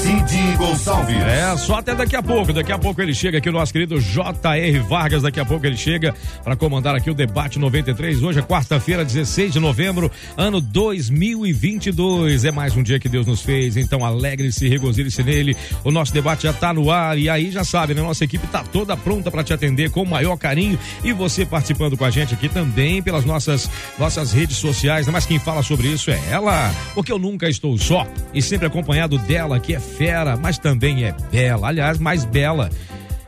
Cid 0.00 0.56
Gonçalves. 0.56 1.16
É, 1.16 1.54
só 1.58 1.74
até 1.76 1.94
daqui 1.94 2.16
a 2.16 2.22
pouco. 2.22 2.54
Daqui 2.54 2.72
a 2.72 2.78
pouco 2.78 3.02
ele 3.02 3.12
chega 3.12 3.36
aqui, 3.36 3.50
o 3.50 3.52
nosso 3.52 3.70
querido 3.70 4.00
J.R. 4.00 4.78
Vargas. 4.80 5.22
Daqui 5.22 5.38
a 5.38 5.44
pouco 5.44 5.66
ele 5.66 5.76
chega 5.76 6.14
para 6.42 6.56
comandar 6.56 6.94
aqui 6.94 7.10
o 7.10 7.14
debate 7.14 7.58
93. 7.58 8.22
Hoje 8.22 8.38
é 8.38 8.42
quarta-feira, 8.42 9.04
16 9.04 9.52
de 9.52 9.60
novembro, 9.60 10.10
ano 10.38 10.58
2022. 10.58 12.46
É 12.46 12.50
mais 12.50 12.74
um 12.74 12.82
dia 12.82 12.98
que 12.98 13.10
Deus 13.10 13.26
nos 13.26 13.42
fez. 13.42 13.76
Então 13.76 14.02
alegre-se, 14.02 14.66
regozile-se 14.68 15.22
nele. 15.22 15.54
O 15.84 15.90
nosso 15.90 16.14
debate 16.14 16.44
já 16.44 16.50
está 16.50 16.72
no 16.72 16.90
ar. 16.90 17.18
E 17.18 17.28
aí 17.28 17.50
já 17.50 17.62
sabe, 17.62 17.92
né? 17.92 18.00
Nossa 18.00 18.24
equipe 18.24 18.46
está 18.46 18.62
toda 18.62 18.96
pronta 18.96 19.30
para 19.30 19.44
te 19.44 19.52
atender 19.52 19.90
com 19.90 20.02
o 20.02 20.06
maior 20.06 20.36
carinho. 20.38 20.78
E 21.04 21.12
você 21.12 21.44
participando 21.44 21.96
com 21.98 22.06
a 22.06 22.10
gente 22.10 22.32
aqui 22.32 22.48
também 22.48 23.02
pelas 23.02 23.26
nossas, 23.26 23.68
nossas 23.98 24.32
redes 24.32 24.56
sociais. 24.56 25.06
Mas 25.08 25.26
quem 25.26 25.38
fala 25.38 25.62
sobre 25.62 25.88
isso 25.88 26.10
é 26.10 26.18
ela. 26.30 26.74
Porque 26.94 27.12
eu 27.12 27.18
nunca 27.18 27.50
estou 27.50 27.76
só 27.76 28.06
e 28.32 28.40
sempre 28.40 28.66
acompanhado 28.66 29.18
dela, 29.18 29.60
que 29.60 29.74
é 29.74 29.89
fera, 29.96 30.36
mas 30.36 30.58
também 30.58 31.04
é 31.04 31.12
bela. 31.30 31.68
Aliás, 31.68 31.98
mais 31.98 32.24
bela. 32.24 32.70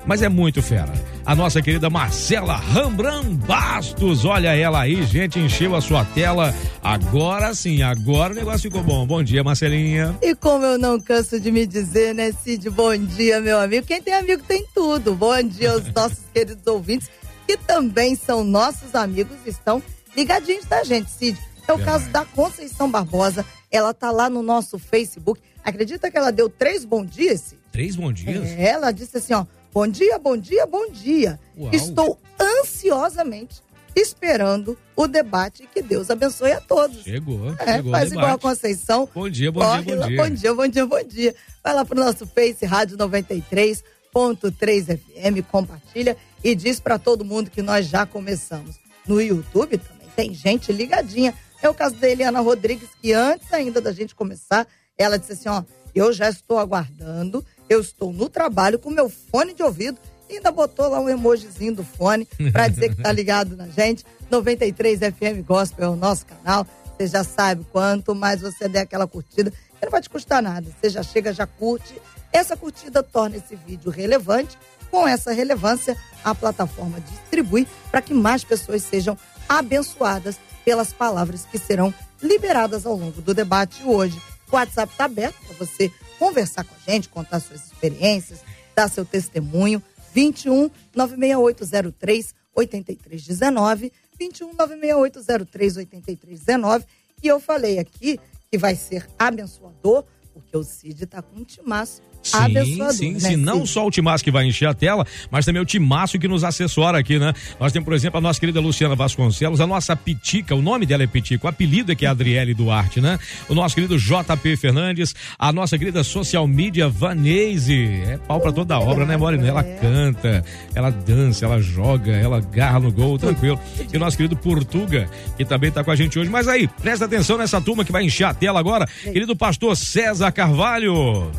Mas 0.05 0.23
é 0.23 0.29
muito 0.29 0.62
fera. 0.62 0.93
A 1.25 1.37
nossa 1.37 1.62
querida 1.62 1.88
Marcela 1.88 2.57
Rambran 2.57 3.35
Bastos. 3.35 4.25
Olha 4.25 4.57
ela 4.57 4.80
aí, 4.80 5.02
gente, 5.05 5.38
encheu 5.38 5.77
a 5.77 5.80
sua 5.80 6.05
tela. 6.05 6.52
Agora 6.83 7.55
sim, 7.55 7.83
agora 7.83 8.33
o 8.33 8.37
negócio 8.37 8.62
ficou 8.62 8.83
bom. 8.83 9.07
Bom 9.07 9.23
dia, 9.23 9.45
Marcelinha. 9.45 10.16
E 10.21 10.35
como 10.35 10.65
eu 10.65 10.79
não 10.79 11.01
canso 11.01 11.38
de 11.38 11.52
me 11.52 11.65
dizer, 11.65 12.15
né, 12.15 12.32
Cid? 12.32 12.69
Bom 12.71 12.97
dia, 12.97 13.41
meu 13.41 13.60
amigo. 13.60 13.87
Quem 13.87 14.02
tem 14.02 14.15
amigo 14.15 14.43
tem 14.43 14.66
tudo. 14.74 15.15
Bom 15.15 15.41
dia 15.43 15.73
aos 15.73 15.87
nossos 15.95 16.24
queridos 16.35 16.66
ouvintes, 16.66 17.09
que 17.47 17.57
também 17.57 18.16
são 18.16 18.43
nossos 18.43 18.95
amigos, 18.97 19.37
estão 19.47 19.80
ligadinhos 20.16 20.65
da 20.65 20.82
gente, 20.82 21.09
Cid. 21.10 21.38
É 21.69 21.73
o 21.73 21.79
caso 21.79 22.09
da 22.10 22.24
Conceição 22.24 22.91
Barbosa. 22.91 23.47
Ela 23.71 23.95
tá 23.95 24.10
lá 24.10 24.29
no 24.29 24.43
nosso 24.43 24.79
Facebook. 24.79 25.41
Acredita 25.65 26.10
que 26.10 26.16
ela 26.18 26.30
deu 26.32 26.49
três 26.49 26.85
bom 26.85 27.05
dias? 27.05 27.55
Três 27.71 27.95
bom 27.96 28.13
dias? 28.13 28.49
É, 28.51 28.71
ela 28.71 28.91
disse 28.93 29.16
assim, 29.18 29.32
ó. 29.35 29.46
Bom 29.73 29.87
dia, 29.87 30.19
bom 30.19 30.37
dia, 30.37 30.66
bom 30.66 30.91
dia. 30.91 31.38
Uau. 31.57 31.71
Estou 31.73 32.19
ansiosamente 32.38 33.63
esperando 33.96 34.77
o 34.96 35.07
debate. 35.07 35.66
Que 35.73 35.80
Deus 35.82 36.10
abençoe 36.10 36.52
a 36.52 36.60
todos. 36.60 37.02
Chegou, 37.02 37.54
É, 37.59 37.77
chegou. 37.77 37.93
faz 37.93 38.13
igual 38.13 38.35
a. 38.35 38.38
Conceição. 38.38 39.09
Bom 39.15 39.29
dia, 39.30 39.51
bom 39.51 39.60
Corre 39.60 39.82
dia, 39.85 39.95
bom 39.95 40.01
lá, 40.01 40.07
dia. 40.09 40.16
Bom 40.16 40.29
dia, 40.30 40.54
bom 40.54 40.69
dia, 40.69 40.87
bom 40.87 41.02
dia. 41.02 41.35
Vai 41.65 41.74
lá 41.74 41.85
pro 41.85 41.99
nosso 41.99 42.26
Face, 42.26 42.66
Rádio 42.66 42.99
93.3 42.99 44.99
FM, 44.99 45.43
compartilha 45.51 46.16
e 46.45 46.54
diz 46.54 46.79
para 46.80 46.99
todo 46.99 47.24
mundo 47.24 47.51
que 47.51 47.63
nós 47.63 47.87
já 47.87 48.04
começamos. 48.04 48.76
No 49.07 49.21
YouTube 49.21 49.79
também 49.79 50.09
tem 50.15 50.35
gente 50.35 50.71
ligadinha. 50.73 51.35
É 51.63 51.69
o 51.69 51.74
caso 51.74 51.95
da 51.97 52.09
Eliana 52.09 52.41
Rodrigues, 52.41 52.88
que 53.01 53.13
antes 53.13 53.52
ainda 53.52 53.80
da 53.80 53.93
gente 53.93 54.15
começar, 54.15 54.66
ela 55.02 55.18
disse 55.18 55.32
assim, 55.32 55.48
ó, 55.48 55.62
eu 55.95 56.12
já 56.12 56.28
estou 56.28 56.58
aguardando, 56.58 57.45
eu 57.68 57.80
estou 57.80 58.12
no 58.12 58.28
trabalho 58.28 58.78
com 58.78 58.90
meu 58.90 59.08
fone 59.08 59.54
de 59.54 59.62
ouvido 59.62 59.98
e 60.28 60.36
ainda 60.36 60.50
botou 60.50 60.88
lá 60.88 61.00
um 61.00 61.08
emojizinho 61.08 61.74
do 61.76 61.84
fone 61.84 62.26
para 62.52 62.68
dizer 62.68 62.95
que 62.95 63.02
tá 63.02 63.10
ligado 63.12 63.56
na 63.56 63.68
gente. 63.68 64.04
93 64.30 65.00
FM 65.00 65.47
Gospel 65.47 65.84
é 65.84 65.88
o 65.91 65.97
nosso 65.97 66.25
canal. 66.25 66.66
Você 66.97 67.06
já 67.06 67.25
sabe, 67.25 67.66
quanto 67.70 68.14
mais 68.14 68.41
você 68.41 68.69
der 68.69 68.80
aquela 68.80 69.06
curtida, 69.06 69.53
não 69.82 69.91
vai 69.91 70.00
te 70.00 70.08
custar 70.08 70.42
nada. 70.42 70.70
Você 70.80 70.88
já 70.88 71.03
chega, 71.03 71.32
já 71.32 71.47
curte. 71.47 72.00
Essa 72.32 72.56
curtida 72.56 73.03
torna 73.03 73.36
esse 73.36 73.56
vídeo 73.56 73.91
relevante. 73.91 74.56
Com 74.91 75.06
essa 75.08 75.32
relevância, 75.32 75.96
a 76.22 76.34
plataforma 76.34 77.00
distribui 77.00 77.66
para 77.91 78.02
que 78.02 78.14
mais 78.14 78.44
pessoas 78.44 78.82
sejam 78.82 79.16
abençoadas 79.48 80.38
pelas 80.64 80.92
palavras 80.92 81.46
que 81.50 81.58
serão 81.58 81.92
liberadas 82.22 82.86
ao 82.86 82.94
longo 82.94 83.20
do 83.20 83.34
debate 83.34 83.82
hoje. 83.84 84.20
O 84.52 84.56
WhatsApp 84.56 84.92
está 84.92 85.06
aberto 85.06 85.34
para 85.46 85.56
você 85.56 85.90
conversar 86.18 86.62
com 86.64 86.74
a 86.74 86.92
gente, 86.92 87.08
contar 87.08 87.40
suas 87.40 87.64
experiências, 87.66 88.40
dar 88.76 88.88
seu 88.88 89.04
testemunho. 89.04 89.82
21 90.14 90.70
96803 90.94 92.34
8319 92.54 93.92
21 94.18 94.52
96803 94.52 95.76
8319 95.78 96.84
e 97.22 97.28
eu 97.28 97.41
falei 97.41 97.78
aqui 97.78 98.20
que 98.50 98.58
vai 98.58 98.76
ser 98.76 99.08
abençoador 99.18 100.04
porque 100.34 100.54
o 100.54 100.62
Cid 100.62 101.06
tá 101.06 101.22
com 101.22 101.41
um 101.41 101.44
timaço 101.44 102.02
abençoador, 102.33 102.93
sim, 102.93 103.12
né, 103.12 103.21
sim. 103.21 103.37
Não 103.37 103.66
só 103.66 103.87
o 103.87 103.91
Timaço 103.91 104.22
que 104.22 104.31
vai 104.31 104.47
encher 104.47 104.69
a 104.69 104.75
tela, 104.75 105.06
mas 105.31 105.44
também 105.44 105.60
o 105.60 105.65
Timaço 105.65 106.19
que 106.19 106.28
nos 106.28 106.44
assessora 106.44 106.99
aqui, 106.99 107.19
né? 107.19 107.33
Nós 107.59 107.72
temos, 107.72 107.84
por 107.84 107.94
exemplo, 107.94 108.19
a 108.19 108.21
nossa 108.21 108.38
querida 108.38 108.60
Luciana 108.60 108.94
Vasconcelos, 108.94 109.60
a 109.60 109.66
nossa 109.66 109.97
Pitica, 109.97 110.55
o 110.55 110.62
nome 110.62 110.87
dela 110.87 111.03
é 111.03 111.06
Pitica, 111.06 111.47
o 111.47 111.49
apelido 111.49 111.93
é 111.93 111.94
que 111.94 112.06
é 112.06 112.09
Adriele 112.09 112.55
Duarte, 112.55 113.00
né? 113.00 113.19
O 113.49 113.55
nosso 113.55 113.75
querido 113.75 113.99
JP 113.99 114.56
Fernandes, 114.56 115.15
a 115.38 115.53
nossa 115.53 115.78
querida 115.78 116.05
social 116.05 116.47
media 116.47 116.88
Vanese. 116.88 118.03
É 118.06 118.19
pau 118.19 118.41
pra 118.41 118.53
toda 118.53 118.75
a 118.75 118.81
obra, 118.81 119.04
né, 119.04 119.16
Moreno? 119.16 119.47
Ela 119.47 119.62
canta, 119.62 120.44
ela 120.75 120.91
dança, 120.91 121.44
ela 121.44 121.60
joga, 121.60 122.12
ela 122.12 122.41
garra 122.41 122.81
no 122.81 122.93
gol, 122.93 123.19
tranquilo. 123.19 123.59
E 123.93 123.97
o 123.97 124.00
nosso 124.00 124.16
querido 124.16 124.37
Portuga, 124.37 125.09
que 125.37 125.44
também 125.44 125.71
tá 125.71 125.83
com 125.83 125.91
a 125.91 125.97
gente 125.97 126.19
hoje. 126.19 126.31
Mas 126.31 126.49
aí, 126.49 126.69
presta 126.69 127.04
atenção 127.04 127.39
nessa 127.39 127.60
turma 127.60 127.84
que 127.84 127.93
vai 127.93 128.04
encher 128.04 128.25
a 128.25 128.34
tela 128.34 128.60
agora. 128.60 128.87
Querido 128.87 129.37
pastor 129.37 129.77
César 129.77 130.33
Carvalho. 130.33 131.31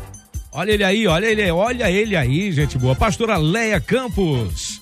Olha 0.54 0.70
ele 0.70 0.84
aí, 0.84 1.06
olha 1.08 1.26
ele, 1.26 1.50
olha 1.50 1.90
ele 1.90 2.14
aí, 2.16 2.52
gente 2.52 2.78
boa. 2.78 2.94
Pastora 2.94 3.36
Leia 3.36 3.80
Campos. 3.80 4.80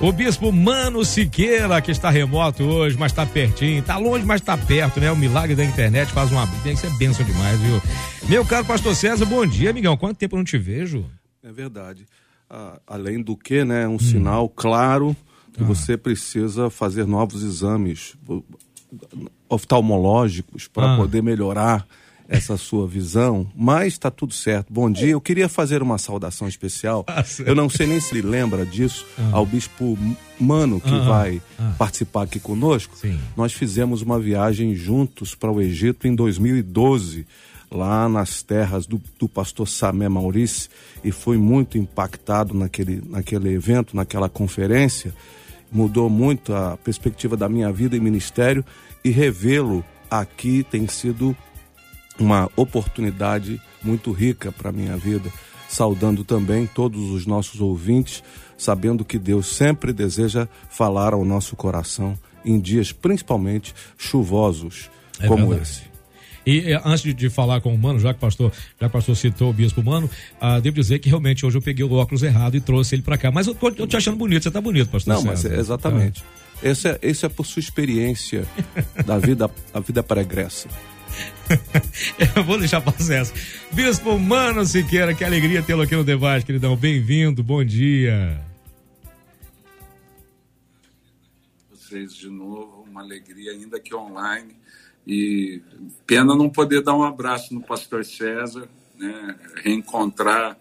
O 0.00 0.10
bispo 0.12 0.50
Mano 0.52 1.04
Siqueira, 1.04 1.80
que 1.80 1.90
está 1.90 2.08
remoto 2.10 2.62
hoje, 2.64 2.96
mas 2.98 3.12
está 3.12 3.24
pertinho. 3.26 3.80
Está 3.80 3.96
longe, 3.98 4.24
mas 4.26 4.40
está 4.40 4.56
perto, 4.56 4.98
né? 5.00 5.10
O 5.12 5.16
milagre 5.16 5.54
da 5.54 5.64
internet 5.64 6.10
faz 6.12 6.30
uma. 6.32 6.44
Isso 6.66 6.86
é 6.86 6.90
bênção 6.90 7.24
demais, 7.24 7.58
viu? 7.60 7.80
Meu 8.28 8.44
caro 8.44 8.64
pastor 8.64 8.94
César, 8.94 9.24
bom 9.26 9.46
dia, 9.46 9.70
amigão. 9.70 9.96
Quanto 9.96 10.16
tempo 10.18 10.34
eu 10.34 10.38
não 10.38 10.44
te 10.44 10.58
vejo? 10.58 11.04
É 11.42 11.50
verdade. 11.52 12.06
Ah, 12.48 12.78
além 12.86 13.22
do 13.22 13.36
que, 13.36 13.64
né, 13.64 13.86
um 13.88 13.98
sinal 13.98 14.48
claro 14.48 15.14
que 15.52 15.62
você 15.62 15.96
precisa 15.96 16.68
fazer 16.70 17.06
novos 17.06 17.42
exames 17.42 18.14
oftalmológicos 19.48 20.68
para 20.68 20.94
Ah. 20.94 20.96
poder 20.96 21.22
melhorar 21.22 21.86
essa 22.28 22.56
sua 22.56 22.86
visão, 22.86 23.46
mas 23.54 23.94
está 23.94 24.10
tudo 24.10 24.32
certo. 24.32 24.72
Bom 24.72 24.90
dia. 24.90 25.08
Eu 25.08 25.20
queria 25.20 25.48
fazer 25.48 25.82
uma 25.82 25.98
saudação 25.98 26.48
especial. 26.48 27.04
Eu 27.44 27.54
não 27.54 27.68
sei 27.68 27.86
nem 27.86 28.00
se 28.00 28.20
lembra 28.20 28.64
disso 28.66 29.06
ao 29.32 29.46
bispo 29.46 29.96
Mano 30.38 30.80
que 30.80 30.94
Ah, 30.94 30.98
vai 30.98 31.42
ah. 31.58 31.74
participar 31.78 32.22
aqui 32.22 32.38
conosco. 32.38 32.96
Sim. 32.96 33.18
Nós 33.36 33.52
fizemos 33.52 34.02
uma 34.02 34.18
viagem 34.18 34.74
juntos 34.74 35.34
para 35.34 35.50
o 35.50 35.60
Egito 35.60 36.06
em 36.06 36.14
2012, 36.14 37.26
lá 37.70 38.08
nas 38.08 38.42
terras 38.42 38.86
do, 38.86 39.00
do 39.18 39.28
pastor 39.28 39.66
Samé 39.66 40.08
Maurice, 40.08 40.68
e 41.02 41.10
foi 41.10 41.38
muito 41.38 41.78
impactado 41.78 42.52
naquele, 42.54 43.02
naquele 43.08 43.48
evento, 43.54 43.96
naquela 43.96 44.28
conferência. 44.28 45.14
Mudou 45.72 46.10
muito 46.10 46.54
a 46.54 46.76
perspectiva 46.76 47.36
da 47.36 47.48
minha 47.48 47.72
vida 47.72 47.96
e 47.96 48.00
ministério, 48.00 48.64
e 49.02 49.10
revê-lo 49.10 49.84
aqui 50.10 50.64
tem 50.70 50.86
sido 50.86 51.36
uma 52.18 52.50
oportunidade 52.56 53.60
muito 53.82 54.12
rica 54.12 54.50
para 54.52 54.70
a 54.70 54.72
minha 54.72 54.96
vida. 54.96 55.30
Saudando 55.68 56.22
também 56.24 56.66
todos 56.66 57.10
os 57.10 57.26
nossos 57.26 57.60
ouvintes, 57.60 58.22
sabendo 58.56 59.04
que 59.04 59.18
Deus 59.18 59.48
sempre 59.48 59.92
deseja 59.92 60.46
falar 60.70 61.12
ao 61.12 61.24
nosso 61.24 61.56
coração 61.56 62.16
em 62.44 62.60
dias 62.60 62.92
principalmente 62.92 63.74
chuvosos 63.98 64.88
É 65.18 65.26
como 65.26 65.48
verdade. 65.48 65.62
esse. 65.68 65.96
E 66.46 66.72
antes 66.84 67.02
de, 67.12 67.28
falar 67.28 67.60
com 67.60 67.74
o 67.74 67.78
Mano, 67.78 67.98
já 67.98 68.14
que 68.14 68.18
o 68.18 68.20
pastor, 68.20 68.52
já 68.80 68.86
o 68.86 68.90
pastor 68.90 69.16
citou 69.16 69.50
o 69.50 69.52
bispo 69.52 69.82
Mano, 69.82 70.08
ah, 70.40 70.60
devo 70.60 70.76
dizer 70.76 71.00
que 71.00 71.08
realmente 71.08 71.44
hoje 71.44 71.58
eu 71.58 71.62
peguei 71.62 71.84
o 71.84 71.92
óculos 71.92 72.22
errado 72.22 72.56
e 72.56 72.60
trouxe 72.60 72.94
ele 72.94 73.02
pra 73.02 73.18
cá. 73.18 73.32
Mas 73.32 73.48
eu 73.48 73.54
tô, 73.54 73.68
eu 73.70 73.86
te 73.88 73.96
achando 73.96 74.16
bonito, 74.16 74.44
você 74.44 74.50
tá 74.52 74.60
bonito, 74.60 74.88
pastor 74.88 75.14
Não, 75.14 75.24
mas 75.24 75.40
César. 75.40 75.56
é 75.56 75.58
exatamente. 75.58 76.22
Esse 76.62 76.88
é, 76.88 76.98
esse 77.02 77.26
é 77.26 77.28
por 77.28 77.44
sua 77.44 77.58
experiência 77.58 78.46
da 79.04 79.18
vida, 79.18 79.50
a 79.74 79.80
vida 79.80 80.04
pregressa. 80.04 80.68
Eu 82.36 82.44
vou 82.44 82.58
deixar 82.58 82.80
passar 82.80 83.14
essa. 83.14 83.34
Bispo 83.72 84.18
Mano 84.18 84.64
Siqueira, 84.64 85.14
que 85.14 85.24
alegria 85.24 85.62
tê-lo 85.62 85.82
aqui 85.82 85.94
no 85.94 86.04
debate, 86.04 86.46
queridão. 86.46 86.76
Bem-vindo, 86.76 87.42
bom 87.42 87.64
dia. 87.64 88.40
vocês 91.86 92.14
de 92.14 92.28
novo, 92.28 92.84
uma 92.90 93.00
alegria 93.00 93.52
ainda 93.52 93.78
que 93.78 93.94
online. 93.94 94.56
E 95.06 95.62
pena 96.04 96.34
não 96.34 96.50
poder 96.50 96.82
dar 96.82 96.96
um 96.96 97.04
abraço 97.04 97.54
no 97.54 97.60
pastor 97.60 98.04
César, 98.04 98.68
né? 98.98 99.36
reencontrar 99.62 100.58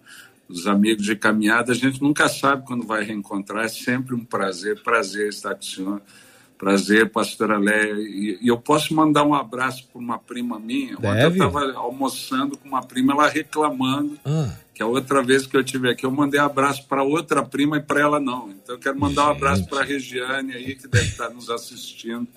os 0.47 0.67
amigos 0.67 1.03
de 1.03 1.15
caminhada. 1.15 1.71
A 1.71 1.75
gente 1.75 1.99
nunca 1.99 2.29
sabe 2.29 2.63
quando 2.65 2.85
vai 2.85 3.03
reencontrar, 3.03 3.65
é 3.65 3.67
sempre 3.67 4.13
um 4.13 4.23
prazer, 4.23 4.83
prazer 4.83 5.29
estar 5.29 5.55
com 5.55 5.61
o 5.61 5.65
senhor. 5.65 6.01
Prazer, 6.57 7.09
pastora 7.09 7.57
Leia. 7.57 7.95
E, 7.99 8.39
eu 8.41 8.57
posso 8.57 8.93
mandar 8.93 9.23
um 9.23 9.33
abraço 9.33 9.87
para 9.91 9.99
uma 9.99 10.17
prima 10.17 10.59
minha. 10.59 10.95
Ontem 10.97 11.23
eu 11.23 11.29
estava 11.29 11.73
almoçando 11.73 12.57
com 12.57 12.67
uma 12.67 12.81
prima, 12.81 13.13
ela 13.13 13.27
reclamando 13.27 14.17
ah. 14.25 14.51
que 14.73 14.81
a 14.81 14.87
outra 14.87 15.21
vez 15.21 15.45
que 15.45 15.57
eu 15.57 15.63
tive 15.63 15.89
aqui, 15.89 16.05
eu 16.05 16.11
mandei 16.11 16.39
abraço 16.39 16.87
para 16.87 17.03
outra 17.03 17.43
prima 17.43 17.77
e 17.77 17.81
para 17.81 17.99
ela 17.99 18.19
não. 18.19 18.49
Então 18.49 18.75
eu 18.75 18.79
quero 18.79 18.97
mandar 18.99 19.23
Gente. 19.23 19.31
um 19.31 19.35
abraço 19.35 19.65
para 19.67 19.81
a 19.81 19.83
Regiane 19.83 20.53
aí, 20.53 20.75
que 20.75 20.87
deve 20.87 21.07
estar 21.07 21.29
nos 21.29 21.49
assistindo 21.49 22.27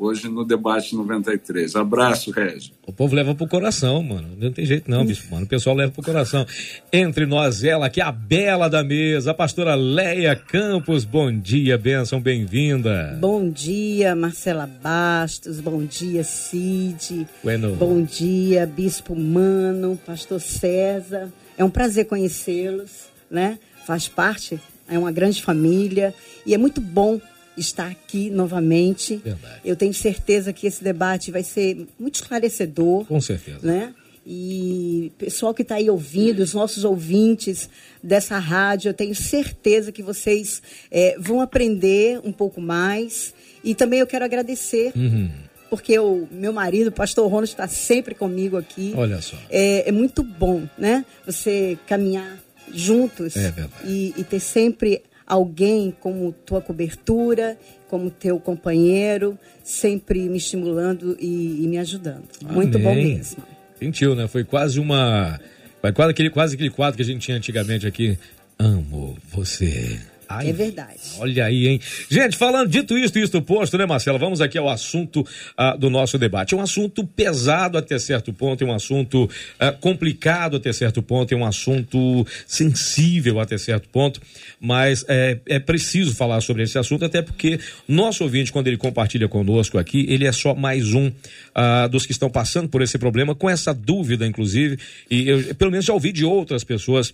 hoje 0.00 0.28
no 0.28 0.44
debate 0.44 0.96
93. 0.96 1.76
Abraço, 1.76 2.30
Regi. 2.30 2.72
O 2.86 2.92
povo 2.92 3.14
leva 3.14 3.34
pro 3.34 3.46
coração, 3.46 4.02
mano. 4.02 4.28
Não 4.38 4.50
tem 4.50 4.64
jeito 4.64 4.90
não, 4.90 5.04
bispo, 5.04 5.30
mano. 5.30 5.44
O 5.44 5.48
pessoal 5.48 5.76
leva 5.76 5.92
pro 5.92 6.02
coração. 6.02 6.46
Entre 6.92 7.26
nós, 7.26 7.62
ela 7.62 7.90
que 7.90 8.00
é 8.00 8.04
a 8.04 8.10
bela 8.10 8.68
da 8.68 8.82
mesa, 8.82 9.32
a 9.32 9.34
pastora 9.34 9.74
Leia 9.74 10.34
Campos. 10.34 11.04
Bom 11.04 11.30
dia, 11.30 11.76
benção, 11.76 12.20
bem-vinda. 12.20 13.16
Bom 13.20 13.50
dia, 13.50 14.16
Marcela 14.16 14.66
Bastos. 14.66 15.60
Bom 15.60 15.84
dia, 15.84 16.24
Cid. 16.24 17.26
Bueno. 17.44 17.76
Bom 17.76 18.02
dia, 18.02 18.66
bispo 18.66 19.14
Mano, 19.14 19.98
pastor 20.06 20.40
César. 20.40 21.30
É 21.58 21.64
um 21.64 21.70
prazer 21.70 22.06
conhecê-los, 22.06 23.08
né? 23.30 23.58
Faz 23.86 24.08
parte, 24.08 24.58
é 24.88 24.98
uma 24.98 25.12
grande 25.12 25.42
família 25.42 26.14
e 26.46 26.54
é 26.54 26.58
muito 26.58 26.80
bom 26.80 27.20
estar 27.56 27.90
aqui 27.90 28.30
novamente. 28.30 29.16
Verdade. 29.16 29.60
Eu 29.64 29.76
tenho 29.76 29.94
certeza 29.94 30.52
que 30.52 30.66
esse 30.66 30.82
debate 30.82 31.30
vai 31.30 31.42
ser 31.42 31.86
muito 31.98 32.16
esclarecedor. 32.16 33.04
Com 33.04 33.20
certeza. 33.20 33.60
Né? 33.62 33.94
E 34.26 35.12
pessoal 35.18 35.54
que 35.54 35.62
está 35.62 35.76
aí 35.76 35.88
ouvindo, 35.90 36.40
os 36.40 36.54
nossos 36.54 36.84
ouvintes 36.84 37.68
dessa 38.02 38.38
rádio, 38.38 38.90
eu 38.90 38.94
tenho 38.94 39.14
certeza 39.14 39.90
que 39.90 40.02
vocês 40.02 40.62
é, 40.90 41.16
vão 41.18 41.40
aprender 41.40 42.20
um 42.24 42.32
pouco 42.32 42.60
mais. 42.60 43.34
E 43.64 43.74
também 43.74 44.00
eu 44.00 44.06
quero 44.06 44.24
agradecer. 44.24 44.92
Uhum 44.94 45.30
porque 45.70 45.96
o 46.00 46.28
meu 46.32 46.52
marido, 46.52 46.88
o 46.88 46.92
pastor 46.92 47.30
Ronald, 47.30 47.48
está 47.48 47.68
sempre 47.68 48.12
comigo 48.12 48.56
aqui. 48.56 48.92
Olha 48.96 49.22
só. 49.22 49.36
É, 49.48 49.88
é, 49.88 49.92
muito 49.92 50.24
bom, 50.24 50.68
né? 50.76 51.06
Você 51.24 51.78
caminhar 51.86 52.38
juntos 52.74 53.36
é 53.36 53.54
e, 53.84 54.12
e, 54.16 54.24
ter 54.24 54.40
sempre 54.40 55.02
alguém 55.30 55.94
como 56.00 56.32
tua 56.32 56.60
cobertura, 56.60 57.56
como 57.88 58.10
teu 58.10 58.40
companheiro, 58.40 59.38
sempre 59.62 60.28
me 60.28 60.38
estimulando 60.38 61.16
e, 61.20 61.62
e 61.62 61.68
me 61.68 61.78
ajudando. 61.78 62.24
Amém. 62.42 62.54
Muito 62.56 62.78
bom 62.80 62.92
mesmo. 62.92 63.44
Sentiu, 63.78 64.16
né? 64.16 64.26
Foi 64.26 64.42
quase 64.42 64.80
uma. 64.80 65.40
Foi 65.80 65.92
quase 65.92 66.10
aquele, 66.10 66.30
quase 66.30 66.54
aquele 66.56 66.70
quadro 66.70 66.96
que 66.96 67.02
a 67.02 67.06
gente 67.06 67.20
tinha 67.20 67.36
antigamente 67.36 67.86
aqui. 67.86 68.18
Amo 68.58 69.16
você. 69.32 70.00
Ai, 70.30 70.50
é 70.50 70.52
verdade. 70.52 71.00
Olha 71.18 71.46
aí, 71.46 71.66
hein? 71.66 71.80
Gente, 72.08 72.36
falando 72.36 72.68
dito 72.68 72.96
isto 72.96 73.18
e 73.18 73.22
isto 73.22 73.42
posto, 73.42 73.76
né, 73.76 73.84
Marcela? 73.84 74.16
Vamos 74.16 74.40
aqui 74.40 74.56
ao 74.56 74.68
assunto 74.68 75.22
uh, 75.22 75.76
do 75.76 75.90
nosso 75.90 76.16
debate. 76.16 76.54
É 76.54 76.56
um 76.56 76.60
assunto 76.60 77.04
pesado 77.04 77.76
até 77.76 77.98
certo 77.98 78.32
ponto, 78.32 78.62
é 78.62 78.66
um 78.66 78.72
assunto 78.72 79.24
uh, 79.24 79.78
complicado 79.80 80.56
até 80.56 80.72
certo 80.72 81.02
ponto, 81.02 81.34
é 81.34 81.36
um 81.36 81.44
assunto 81.44 82.24
sensível 82.46 83.40
até 83.40 83.58
certo 83.58 83.88
ponto, 83.88 84.20
mas 84.60 85.04
é, 85.08 85.40
é 85.46 85.58
preciso 85.58 86.14
falar 86.14 86.40
sobre 86.42 86.62
esse 86.62 86.78
assunto, 86.78 87.04
até 87.04 87.20
porque 87.22 87.58
nosso 87.88 88.22
ouvinte, 88.22 88.52
quando 88.52 88.68
ele 88.68 88.76
compartilha 88.76 89.26
conosco 89.26 89.78
aqui, 89.78 90.06
ele 90.08 90.28
é 90.28 90.32
só 90.32 90.54
mais 90.54 90.94
um 90.94 91.08
uh, 91.08 91.88
dos 91.90 92.06
que 92.06 92.12
estão 92.12 92.30
passando 92.30 92.68
por 92.68 92.82
esse 92.82 92.96
problema, 92.98 93.34
com 93.34 93.50
essa 93.50 93.74
dúvida, 93.74 94.24
inclusive, 94.24 94.78
e 95.10 95.28
eu, 95.28 95.54
pelo 95.56 95.72
menos 95.72 95.86
já 95.86 95.92
ouvi 95.92 96.12
de 96.12 96.24
outras 96.24 96.62
pessoas 96.62 97.12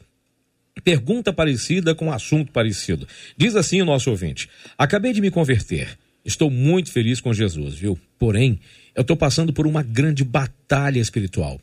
Pergunta 0.84 1.32
parecida 1.32 1.94
com 1.94 2.12
assunto 2.12 2.52
parecido. 2.52 3.08
Diz 3.36 3.56
assim 3.56 3.82
o 3.82 3.84
nosso 3.84 4.10
ouvinte: 4.10 4.48
Acabei 4.78 5.12
de 5.12 5.20
me 5.20 5.30
converter. 5.30 5.98
Estou 6.24 6.50
muito 6.50 6.90
feliz 6.90 7.20
com 7.20 7.32
Jesus, 7.32 7.74
viu? 7.74 7.98
Porém, 8.18 8.58
eu 8.94 9.02
estou 9.02 9.16
passando 9.16 9.52
por 9.52 9.66
uma 9.66 9.82
grande 9.82 10.24
batalha 10.24 10.98
espiritual. 10.98 11.60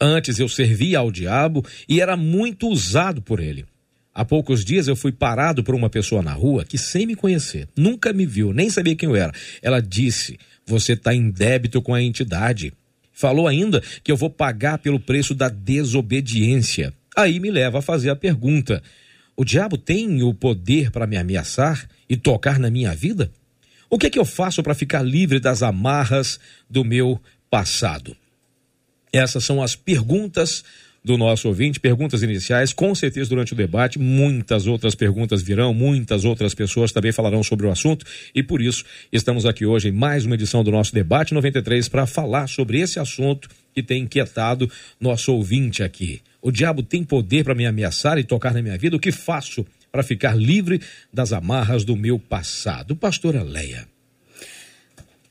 Antes 0.00 0.38
eu 0.38 0.48
servia 0.48 0.98
ao 0.98 1.12
diabo 1.12 1.64
e 1.88 2.00
era 2.00 2.16
muito 2.16 2.68
usado 2.68 3.22
por 3.22 3.38
ele. 3.38 3.64
Há 4.12 4.24
poucos 4.24 4.64
dias 4.64 4.88
eu 4.88 4.96
fui 4.96 5.12
parado 5.12 5.62
por 5.62 5.74
uma 5.74 5.88
pessoa 5.88 6.22
na 6.22 6.32
rua 6.32 6.64
que, 6.64 6.76
sem 6.76 7.06
me 7.06 7.14
conhecer, 7.14 7.68
nunca 7.76 8.12
me 8.12 8.26
viu, 8.26 8.52
nem 8.52 8.68
sabia 8.68 8.96
quem 8.96 9.08
eu 9.08 9.16
era. 9.16 9.32
Ela 9.62 9.80
disse: 9.80 10.38
Você 10.66 10.94
está 10.94 11.14
em 11.14 11.30
débito 11.30 11.80
com 11.80 11.94
a 11.94 12.02
entidade. 12.02 12.72
Falou 13.12 13.46
ainda 13.46 13.82
que 14.02 14.10
eu 14.10 14.16
vou 14.16 14.30
pagar 14.30 14.78
pelo 14.78 14.98
preço 14.98 15.34
da 15.34 15.48
desobediência. 15.48 16.92
Aí 17.20 17.38
me 17.38 17.50
leva 17.50 17.80
a 17.80 17.82
fazer 17.82 18.08
a 18.08 18.16
pergunta: 18.16 18.82
o 19.36 19.44
diabo 19.44 19.76
tem 19.76 20.22
o 20.22 20.32
poder 20.32 20.90
para 20.90 21.06
me 21.06 21.18
ameaçar 21.18 21.86
e 22.08 22.16
tocar 22.16 22.58
na 22.58 22.70
minha 22.70 22.94
vida? 22.94 23.30
O 23.90 23.98
que 23.98 24.06
é 24.06 24.10
que 24.10 24.18
eu 24.18 24.24
faço 24.24 24.62
para 24.62 24.74
ficar 24.74 25.02
livre 25.02 25.38
das 25.38 25.62
amarras 25.62 26.40
do 26.68 26.82
meu 26.82 27.20
passado? 27.50 28.16
Essas 29.12 29.44
são 29.44 29.62
as 29.62 29.76
perguntas 29.76 30.64
do 31.04 31.16
nosso 31.16 31.48
ouvinte, 31.48 31.80
perguntas 31.80 32.22
iniciais. 32.22 32.72
Com 32.72 32.94
certeza, 32.94 33.30
durante 33.30 33.52
o 33.52 33.56
debate, 33.56 33.98
muitas 33.98 34.66
outras 34.66 34.94
perguntas 34.94 35.42
virão, 35.42 35.72
muitas 35.72 36.24
outras 36.24 36.54
pessoas 36.54 36.92
também 36.92 37.12
falarão 37.12 37.42
sobre 37.42 37.66
o 37.66 37.70
assunto. 37.70 38.04
E 38.34 38.42
por 38.42 38.60
isso, 38.60 38.84
estamos 39.12 39.46
aqui 39.46 39.64
hoje 39.64 39.88
em 39.88 39.92
mais 39.92 40.26
uma 40.26 40.34
edição 40.34 40.62
do 40.62 40.70
nosso 40.70 40.92
Debate 40.92 41.32
93 41.32 41.88
para 41.88 42.06
falar 42.06 42.48
sobre 42.48 42.80
esse 42.80 42.98
assunto 42.98 43.48
que 43.74 43.82
tem 43.82 44.02
inquietado 44.02 44.70
nosso 45.00 45.32
ouvinte 45.32 45.82
aqui. 45.82 46.20
O 46.42 46.50
diabo 46.50 46.82
tem 46.82 47.04
poder 47.04 47.44
para 47.44 47.54
me 47.54 47.66
ameaçar 47.66 48.18
e 48.18 48.24
tocar 48.24 48.52
na 48.52 48.62
minha 48.62 48.78
vida. 48.78 48.96
O 48.96 49.00
que 49.00 49.12
faço 49.12 49.66
para 49.90 50.02
ficar 50.02 50.36
livre 50.36 50.80
das 51.12 51.32
amarras 51.32 51.84
do 51.84 51.96
meu 51.96 52.18
passado? 52.18 52.94
Pastora 52.96 53.42
Leia. 53.42 53.86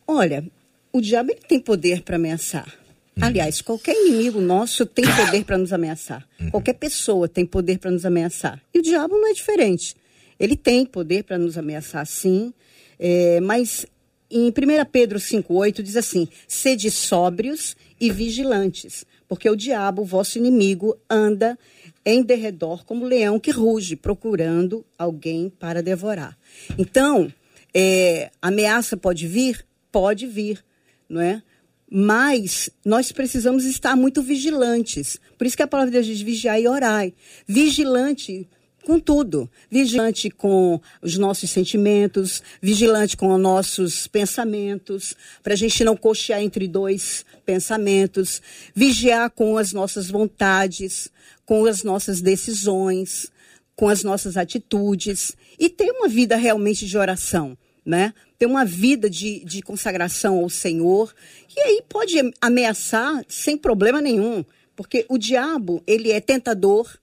Olha, 0.07 0.43
o 0.91 1.01
diabo 1.01 1.31
ele 1.31 1.41
tem 1.47 1.59
poder 1.59 2.01
para 2.01 2.15
ameaçar. 2.15 2.78
Uhum. 3.19 3.27
Aliás, 3.27 3.61
qualquer 3.61 3.93
inimigo 3.93 4.39
nosso 4.39 4.85
tem 4.85 5.05
poder 5.05 5.43
para 5.43 5.57
nos 5.57 5.73
ameaçar. 5.73 6.25
Uhum. 6.39 6.51
Qualquer 6.51 6.73
pessoa 6.73 7.27
tem 7.27 7.45
poder 7.45 7.77
para 7.77 7.91
nos 7.91 8.05
ameaçar. 8.05 8.61
E 8.73 8.79
o 8.79 8.81
diabo 8.81 9.15
não 9.17 9.27
é 9.27 9.33
diferente. 9.33 9.95
Ele 10.39 10.55
tem 10.55 10.85
poder 10.85 11.23
para 11.23 11.37
nos 11.37 11.57
ameaçar, 11.57 12.05
sim, 12.05 12.53
é, 12.97 13.41
mas 13.41 13.85
em 14.31 14.47
1 14.47 14.51
Pedro 14.91 15.19
5,8 15.19 15.81
diz 15.81 15.97
assim: 15.97 16.27
sede 16.47 16.89
sóbrios 16.89 17.75
e 17.99 18.09
vigilantes, 18.09 19.05
porque 19.27 19.49
o 19.49 19.55
diabo, 19.55 20.05
vosso 20.05 20.37
inimigo, 20.37 20.97
anda 21.09 21.57
em 22.05 22.23
derredor 22.23 22.85
como 22.85 23.05
leão 23.05 23.39
que 23.39 23.51
ruge, 23.51 23.95
procurando 23.95 24.85
alguém 24.97 25.49
para 25.49 25.83
devorar. 25.83 26.37
Então, 26.77 27.31
é, 27.73 28.31
ameaça 28.41 28.95
pode 28.95 29.27
vir? 29.27 29.65
Pode 29.91 30.25
vir, 30.25 30.63
não 31.09 31.21
é? 31.21 31.41
Mas 31.91 32.69
nós 32.85 33.11
precisamos 33.11 33.65
estar 33.65 33.95
muito 33.95 34.21
vigilantes. 34.21 35.19
Por 35.37 35.47
isso 35.47 35.57
que 35.57 35.63
a 35.63 35.67
palavra 35.67 35.91
de 35.91 35.97
Deus 35.97 36.05
diz 36.05 36.21
vigiar 36.21 36.59
e 36.59 36.67
orar. 36.67 37.11
Vigilante 37.47 38.47
com 38.85 38.99
tudo. 38.99 39.49
Vigilante 39.69 40.29
com 40.29 40.79
os 41.01 41.17
nossos 41.17 41.49
sentimentos, 41.49 42.41
vigilante 42.61 43.17
com 43.17 43.33
os 43.33 43.41
nossos 43.41 44.07
pensamentos, 44.07 45.15
para 45.43 45.53
a 45.53 45.57
gente 45.57 45.83
não 45.83 45.95
cochear 45.95 46.41
entre 46.41 46.67
dois 46.67 47.25
pensamentos, 47.45 48.41
vigiar 48.73 49.29
com 49.31 49.57
as 49.57 49.73
nossas 49.73 50.09
vontades, 50.09 51.09
com 51.45 51.65
as 51.65 51.83
nossas 51.83 52.21
decisões, 52.21 53.31
com 53.75 53.87
as 53.87 54.03
nossas 54.03 54.37
atitudes 54.37 55.35
e 55.57 55.69
ter 55.69 55.89
uma 55.91 56.07
vida 56.07 56.35
realmente 56.35 56.85
de 56.85 56.97
oração, 56.97 57.57
né? 57.85 58.13
Ter 58.39 58.45
uma 58.45 58.65
vida 58.65 59.09
de, 59.09 59.43
de 59.45 59.61
consagração 59.61 60.39
ao 60.39 60.49
Senhor. 60.49 61.13
E 61.55 61.59
aí 61.59 61.83
pode 61.87 62.15
ameaçar 62.41 63.23
sem 63.27 63.57
problema 63.57 64.01
nenhum, 64.01 64.43
porque 64.75 65.05
o 65.09 65.17
diabo, 65.17 65.83
ele 65.85 66.11
é 66.11 66.21
tentador, 66.21 66.97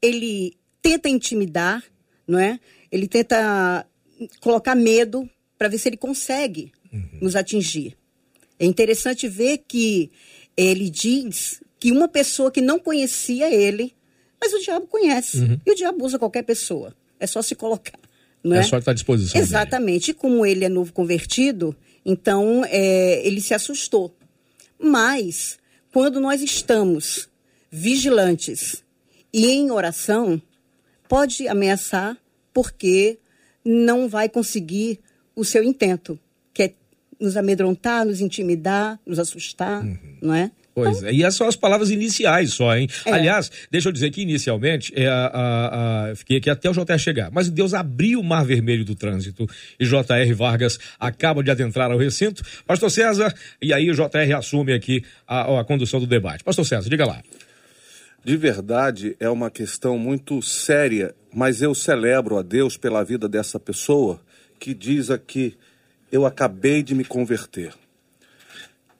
ele 0.00 0.54
tenta 0.80 1.08
intimidar, 1.08 1.82
não 2.28 2.38
é? 2.38 2.60
Ele 2.90 3.08
tenta 3.08 3.86
colocar 4.40 4.74
medo 4.74 5.28
para 5.56 5.68
ver 5.68 5.78
se 5.78 5.88
ele 5.88 5.96
consegue 5.96 6.72
uhum. 6.92 7.18
nos 7.22 7.34
atingir. 7.34 7.96
É 8.58 8.66
interessante 8.66 9.26
ver 9.26 9.64
que 9.66 10.10
ele 10.56 10.90
diz 10.90 11.62
que 11.80 11.90
uma 11.90 12.06
pessoa 12.06 12.50
que 12.50 12.60
não 12.60 12.78
conhecia 12.78 13.52
ele, 13.52 13.94
mas 14.40 14.52
o 14.52 14.58
diabo 14.58 14.86
conhece. 14.86 15.38
Uhum. 15.38 15.60
E 15.64 15.72
o 15.72 15.74
diabo 15.74 16.04
usa 16.04 16.18
qualquer 16.18 16.42
pessoa. 16.42 16.94
É 17.18 17.26
só 17.26 17.40
se 17.42 17.54
colocar. 17.54 17.98
Não 18.42 18.56
é, 18.56 18.60
é 18.60 18.62
só 18.62 18.78
estar 18.78 18.90
à 18.90 18.94
disposição. 18.94 19.40
Exatamente. 19.40 20.06
Dele. 20.06 20.18
E 20.18 20.20
como 20.20 20.44
ele 20.44 20.64
é 20.64 20.68
novo 20.68 20.92
convertido, 20.92 21.74
então 22.04 22.64
é, 22.66 23.26
ele 23.26 23.40
se 23.40 23.54
assustou. 23.54 24.14
Mas, 24.78 25.58
quando 25.92 26.20
nós 26.20 26.42
estamos 26.42 27.28
vigilantes 27.70 28.82
e 29.32 29.46
em 29.46 29.70
oração, 29.70 30.40
pode 31.08 31.46
ameaçar 31.46 32.16
porque 32.52 33.18
não 33.64 34.08
vai 34.08 34.28
conseguir 34.28 34.98
o 35.34 35.44
seu 35.44 35.62
intento, 35.62 36.18
que 36.52 36.62
é 36.64 36.74
nos 37.18 37.36
amedrontar, 37.36 38.04
nos 38.04 38.20
intimidar, 38.20 39.00
nos 39.06 39.18
assustar, 39.18 39.84
uhum. 39.84 39.98
não 40.20 40.34
é? 40.34 40.50
Pois 40.74 40.98
então, 40.98 41.08
é, 41.08 41.12
e 41.12 41.22
essas 41.22 41.36
são 41.36 41.46
as 41.46 41.56
palavras 41.56 41.90
iniciais 41.90 42.54
só, 42.54 42.74
hein? 42.74 42.88
É. 43.04 43.12
Aliás, 43.12 43.50
deixa 43.70 43.88
eu 43.88 43.92
dizer 43.92 44.10
que 44.10 44.22
inicialmente, 44.22 44.92
é, 44.96 45.06
a, 45.06 45.26
a, 45.26 46.10
a, 46.10 46.16
fiquei 46.16 46.38
aqui 46.38 46.48
até 46.48 46.70
o 46.70 46.72
JR 46.72 46.98
chegar, 46.98 47.30
mas 47.30 47.50
Deus 47.50 47.74
abriu 47.74 48.20
o 48.20 48.24
mar 48.24 48.44
vermelho 48.44 48.84
do 48.84 48.94
trânsito 48.94 49.46
e 49.78 49.84
JR 49.84 50.34
Vargas 50.34 50.78
acaba 50.98 51.42
de 51.42 51.50
adentrar 51.50 51.90
ao 51.90 51.98
recinto. 51.98 52.42
Pastor 52.66 52.90
César, 52.90 53.34
e 53.60 53.72
aí 53.72 53.90
o 53.90 53.94
JR 53.94 54.36
assume 54.36 54.72
aqui 54.72 55.04
a, 55.26 55.60
a 55.60 55.64
condução 55.64 56.00
do 56.00 56.06
debate. 56.06 56.42
Pastor 56.42 56.64
César, 56.64 56.88
diga 56.88 57.04
lá. 57.04 57.22
De 58.24 58.36
verdade, 58.36 59.16
é 59.18 59.28
uma 59.28 59.50
questão 59.50 59.98
muito 59.98 60.40
séria, 60.40 61.14
mas 61.34 61.60
eu 61.60 61.74
celebro 61.74 62.38
a 62.38 62.42
Deus 62.42 62.76
pela 62.76 63.02
vida 63.04 63.28
dessa 63.28 63.58
pessoa 63.58 64.20
que 64.60 64.72
diz 64.72 65.10
aqui: 65.10 65.56
Eu 66.10 66.24
acabei 66.24 66.84
de 66.84 66.94
me 66.94 67.04
converter. 67.04 67.74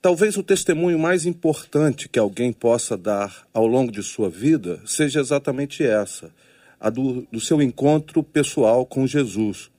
Talvez 0.03 0.37
o 0.37 0.43
testemunho 0.43 0.99
mais 0.99 1.27
importante 1.27 2.09
que 2.09 2.19
alguém 2.19 2.53
possa 2.53 2.97
dar 2.97 3.47
ao 3.55 3.69
longo 3.69 3.93
de 3.93 4.03
sua 4.03 4.29
vida 4.29 4.81
seja 4.85 5.21
exatamente 5.21 5.85
essa, 5.85 6.29
a 6.81 6.91
do, 6.91 7.25
do 7.31 7.41
seu 7.41 7.63
encontro 7.63 8.21
pessoal 8.21 8.85
com 8.85 9.07
Jesus. 9.07 9.71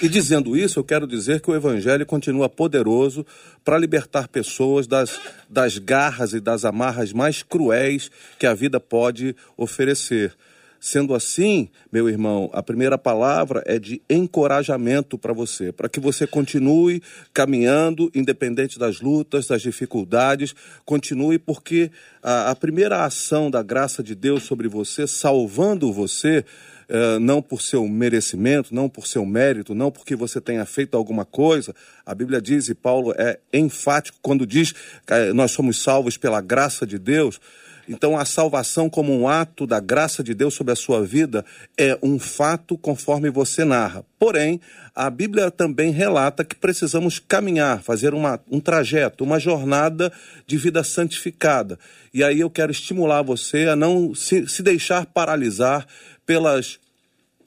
E 0.00 0.08
dizendo 0.08 0.56
isso, 0.56 0.78
eu 0.78 0.84
quero 0.84 1.06
dizer 1.06 1.42
que 1.42 1.50
o 1.50 1.54
Evangelho 1.54 2.06
continua 2.06 2.48
poderoso 2.48 3.26
para 3.62 3.76
libertar 3.76 4.28
pessoas 4.28 4.86
das, 4.86 5.20
das 5.46 5.76
garras 5.76 6.32
e 6.32 6.40
das 6.40 6.64
amarras 6.64 7.12
mais 7.12 7.42
cruéis 7.42 8.10
que 8.38 8.46
a 8.46 8.54
vida 8.54 8.80
pode 8.80 9.36
oferecer. 9.58 10.34
Sendo 10.84 11.14
assim, 11.14 11.68
meu 11.92 12.08
irmão, 12.08 12.50
a 12.52 12.60
primeira 12.60 12.98
palavra 12.98 13.62
é 13.66 13.78
de 13.78 14.02
encorajamento 14.10 15.16
para 15.16 15.32
você, 15.32 15.70
para 15.70 15.88
que 15.88 16.00
você 16.00 16.26
continue 16.26 17.00
caminhando, 17.32 18.10
independente 18.12 18.80
das 18.80 19.00
lutas, 19.00 19.46
das 19.46 19.62
dificuldades, 19.62 20.52
continue, 20.84 21.38
porque 21.38 21.88
a, 22.20 22.50
a 22.50 22.56
primeira 22.56 23.04
ação 23.04 23.48
da 23.48 23.62
graça 23.62 24.02
de 24.02 24.16
Deus 24.16 24.42
sobre 24.42 24.66
você, 24.66 25.06
salvando 25.06 25.92
você, 25.92 26.44
Uh, 26.88 27.18
não 27.20 27.40
por 27.40 27.62
seu 27.62 27.86
merecimento, 27.88 28.74
não 28.74 28.88
por 28.88 29.06
seu 29.06 29.24
mérito, 29.24 29.74
não 29.74 29.90
porque 29.90 30.14
você 30.14 30.40
tenha 30.40 30.66
feito 30.66 30.96
alguma 30.96 31.24
coisa. 31.24 31.74
A 32.04 32.14
Bíblia 32.14 32.40
diz, 32.40 32.68
e 32.68 32.74
Paulo 32.74 33.14
é 33.16 33.38
enfático 33.52 34.18
quando 34.20 34.46
diz 34.46 34.72
que 34.72 35.14
eh, 35.14 35.32
nós 35.32 35.52
somos 35.52 35.82
salvos 35.82 36.16
pela 36.16 36.40
graça 36.40 36.86
de 36.86 36.98
Deus. 36.98 37.40
Então, 37.88 38.16
a 38.16 38.24
salvação, 38.24 38.88
como 38.88 39.12
um 39.12 39.28
ato 39.28 39.66
da 39.66 39.80
graça 39.80 40.22
de 40.22 40.34
Deus 40.34 40.54
sobre 40.54 40.72
a 40.72 40.76
sua 40.76 41.04
vida, 41.04 41.44
é 41.76 41.98
um 42.02 42.18
fato 42.18 42.78
conforme 42.78 43.28
você 43.28 43.64
narra. 43.64 44.04
Porém, 44.18 44.60
a 44.94 45.10
Bíblia 45.10 45.50
também 45.50 45.90
relata 45.90 46.44
que 46.44 46.54
precisamos 46.54 47.18
caminhar, 47.18 47.82
fazer 47.82 48.14
uma, 48.14 48.38
um 48.50 48.60
trajeto, 48.60 49.24
uma 49.24 49.38
jornada 49.38 50.12
de 50.46 50.56
vida 50.56 50.84
santificada. 50.84 51.78
E 52.14 52.22
aí 52.22 52.40
eu 52.40 52.50
quero 52.50 52.70
estimular 52.70 53.22
você 53.22 53.66
a 53.68 53.74
não 53.74 54.14
se, 54.14 54.46
se 54.46 54.62
deixar 54.62 55.06
paralisar 55.06 55.86
pelas 56.26 56.78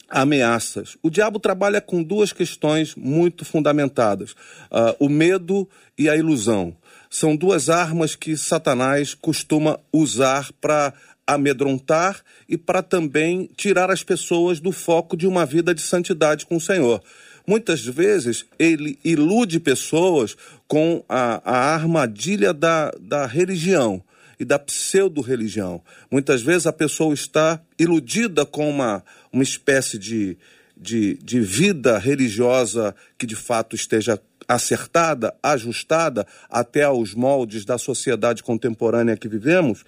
ameaças. 0.10 0.98
O 1.01 1.10
diabo 1.10 1.39
trabalha 1.39 1.82
com 1.82 2.03
duas 2.03 2.32
questões 2.32 2.96
muito 2.96 3.44
fundamentadas: 3.44 4.32
uh, 4.32 4.96
o 5.00 5.10
medo 5.10 5.67
e 5.98 6.10
a 6.10 6.15
ilusão 6.15 6.75
são 7.10 7.36
duas 7.36 7.70
armas 7.70 8.15
que 8.15 8.36
Satanás 8.36 9.13
costuma 9.13 9.79
usar 9.91 10.51
para 10.60 10.94
amedrontar 11.25 12.22
e 12.48 12.58
para 12.58 12.84
também 12.84 13.50
tirar 13.55 13.89
as 13.89 14.03
pessoas 14.03 14.60
do 14.60 14.72
foco 14.72 15.17
de 15.17 15.25
uma 15.25 15.46
vida 15.46 15.74
de 15.74 15.82
santidade 15.82 16.46
com 16.46 16.58
o 16.58 16.62
Senhor. 16.62 17.01
Muitas 17.48 17.86
vezes 17.86 18.46
ele 18.60 19.00
ilude 19.03 19.60
pessoas 19.60 20.36
com 20.67 21.03
a, 21.08 21.41
a 21.46 21.74
armadilha 21.74 22.53
da, 22.53 22.91
da 23.00 23.25
religião 23.25 24.03
e 24.39 24.45
da 24.45 24.57
pseudo-religião. 24.59 25.81
Muitas 26.09 26.41
vezes 26.41 26.67
a 26.67 26.73
pessoa 26.73 27.13
está 27.13 27.61
iludida 27.77 28.45
com 28.45 28.69
uma, 28.69 29.03
uma 29.31 29.43
espécie 29.43 29.97
de, 29.97 30.37
de, 30.75 31.15
de 31.23 31.39
vida 31.41 31.97
religiosa 31.97 32.95
que 33.17 33.25
de 33.25 33.35
fato 33.35 33.75
esteja 33.75 34.19
acertada, 34.47 35.33
ajustada 35.41 36.25
até 36.49 36.83
aos 36.83 37.13
moldes 37.13 37.65
da 37.65 37.77
sociedade 37.77 38.43
contemporânea 38.43 39.17
que 39.17 39.27
vivemos, 39.27 39.83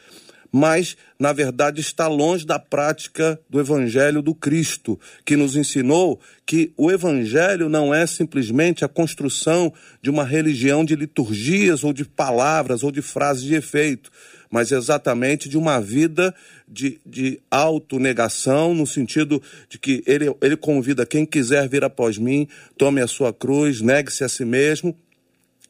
mas, 0.51 0.95
na 1.19 1.33
verdade, 1.33 1.81
está 1.81 2.07
longe 2.07 2.45
da 2.45 2.57
prática 2.57 3.39
do 3.49 3.59
Evangelho 3.59 4.21
do 4.21 4.33
Cristo, 4.33 4.99
que 5.25 5.35
nos 5.35 5.55
ensinou 5.55 6.19
que 6.45 6.71
o 6.77 6.89
Evangelho 6.89 7.67
não 7.69 7.93
é 7.93 8.07
simplesmente 8.07 8.85
a 8.85 8.87
construção 8.87 9.73
de 10.01 10.09
uma 10.09 10.23
religião 10.23 10.85
de 10.85 10.95
liturgias 10.95 11.83
ou 11.83 11.91
de 11.91 12.05
palavras 12.05 12.81
ou 12.81 12.91
de 12.91 13.01
frases 13.01 13.43
de 13.43 13.55
efeito, 13.55 14.11
mas 14.49 14.71
exatamente 14.71 15.49
de 15.49 15.57
uma 15.57 15.79
vida 15.79 16.33
de, 16.67 16.99
de 17.05 17.39
autonegação, 17.49 18.73
no 18.73 18.85
sentido 18.85 19.41
de 19.69 19.77
que 19.77 20.03
ele, 20.05 20.33
ele 20.41 20.57
convida 20.57 21.05
quem 21.05 21.25
quiser 21.25 21.67
vir 21.67 21.83
após 21.83 22.17
mim, 22.17 22.47
tome 22.77 23.01
a 23.01 23.07
sua 23.07 23.33
cruz, 23.33 23.81
negue-se 23.81 24.23
a 24.23 24.29
si 24.29 24.45
mesmo 24.45 24.95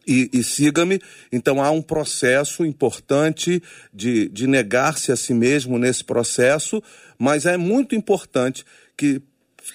e, 0.08 0.30
e 0.32 0.44
siga-me. 0.44 1.02
Então 1.32 1.62
há 1.62 1.70
um 1.70 1.82
processo 1.82 2.66
importante 2.66 3.62
de, 3.94 4.30
de 4.30 4.48
negar-se 4.48 5.12
a 5.12 5.16
si 5.16 5.34
mesmo 5.34 5.78
nesse 5.78 6.04
processo, 6.04 6.82
mas 7.20 7.46
é 7.46 7.58
muito 7.58 7.94
importante 7.94 8.66
que 8.96 9.22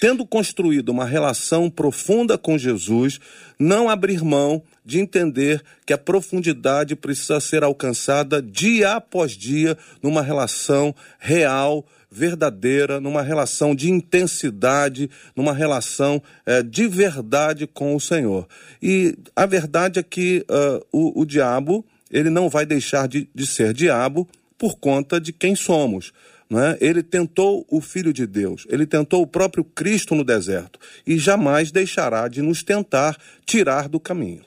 tendo 0.01 0.27
construído 0.27 0.91
uma 0.91 1.05
relação 1.05 1.71
profunda 1.71 2.37
com 2.39 2.59
Jesus, 2.59 3.19
não 3.59 3.89
abrir 3.89 4.25
mão 4.25 4.63
de 4.85 4.99
entender 4.99 5.63
que 5.87 5.93
a 5.93 5.99
profundidade 5.99 6.97
precisa 6.97 7.41
ser 7.41 7.63
alcançada 7.63 8.43
dia 8.43 8.95
após 8.95 9.33
dia 9.33 9.77
numa 10.03 10.23
relação 10.23 10.95
real, 11.19 11.87
verdadeira, 12.11 13.01
numa 13.01 13.23
relação 13.23 13.75
de 13.75 13.91
intensidade, 13.91 15.09
numa 15.35 15.53
relação 15.53 16.23
é, 16.45 16.63
de 16.63 16.87
verdade 16.87 17.67
com 17.67 17.97
o 17.97 18.01
Senhor. 18.01 18.47
E 18.83 19.17
a 19.35 19.47
verdade 19.47 19.99
é 19.99 20.03
que 20.03 20.45
uh, 20.51 20.85
o, 20.93 21.23
o 21.23 21.25
diabo 21.25 21.85
ele 22.11 22.29
não 22.29 22.51
vai 22.51 22.67
deixar 22.67 23.09
de, 23.09 23.29
de 23.35 23.47
ser 23.47 23.73
diabo 23.73 24.29
por 24.59 24.77
conta 24.77 25.19
de 25.19 25.33
quem 25.33 25.57
somos. 25.57 26.13
Né? 26.53 26.77
Ele 26.83 27.03
tentou 27.03 27.67
o 27.71 27.81
Filho 27.81 28.13
de 28.13 28.27
Deus, 28.27 28.67
ele 28.69 28.85
tentou 28.85 29.23
o 29.23 29.27
próprio 29.27 29.65
Cristo 29.65 30.15
no 30.15 30.23
deserto 30.23 30.79
e 31.07 31.17
jamais 31.17 31.73
deixará 31.73 32.29
de 32.29 32.43
nos 32.43 32.63
tentar 32.63 33.17
tirar 33.47 33.89
do 33.89 33.99
caminho. 33.99 34.43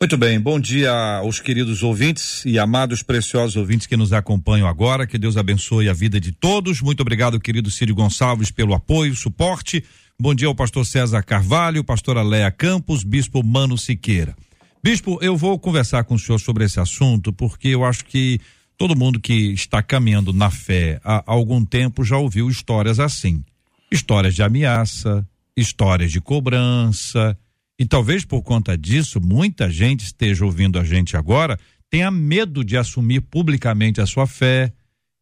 Muito 0.00 0.16
bem, 0.16 0.40
bom 0.40 0.58
dia 0.58 0.90
aos 0.90 1.38
queridos 1.38 1.84
ouvintes 1.84 2.44
e 2.44 2.58
amados 2.58 3.04
preciosos 3.04 3.54
ouvintes 3.54 3.86
que 3.86 3.96
nos 3.96 4.12
acompanham 4.12 4.66
agora. 4.66 5.06
Que 5.06 5.16
Deus 5.16 5.36
abençoe 5.36 5.88
a 5.88 5.92
vida 5.92 6.20
de 6.20 6.32
todos. 6.32 6.82
Muito 6.82 7.02
obrigado, 7.02 7.38
querido 7.38 7.70
Círio 7.70 7.94
Gonçalves, 7.94 8.50
pelo 8.50 8.74
apoio, 8.74 9.14
suporte. 9.14 9.84
Bom 10.18 10.34
dia 10.34 10.48
ao 10.48 10.56
pastor 10.56 10.84
César 10.84 11.22
Carvalho, 11.22 11.84
pastora 11.84 12.20
Leia 12.20 12.50
Campos, 12.50 13.04
bispo 13.04 13.44
Mano 13.44 13.78
Siqueira. 13.78 14.34
Bispo, 14.82 15.20
eu 15.22 15.36
vou 15.36 15.56
conversar 15.56 16.02
com 16.02 16.16
o 16.16 16.18
senhor 16.18 16.40
sobre 16.40 16.64
esse 16.64 16.80
assunto 16.80 17.32
porque 17.32 17.68
eu 17.68 17.84
acho 17.84 18.04
que 18.04 18.40
Todo 18.76 18.96
mundo 18.96 19.20
que 19.20 19.52
está 19.52 19.82
caminhando 19.82 20.32
na 20.32 20.50
fé 20.50 21.00
há 21.04 21.22
algum 21.26 21.64
tempo 21.64 22.04
já 22.04 22.16
ouviu 22.16 22.48
histórias 22.50 22.98
assim. 22.98 23.44
Histórias 23.90 24.34
de 24.34 24.42
ameaça, 24.42 25.26
histórias 25.56 26.10
de 26.10 26.20
cobrança. 26.20 27.38
E 27.78 27.86
talvez 27.86 28.24
por 28.24 28.42
conta 28.42 28.76
disso, 28.76 29.20
muita 29.20 29.70
gente 29.70 30.04
esteja 30.04 30.44
ouvindo 30.44 30.78
a 30.78 30.84
gente 30.84 31.16
agora, 31.16 31.58
tenha 31.90 32.10
medo 32.10 32.64
de 32.64 32.76
assumir 32.76 33.20
publicamente 33.20 34.00
a 34.00 34.06
sua 34.06 34.26
fé, 34.26 34.72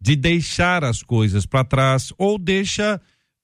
de 0.00 0.16
deixar 0.16 0.85
as 0.85 1.02
coisas 1.02 1.47
para 1.47 1.64
trás, 1.64 2.12
ou 2.18 2.38
deixa 2.38 3.00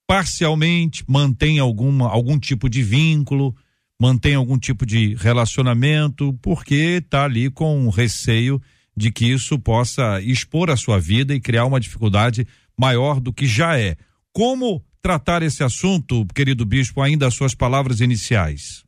parcialmente, 0.07 1.05
mantém 1.07 1.59
alguma, 1.59 2.09
algum 2.09 2.39
tipo 2.39 2.69
de 2.69 2.83
vínculo, 2.83 3.55
mantém 4.01 4.35
algum 4.35 4.59
tipo 4.59 4.87
de 4.87 5.15
relacionamento, 5.17 6.33
porque 6.41 7.03
está 7.03 7.25
ali 7.25 7.51
com 7.51 7.89
receio 7.91 8.61
de 8.99 9.13
que 9.13 9.25
isso 9.25 9.59
possa 9.59 10.21
expor 10.21 10.71
a 10.71 10.77
sua 10.77 10.99
vida 10.99 11.33
e 11.35 11.41
criar 11.41 11.65
uma 11.65 11.79
dificuldade 11.79 12.47
maior 12.77 13.21
do 13.21 13.33
que 13.33 13.47
já 13.47 13.79
é. 13.79 13.97
Como 14.33 14.85
tratar 15.01 15.43
esse 15.43 15.63
assunto, 15.63 16.27
querido 16.35 16.67
bispo, 16.67 17.01
ainda 17.01 17.27
as 17.27 17.35
suas 17.35 17.55
palavras 17.55 18.01
iniciais? 18.01 18.85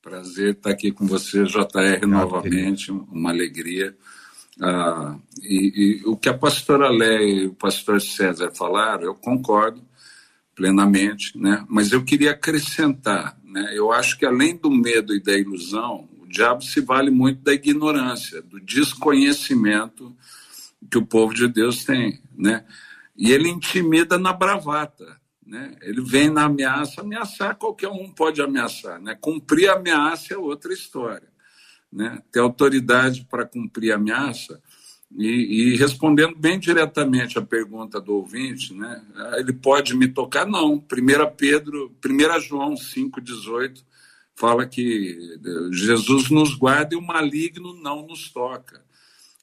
Prazer 0.00 0.52
estar 0.52 0.70
aqui 0.70 0.92
com 0.92 1.06
você, 1.06 1.44
JR, 1.44 2.06
novamente, 2.06 2.92
uma 2.92 3.30
alegria. 3.30 3.96
Ah, 4.60 5.18
e, 5.42 6.00
e, 6.02 6.02
o 6.06 6.16
que 6.16 6.28
a 6.28 6.38
pastora 6.38 6.88
Léia 6.88 7.42
e 7.42 7.46
o 7.46 7.54
pastor 7.54 8.00
César 8.00 8.52
falaram, 8.54 9.04
eu 9.04 9.14
concordo 9.14 9.82
plenamente, 10.54 11.36
né? 11.36 11.64
mas 11.68 11.90
eu 11.90 12.04
queria 12.04 12.30
acrescentar, 12.30 13.36
né? 13.42 13.72
eu 13.74 13.90
acho 13.90 14.16
que 14.16 14.24
além 14.24 14.56
do 14.56 14.70
medo 14.70 15.12
e 15.12 15.20
da 15.20 15.36
ilusão, 15.36 16.08
diabo 16.34 16.62
se 16.62 16.80
vale 16.80 17.10
muito 17.10 17.40
da 17.42 17.54
ignorância, 17.54 18.42
do 18.42 18.60
desconhecimento 18.60 20.14
que 20.90 20.98
o 20.98 21.06
povo 21.06 21.32
de 21.32 21.46
Deus 21.46 21.84
tem, 21.84 22.20
né? 22.36 22.64
E 23.16 23.30
ele 23.30 23.48
intimida 23.48 24.18
na 24.18 24.32
bravata, 24.32 25.16
né? 25.46 25.76
Ele 25.80 26.02
vem 26.02 26.28
na 26.28 26.44
ameaça, 26.44 27.00
ameaçar 27.00 27.56
qualquer 27.56 27.88
um 27.88 28.10
pode 28.10 28.42
ameaçar, 28.42 29.00
né? 29.00 29.16
Cumprir 29.18 29.70
ameaça 29.70 30.34
é 30.34 30.36
outra 30.36 30.72
história. 30.72 31.32
né? 31.92 32.20
ter 32.32 32.40
autoridade 32.40 33.24
para 33.30 33.46
cumprir 33.46 33.92
ameaça. 33.92 34.60
E, 35.16 35.28
e, 35.28 35.76
respondendo 35.76 36.34
bem 36.34 36.58
diretamente 36.58 37.38
a 37.38 37.42
pergunta 37.42 38.00
do 38.00 38.14
ouvinte, 38.14 38.74
né? 38.74 39.00
Ele 39.36 39.52
pode 39.52 39.96
me 39.96 40.08
tocar? 40.08 40.44
Não. 40.44 40.74
1 40.74 40.82
Pedro, 41.36 41.94
1 42.04 42.40
João 42.40 42.74
5,18 42.74 43.84
fala 44.34 44.66
que 44.66 45.38
Jesus 45.70 46.30
nos 46.30 46.54
guarda 46.54 46.94
e 46.94 46.98
o 46.98 47.02
maligno 47.02 47.74
não 47.74 48.06
nos 48.06 48.30
toca. 48.30 48.84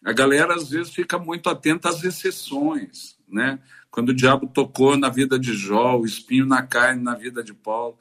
A 0.03 0.11
galera 0.11 0.55
às 0.55 0.69
vezes 0.69 0.93
fica 0.93 1.19
muito 1.19 1.49
atenta 1.49 1.89
às 1.89 2.03
exceções, 2.03 3.17
né? 3.29 3.59
Quando 3.89 4.09
o 4.09 4.15
diabo 4.15 4.47
tocou 4.47 4.97
na 4.97 5.09
vida 5.09 5.37
de 5.37 5.53
Jó, 5.53 5.99
o 5.99 6.05
espinho 6.05 6.45
na 6.45 6.63
carne 6.63 7.03
na 7.03 7.13
vida 7.13 7.43
de 7.43 7.53
Paulo. 7.53 7.97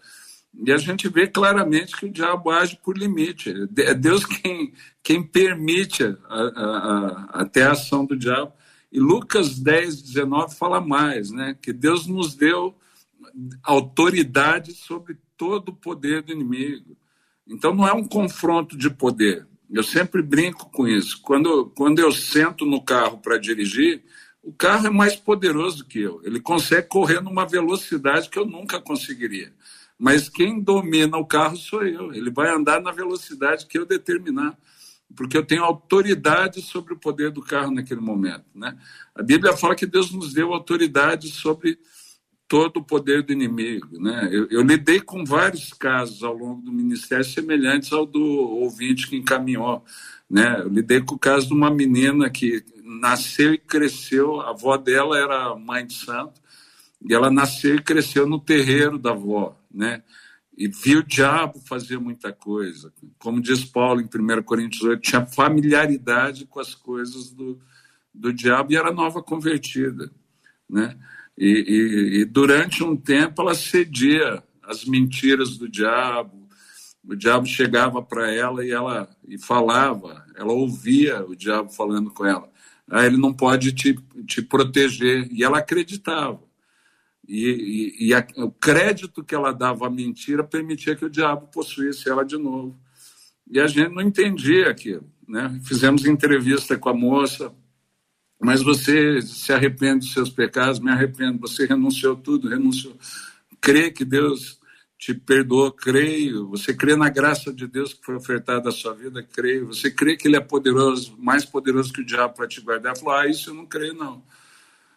E 0.54 0.72
a 0.72 0.78
gente 0.78 1.08
vê 1.08 1.26
claramente 1.26 1.96
que 1.96 2.06
o 2.06 2.12
diabo 2.12 2.50
age 2.50 2.78
por 2.82 2.96
limite. 2.96 3.52
É 3.78 3.94
Deus 3.94 4.24
quem, 4.24 4.72
quem 5.02 5.22
permite 5.22 6.04
a, 6.04 6.16
a, 6.28 6.64
a, 6.64 7.42
até 7.42 7.64
a 7.64 7.72
ação 7.72 8.04
do 8.04 8.16
diabo. 8.16 8.52
E 8.90 8.98
Lucas 8.98 9.58
10, 9.58 10.02
19 10.02 10.54
fala 10.54 10.80
mais, 10.80 11.30
né? 11.30 11.56
Que 11.60 11.72
Deus 11.72 12.06
nos 12.06 12.34
deu 12.34 12.74
autoridade 13.62 14.72
sobre 14.72 15.18
todo 15.40 15.70
o 15.70 15.74
poder 15.74 16.20
do 16.20 16.32
inimigo. 16.32 16.94
Então 17.48 17.74
não 17.74 17.88
é 17.88 17.94
um 17.94 18.06
confronto 18.06 18.76
de 18.76 18.90
poder. 18.90 19.46
Eu 19.70 19.82
sempre 19.82 20.20
brinco 20.20 20.70
com 20.70 20.86
isso. 20.86 21.22
Quando, 21.22 21.72
quando 21.74 21.98
eu 21.98 22.12
sento 22.12 22.66
no 22.66 22.84
carro 22.84 23.16
para 23.16 23.38
dirigir, 23.38 24.04
o 24.42 24.52
carro 24.52 24.88
é 24.88 24.90
mais 24.90 25.16
poderoso 25.16 25.86
que 25.86 25.98
eu. 25.98 26.20
Ele 26.24 26.40
consegue 26.40 26.88
correr 26.88 27.22
numa 27.22 27.46
velocidade 27.46 28.28
que 28.28 28.38
eu 28.38 28.44
nunca 28.44 28.78
conseguiria. 28.78 29.50
Mas 29.98 30.28
quem 30.28 30.60
domina 30.60 31.16
o 31.16 31.24
carro 31.24 31.56
sou 31.56 31.86
eu. 31.86 32.12
Ele 32.12 32.30
vai 32.30 32.54
andar 32.54 32.82
na 32.82 32.92
velocidade 32.92 33.64
que 33.64 33.78
eu 33.78 33.86
determinar, 33.86 34.58
porque 35.16 35.38
eu 35.38 35.46
tenho 35.46 35.64
autoridade 35.64 36.60
sobre 36.60 36.92
o 36.92 36.98
poder 36.98 37.30
do 37.30 37.40
carro 37.40 37.70
naquele 37.70 38.02
momento. 38.02 38.44
Né? 38.54 38.76
A 39.14 39.22
Bíblia 39.22 39.56
fala 39.56 39.74
que 39.74 39.86
Deus 39.86 40.12
nos 40.12 40.34
deu 40.34 40.52
autoridade 40.52 41.28
sobre 41.28 41.78
todo 42.50 42.78
o 42.78 42.84
poder 42.84 43.22
do 43.22 43.32
inimigo. 43.32 43.98
Né? 43.98 44.28
Eu, 44.32 44.48
eu, 44.50 44.60
lidei 44.60 45.00
com 45.00 45.24
vários 45.24 45.72
casos 45.72 46.22
ao 46.24 46.36
longo 46.36 46.60
do 46.60 46.72
ministério 46.72 47.24
semelhantes 47.24 47.92
ao 47.92 48.04
do 48.04 48.20
ouvinte 48.20 49.08
que 49.08 49.16
encaminhou. 49.16 49.84
Né? 50.28 50.60
Eu 50.60 50.68
lidei 50.68 51.00
com 51.00 51.14
o 51.14 51.18
caso 51.18 51.46
de 51.46 51.54
uma 51.54 51.70
menina 51.70 52.28
que 52.28 52.64
nasceu 52.82 53.54
e 53.54 53.58
cresceu, 53.58 54.40
a 54.40 54.50
avó 54.50 54.76
dela 54.76 55.16
era 55.16 55.54
mãe 55.54 55.86
de 55.86 55.94
santo, 55.94 56.40
e 57.00 57.14
ela 57.14 57.30
nasceu 57.30 57.76
e 57.76 57.82
cresceu 57.82 58.26
no 58.26 58.38
terreiro 58.38 58.98
da 58.98 59.12
avó 59.12 59.56
né? 59.72 60.02
E 60.56 60.68
viu 60.68 61.00
o 61.00 61.06
diabo 61.06 61.58
fazer 61.60 61.98
muita 61.98 62.32
coisa. 62.32 62.92
Como 63.18 63.40
diz 63.40 63.64
Paulo 63.64 64.00
em 64.00 64.04
1 64.04 64.42
Coríntios 64.42 64.82
8, 64.82 65.00
tinha 65.00 65.24
familiaridade 65.24 66.44
com 66.44 66.60
as 66.60 66.74
coisas 66.74 67.30
do, 67.30 67.58
do 68.12 68.32
diabo 68.32 68.72
e 68.72 68.76
era 68.76 68.92
nova 68.92 69.22
convertida, 69.22 70.10
né? 70.68 70.98
E, 71.40 71.46
e, 71.46 72.20
e 72.20 72.24
durante 72.26 72.84
um 72.84 72.94
tempo 72.94 73.40
ela 73.40 73.54
cedia 73.54 74.42
às 74.62 74.84
mentiras 74.84 75.56
do 75.56 75.66
diabo. 75.66 76.46
O 77.02 77.16
diabo 77.16 77.46
chegava 77.46 78.02
para 78.02 78.30
ela 78.30 78.62
e 78.62 78.70
ela 78.70 79.08
e 79.26 79.38
falava, 79.38 80.22
ela 80.36 80.52
ouvia 80.52 81.24
o 81.24 81.34
diabo 81.34 81.70
falando 81.70 82.10
com 82.10 82.26
ela. 82.26 82.46
Ah, 82.90 83.06
ele 83.06 83.16
não 83.16 83.32
pode 83.32 83.72
te, 83.72 83.98
te 84.26 84.42
proteger. 84.42 85.28
E 85.32 85.42
ela 85.42 85.58
acreditava. 85.58 86.42
E, 87.26 87.96
e, 87.98 88.08
e 88.08 88.14
a, 88.14 88.26
o 88.36 88.50
crédito 88.50 89.24
que 89.24 89.34
ela 89.34 89.52
dava 89.52 89.86
à 89.86 89.90
mentira 89.90 90.44
permitia 90.44 90.94
que 90.94 91.06
o 91.06 91.10
diabo 91.10 91.46
possuísse 91.46 92.10
ela 92.10 92.22
de 92.22 92.36
novo. 92.36 92.78
E 93.50 93.58
a 93.58 93.66
gente 93.66 93.94
não 93.94 94.02
entendia 94.02 94.68
aquilo. 94.68 95.10
Né? 95.26 95.58
Fizemos 95.64 96.04
entrevista 96.04 96.76
com 96.76 96.88
a 96.90 96.94
moça, 96.94 97.50
mas 98.40 98.62
você 98.62 99.20
se 99.20 99.52
arrepende 99.52 100.06
dos 100.06 100.12
seus 100.14 100.30
pecados? 100.30 100.80
Me 100.80 100.90
arrependo. 100.90 101.38
Você 101.40 101.66
renunciou 101.66 102.16
tudo, 102.16 102.48
renunciou. 102.48 102.96
Crê 103.60 103.90
que 103.90 104.04
Deus 104.04 104.58
te 104.98 105.14
perdoou, 105.14 105.70
creio. 105.70 106.48
Você 106.48 106.74
crê 106.74 106.96
na 106.96 107.08
graça 107.08 107.52
de 107.52 107.66
Deus 107.66 107.92
que 107.92 108.04
foi 108.04 108.16
ofertada 108.16 108.70
à 108.70 108.72
sua 108.72 108.94
vida, 108.94 109.22
creio. 109.22 109.66
Você 109.66 109.90
crê 109.90 110.16
que 110.16 110.26
Ele 110.26 110.36
é 110.36 110.40
poderoso, 110.40 111.16
mais 111.18 111.44
poderoso 111.44 111.92
que 111.92 112.00
o 112.00 112.04
diabo 112.04 112.34
para 112.34 112.48
te 112.48 112.60
guardar? 112.60 112.96
Falou, 112.96 113.14
ah, 113.14 113.26
isso 113.26 113.50
eu 113.50 113.54
não 113.54 113.66
creio, 113.66 113.94
não. 113.94 114.22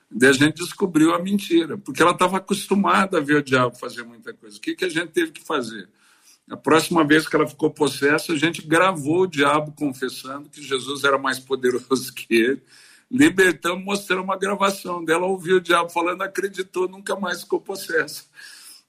Daí 0.09 0.29
a 0.29 0.33
gente 0.33 0.57
descobriu 0.57 1.13
a 1.13 1.19
mentira, 1.19 1.77
porque 1.77 2.01
ela 2.01 2.11
estava 2.11 2.37
acostumada 2.37 3.17
a 3.17 3.21
ver 3.21 3.37
o 3.37 3.43
diabo 3.43 3.75
fazer 3.75 4.03
muita 4.03 4.33
coisa. 4.33 4.57
O 4.57 4.61
que, 4.61 4.75
que 4.75 4.85
a 4.85 4.89
gente 4.89 5.07
teve 5.07 5.31
que 5.31 5.43
fazer? 5.43 5.89
A 6.49 6.57
próxima 6.57 7.05
vez 7.05 7.27
que 7.27 7.35
ela 7.35 7.47
ficou 7.47 7.71
possessa, 7.71 8.33
a 8.33 8.37
gente 8.37 8.61
gravou 8.61 9.21
o 9.21 9.27
diabo 9.27 9.71
confessando 9.71 10.49
que 10.49 10.61
Jesus 10.61 11.03
era 11.03 11.17
mais 11.17 11.39
poderoso 11.39 12.13
que 12.13 12.35
ele. 12.35 12.61
Libertamos, 13.13 13.85
mostramos 13.85 14.25
uma 14.25 14.37
gravação 14.37 15.05
dela, 15.05 15.27
ouviu 15.27 15.57
o 15.57 15.61
diabo 15.61 15.87
falando, 15.89 16.23
acreditou, 16.23 16.89
nunca 16.89 17.15
mais 17.15 17.43
ficou 17.43 17.61
possessa. 17.61 18.23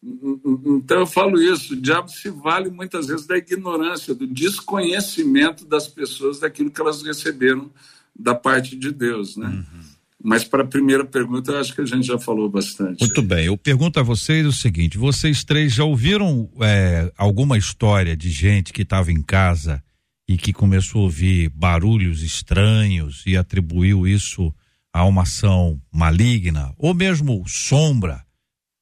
Então 0.02 1.00
eu 1.00 1.06
falo 1.06 1.40
isso, 1.40 1.74
o 1.74 1.76
diabo 1.76 2.08
se 2.08 2.30
vale 2.30 2.70
muitas 2.70 3.06
vezes 3.06 3.26
da 3.26 3.37
ignorância, 3.37 4.14
do 4.14 4.26
desconhecimento 4.26 5.66
das 5.66 5.87
pessoas 5.87 6.40
daquilo 6.40 6.70
que 6.70 6.80
elas 6.80 7.02
receberam 7.02 7.70
da 8.18 8.34
parte 8.34 8.76
de 8.76 8.90
Deus, 8.90 9.37
né? 9.37 9.46
Uhum. 9.46 9.84
Mas 10.22 10.42
para 10.42 10.62
a 10.62 10.66
primeira 10.66 11.04
pergunta, 11.04 11.52
eu 11.52 11.58
acho 11.58 11.74
que 11.74 11.82
a 11.82 11.87
gente 11.87 12.06
já 12.06 12.18
falou 12.18 12.48
bastante. 12.48 13.00
Muito 13.00 13.20
bem. 13.20 13.44
Eu 13.44 13.58
pergunto 13.58 14.00
a 14.00 14.02
vocês 14.02 14.46
o 14.46 14.52
seguinte: 14.52 14.96
vocês 14.96 15.44
três 15.44 15.74
já 15.74 15.84
ouviram 15.84 16.48
é, 16.62 17.12
alguma 17.18 17.58
história 17.58 18.16
de 18.16 18.30
gente 18.30 18.72
que 18.72 18.82
estava 18.82 19.12
em 19.12 19.20
casa 19.20 19.82
e 20.28 20.37
que 20.37 20.52
começou 20.52 21.02
a 21.02 21.04
ouvir 21.04 21.50
barulhos 21.50 22.22
estranhos 22.22 23.22
e 23.26 23.37
atribuiu 23.37 24.06
isso 24.06 24.54
a 24.92 25.04
uma 25.04 25.22
ação 25.22 25.80
maligna, 25.92 26.74
ou 26.78 26.94
mesmo 26.94 27.42
sombra? 27.46 28.24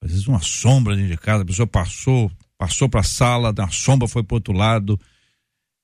Às 0.01 0.11
vezes 0.11 0.27
uma 0.27 0.41
sombra 0.41 0.95
dentro 0.95 1.11
de 1.11 1.17
casa, 1.17 1.43
a 1.43 1.45
pessoa 1.45 1.67
passou, 1.67 2.31
passou 2.57 2.87
para 2.87 3.01
a 3.01 3.03
sala, 3.03 3.53
a 3.57 3.69
sombra 3.69 4.07
foi 4.07 4.23
para 4.23 4.35
outro 4.35 4.53
lado, 4.53 4.99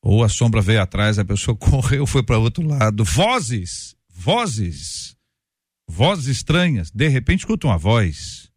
ou 0.02 0.24
a 0.24 0.30
sombra 0.30 0.62
veio 0.62 0.82
atrás, 0.82 1.20
a 1.20 1.26
pessoa 1.26 1.56
correu, 1.58 2.06
foi 2.06 2.24
para 2.24 2.38
outro 2.38 2.66
lado. 2.66 3.04
Vozes, 3.04 3.96
vozes 4.10 5.18
vozes 5.90 6.28
estranhas, 6.28 6.92
de 6.92 7.08
repente 7.08 7.40
escuta 7.40 7.68
uma 7.68 7.78
voz. 7.78 8.52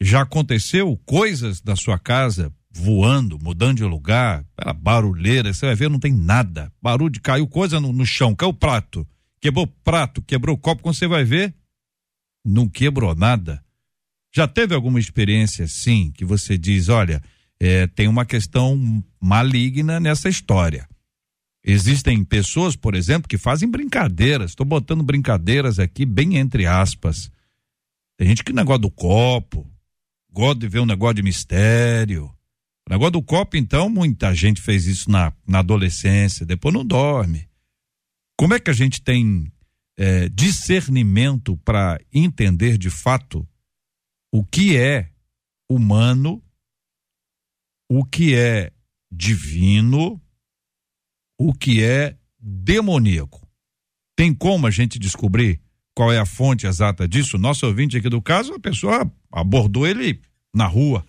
Já 0.00 0.22
aconteceu 0.22 0.96
coisas 1.04 1.62
na 1.62 1.76
sua 1.76 1.98
casa 1.98 2.52
voando, 2.74 3.38
mudando 3.38 3.76
de 3.76 3.84
lugar, 3.84 4.44
aquela 4.56 4.72
barulheira, 4.72 5.52
você 5.52 5.66
vai 5.66 5.74
ver, 5.74 5.90
não 5.90 5.98
tem 5.98 6.12
nada. 6.12 6.72
Barulho 6.80 7.12
de 7.12 7.20
caiu 7.20 7.46
coisa 7.46 7.78
no, 7.78 7.92
no 7.92 8.06
chão, 8.06 8.34
caiu 8.34 8.50
o 8.50 8.54
prato, 8.54 9.06
quebrou 9.40 9.66
prato, 9.66 10.22
quebrou 10.22 10.56
o 10.56 10.58
copo, 10.58 10.82
quando 10.82 10.96
você 10.96 11.06
vai 11.06 11.24
ver, 11.24 11.54
não 12.44 12.68
quebrou 12.68 13.14
nada. 13.14 13.62
Já 14.34 14.48
teve 14.48 14.74
alguma 14.74 14.98
experiência 14.98 15.66
assim 15.66 16.10
que 16.10 16.24
você 16.24 16.56
diz, 16.56 16.88
olha, 16.88 17.22
é, 17.60 17.86
tem 17.86 18.08
uma 18.08 18.24
questão 18.24 19.04
maligna 19.20 20.00
nessa 20.00 20.28
história. 20.28 20.88
Existem 21.64 22.24
pessoas, 22.24 22.74
por 22.74 22.94
exemplo, 22.94 23.28
que 23.28 23.38
fazem 23.38 23.70
brincadeiras. 23.70 24.50
Estou 24.50 24.66
botando 24.66 25.04
brincadeiras 25.04 25.78
aqui 25.78 26.04
bem 26.04 26.36
entre 26.36 26.66
aspas. 26.66 27.30
Tem 28.16 28.26
gente 28.26 28.42
que 28.42 28.52
negócio 28.52 28.82
do 28.82 28.90
copo, 28.90 29.70
gosta 30.30 30.60
de 30.60 30.68
ver 30.68 30.80
um 30.80 30.86
negócio 30.86 31.14
de 31.14 31.22
mistério. 31.22 32.32
O 32.88 32.92
negócio 32.92 33.12
do 33.12 33.22
copo, 33.22 33.56
então, 33.56 33.88
muita 33.88 34.34
gente 34.34 34.60
fez 34.60 34.86
isso 34.86 35.10
na, 35.10 35.32
na 35.46 35.60
adolescência, 35.60 36.44
depois 36.44 36.74
não 36.74 36.84
dorme. 36.84 37.48
Como 38.36 38.54
é 38.54 38.60
que 38.60 38.70
a 38.70 38.74
gente 38.74 39.00
tem 39.00 39.52
é, 39.96 40.28
discernimento 40.28 41.56
para 41.58 42.00
entender 42.12 42.76
de 42.76 42.90
fato 42.90 43.46
o 44.32 44.44
que 44.44 44.76
é 44.76 45.10
humano, 45.70 46.42
o 47.88 48.04
que 48.04 48.34
é 48.34 48.72
divino 49.10 50.22
o 51.42 51.52
que 51.52 51.82
é 51.82 52.16
demoníaco. 52.38 53.46
Tem 54.16 54.32
como 54.32 54.66
a 54.66 54.70
gente 54.70 54.98
descobrir 54.98 55.60
qual 55.94 56.12
é 56.12 56.18
a 56.18 56.26
fonte 56.26 56.66
exata 56.66 57.08
disso? 57.08 57.36
Nosso 57.36 57.66
ouvinte 57.66 57.96
aqui 57.96 58.08
do 58.08 58.22
caso, 58.22 58.54
a 58.54 58.60
pessoa 58.60 59.10
abordou 59.30 59.86
ele 59.86 60.20
na 60.54 60.66
rua, 60.66 61.04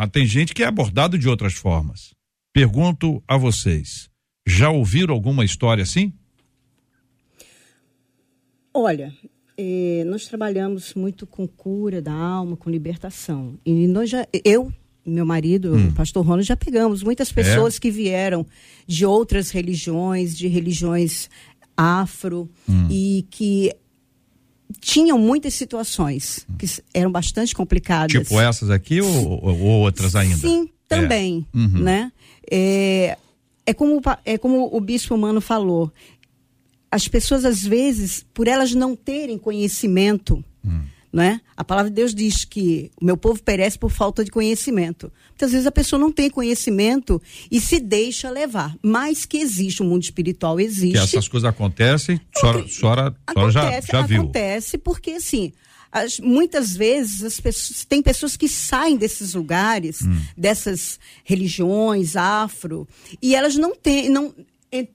mas 0.00 0.08
tem 0.08 0.24
gente 0.24 0.54
que 0.54 0.62
é 0.62 0.66
abordado 0.66 1.18
de 1.18 1.28
outras 1.28 1.52
formas. 1.52 2.14
Pergunto 2.54 3.22
a 3.28 3.36
vocês, 3.36 4.08
já 4.46 4.70
ouviram 4.70 5.12
alguma 5.12 5.44
história 5.44 5.82
assim? 5.82 6.10
Olha, 8.72 9.12
eh, 9.58 10.02
nós 10.06 10.24
trabalhamos 10.24 10.94
muito 10.94 11.26
com 11.26 11.46
cura 11.46 12.00
da 12.00 12.14
alma, 12.14 12.56
com 12.56 12.70
libertação. 12.70 13.58
E 13.62 13.86
nós 13.86 14.08
já, 14.08 14.26
eu 14.42 14.72
meu 15.04 15.26
marido, 15.26 15.74
hum. 15.74 15.88
o 15.88 15.92
pastor 15.92 16.24
Ronald, 16.24 16.48
já 16.48 16.56
pegamos 16.56 17.02
muitas 17.02 17.30
pessoas 17.30 17.76
é. 17.76 17.80
que 17.80 17.90
vieram 17.90 18.46
de 18.86 19.04
outras 19.04 19.50
religiões, 19.50 20.34
de 20.34 20.48
religiões 20.48 21.28
afro, 21.76 22.48
hum. 22.66 22.88
e 22.90 23.26
que 23.30 23.70
tinham 24.78 25.18
muitas 25.18 25.54
situações 25.54 26.46
que 26.58 26.66
eram 26.94 27.10
bastante 27.10 27.54
complicadas. 27.54 28.12
Tipo 28.12 28.40
essas 28.40 28.70
aqui 28.70 29.00
ou, 29.00 29.44
ou 29.44 29.58
outras 29.58 30.14
ainda? 30.14 30.36
Sim, 30.36 30.68
também, 30.88 31.46
é. 31.54 31.58
uhum. 31.58 31.68
né? 31.80 32.12
É, 32.50 33.16
é 33.66 33.74
como, 33.74 34.00
é 34.24 34.38
como 34.38 34.68
o 34.74 34.80
bispo 34.80 35.16
Mano 35.16 35.40
falou. 35.40 35.92
As 36.90 37.06
pessoas, 37.06 37.44
às 37.44 37.62
vezes, 37.62 38.26
por 38.34 38.48
elas 38.48 38.74
não 38.74 38.96
terem 38.96 39.38
conhecimento, 39.38 40.44
hum. 40.64 40.82
Né? 41.12 41.40
A 41.56 41.64
palavra 41.64 41.90
de 41.90 41.96
Deus 41.96 42.14
diz 42.14 42.44
que 42.44 42.90
o 43.00 43.04
meu 43.04 43.16
povo 43.16 43.42
perece 43.42 43.78
por 43.78 43.90
falta 43.90 44.24
de 44.24 44.30
conhecimento. 44.30 45.12
Muitas 45.30 45.52
vezes 45.52 45.66
a 45.66 45.72
pessoa 45.72 45.98
não 45.98 46.12
tem 46.12 46.30
conhecimento 46.30 47.20
e 47.50 47.60
se 47.60 47.80
deixa 47.80 48.30
levar. 48.30 48.76
Mas 48.82 49.24
que 49.24 49.38
existe, 49.38 49.82
o 49.82 49.84
mundo 49.84 50.02
espiritual 50.02 50.60
existe. 50.60 50.92
Que 50.92 50.98
essas 50.98 51.28
coisas 51.28 51.48
acontecem, 51.48 52.20
a 52.34 52.40
senhora, 52.40 52.68
senhora, 52.68 53.16
senhora 53.32 53.50
já, 53.50 53.80
já 53.80 54.02
viu. 54.02 54.22
Acontece 54.22 54.78
porque, 54.78 55.12
assim, 55.12 55.52
as, 55.90 56.20
muitas 56.20 56.76
vezes 56.76 57.22
as 57.24 57.40
pessoas, 57.40 57.84
tem 57.84 58.02
pessoas 58.02 58.36
que 58.36 58.48
saem 58.48 58.96
desses 58.96 59.34
lugares, 59.34 60.02
hum. 60.02 60.20
dessas 60.36 61.00
religiões 61.24 62.14
afro, 62.16 62.86
e 63.20 63.34
elas 63.34 63.56
não 63.56 63.74
têm, 63.74 64.08
não 64.08 64.32
é, 64.70 64.86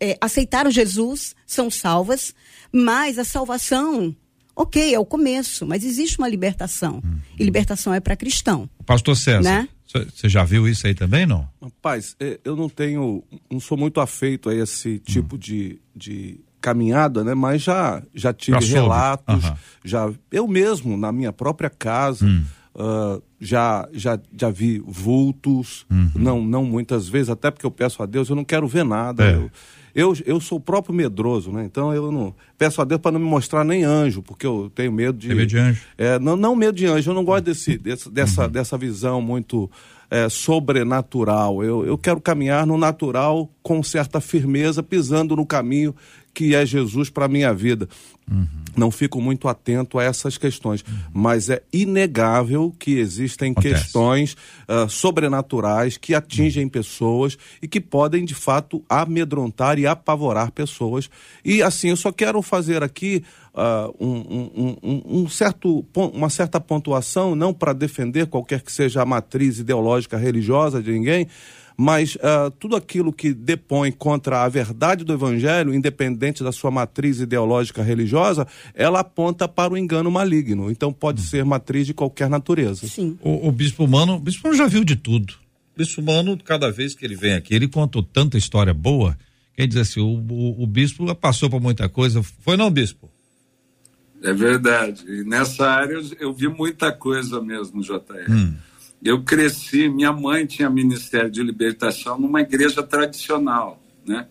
é, 0.00 0.18
aceitaram 0.20 0.70
Jesus, 0.70 1.34
são 1.46 1.70
salvas, 1.70 2.34
mas 2.70 3.18
a 3.18 3.24
salvação, 3.24 4.14
ok, 4.56 4.94
é 4.94 4.98
o 4.98 5.04
começo, 5.04 5.66
mas 5.66 5.84
existe 5.84 6.18
uma 6.18 6.28
libertação. 6.28 7.02
Hum. 7.04 7.18
E 7.38 7.44
libertação 7.44 7.92
é 7.92 8.00
para 8.00 8.16
cristão. 8.16 8.68
Pastor 8.86 9.14
César. 9.14 9.42
Né? 9.42 9.68
Você 9.86 10.28
já 10.28 10.42
viu 10.42 10.66
isso 10.66 10.86
aí 10.86 10.94
também, 10.94 11.26
não? 11.26 11.48
Rapaz, 11.62 12.16
é, 12.18 12.40
eu 12.44 12.56
não 12.56 12.68
tenho, 12.68 13.22
não 13.50 13.60
sou 13.60 13.78
muito 13.78 14.00
afeito 14.00 14.48
a 14.48 14.54
esse 14.54 14.98
tipo 14.98 15.36
hum. 15.36 15.38
de, 15.38 15.78
de 15.94 16.40
caminhada, 16.60 17.22
né? 17.22 17.34
Mas 17.34 17.62
já 17.62 18.02
já 18.12 18.32
tive 18.32 18.60
já 18.60 18.80
relatos, 18.80 19.44
uhum. 19.44 19.56
já 19.84 20.12
eu 20.32 20.48
mesmo 20.48 20.96
na 20.96 21.12
minha 21.12 21.32
própria 21.32 21.70
casa 21.70 22.26
hum. 22.26 22.44
uh, 22.74 23.22
já 23.40 23.88
já 23.92 24.18
já 24.36 24.50
vi 24.50 24.82
vultos, 24.84 25.86
uhum. 25.88 26.10
não 26.16 26.44
não 26.44 26.64
muitas 26.64 27.08
vezes, 27.08 27.28
até 27.30 27.52
porque 27.52 27.64
eu 27.64 27.70
peço 27.70 28.02
a 28.02 28.06
Deus, 28.06 28.28
eu 28.28 28.34
não 28.34 28.44
quero 28.44 28.66
ver 28.66 28.84
nada. 28.84 29.24
É. 29.24 29.34
Eu, 29.36 29.50
eu, 29.96 30.14
eu 30.26 30.38
sou 30.38 30.58
o 30.58 30.60
próprio 30.60 30.94
medroso, 30.94 31.50
né? 31.50 31.64
Então 31.64 31.94
eu 31.94 32.12
não 32.12 32.34
peço 32.58 32.82
a 32.82 32.84
Deus 32.84 33.00
para 33.00 33.12
não 33.12 33.18
me 33.18 33.24
mostrar 33.24 33.64
nem 33.64 33.82
anjo, 33.82 34.20
porque 34.20 34.46
eu 34.46 34.70
tenho 34.74 34.92
medo 34.92 35.16
de. 35.16 35.28
Tem 35.28 35.36
medo 35.36 35.48
de 35.48 35.56
anjo? 35.56 35.80
É, 35.96 36.18
não, 36.18 36.36
não 36.36 36.54
medo 36.54 36.76
de 36.76 36.84
anjo, 36.84 37.10
eu 37.10 37.14
não 37.14 37.24
gosto 37.24 37.44
desse, 37.44 37.78
desse 37.78 38.10
dessa, 38.10 38.44
uhum. 38.44 38.50
dessa 38.50 38.76
visão 38.76 39.22
muito 39.22 39.70
é, 40.10 40.28
sobrenatural. 40.28 41.64
Eu, 41.64 41.86
eu 41.86 41.96
quero 41.96 42.20
caminhar 42.20 42.66
no 42.66 42.76
natural 42.76 43.50
com 43.62 43.82
certa 43.82 44.20
firmeza, 44.20 44.82
pisando 44.82 45.34
no 45.34 45.46
caminho 45.46 45.94
que 46.36 46.54
é 46.54 46.66
Jesus 46.66 47.08
para 47.08 47.24
a 47.24 47.28
minha 47.28 47.50
vida. 47.54 47.88
Uhum. 48.30 48.46
Não 48.76 48.90
fico 48.90 49.22
muito 49.22 49.48
atento 49.48 49.98
a 49.98 50.04
essas 50.04 50.36
questões, 50.36 50.82
uhum. 50.82 50.94
mas 51.14 51.48
é 51.48 51.62
inegável 51.72 52.74
que 52.78 52.98
existem 52.98 53.52
Acontece. 53.52 53.84
questões 53.84 54.36
uh, 54.68 54.86
sobrenaturais 54.86 55.96
que 55.96 56.14
atingem 56.14 56.64
uhum. 56.64 56.68
pessoas 56.68 57.38
e 57.62 57.66
que 57.66 57.80
podem 57.80 58.22
de 58.22 58.34
fato 58.34 58.84
amedrontar 58.86 59.78
e 59.78 59.86
apavorar 59.86 60.50
pessoas. 60.50 61.08
E 61.42 61.62
assim, 61.62 61.88
eu 61.88 61.96
só 61.96 62.12
quero 62.12 62.42
fazer 62.42 62.82
aqui 62.82 63.24
uh, 63.54 63.94
um, 63.98 64.76
um, 64.82 65.02
um, 65.22 65.28
certo, 65.30 65.86
uma 66.12 66.28
certa 66.28 66.60
pontuação, 66.60 67.34
não 67.34 67.54
para 67.54 67.72
defender 67.72 68.26
qualquer 68.26 68.60
que 68.60 68.70
seja 68.70 69.00
a 69.00 69.06
matriz 69.06 69.58
ideológica 69.58 70.18
religiosa 70.18 70.82
de 70.82 70.92
ninguém, 70.92 71.28
mas 71.76 72.14
uh, 72.16 72.50
tudo 72.58 72.74
aquilo 72.74 73.12
que 73.12 73.34
depõe 73.34 73.92
contra 73.92 74.42
a 74.42 74.48
verdade 74.48 75.04
do 75.04 75.12
evangelho, 75.12 75.74
independente 75.74 76.42
da 76.42 76.50
sua 76.50 76.70
matriz 76.70 77.20
ideológica 77.20 77.82
religiosa, 77.82 78.46
ela 78.74 79.00
aponta 79.00 79.46
para 79.46 79.74
o 79.74 79.76
engano 79.76 80.10
maligno. 80.10 80.70
Então 80.70 80.92
pode 80.92 81.20
hum. 81.20 81.24
ser 81.24 81.44
matriz 81.44 81.86
de 81.86 81.92
qualquer 81.92 82.30
natureza. 82.30 82.86
Sim. 82.86 83.18
O, 83.20 83.48
o 83.48 83.52
bispo 83.52 83.86
Mano, 83.86 84.14
o 84.14 84.20
bispo 84.20 84.54
já 84.54 84.66
viu 84.66 84.84
de 84.84 84.96
tudo. 84.96 85.34
O 85.74 85.78
bispo 85.78 86.00
Mano, 86.00 86.38
cada 86.42 86.70
vez 86.72 86.94
que 86.94 87.04
ele 87.04 87.14
vem 87.14 87.34
aqui, 87.34 87.54
ele 87.54 87.68
conta 87.68 88.02
tanta 88.02 88.38
história 88.38 88.72
boa. 88.72 89.16
Quer 89.54 89.66
dizer 89.66 89.80
assim, 89.80 90.00
o, 90.00 90.24
o, 90.32 90.62
o 90.62 90.66
bispo 90.66 91.14
passou 91.14 91.50
por 91.50 91.60
muita 91.60 91.88
coisa. 91.88 92.22
Foi 92.22 92.56
não, 92.56 92.70
bispo? 92.70 93.10
É 94.22 94.32
verdade. 94.32 95.04
E 95.06 95.24
nessa 95.24 95.68
área 95.68 95.94
eu, 95.94 96.02
eu 96.18 96.32
vi 96.32 96.48
muita 96.48 96.90
coisa 96.90 97.40
mesmo, 97.40 97.82
JR. 97.82 98.30
Hum. 98.30 98.54
Eu 99.02 99.22
cresci, 99.22 99.88
minha 99.88 100.12
mãe 100.12 100.46
tinha 100.46 100.68
ministério 100.70 101.30
de 101.30 101.42
libertação 101.42 102.18
numa 102.18 102.40
igreja 102.40 102.82
tradicional, 102.82 103.80
né? 104.06 104.26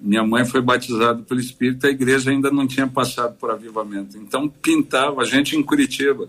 Minha 0.00 0.24
mãe 0.24 0.44
foi 0.44 0.60
batizada 0.60 1.22
pelo 1.22 1.38
Espírito, 1.38 1.86
a 1.86 1.90
igreja 1.90 2.30
ainda 2.30 2.50
não 2.50 2.66
tinha 2.66 2.88
passado 2.88 3.36
por 3.36 3.50
avivamento. 3.50 4.18
Então 4.18 4.48
pintava, 4.48 5.22
a 5.22 5.24
gente 5.24 5.56
em 5.56 5.62
Curitiba, 5.62 6.28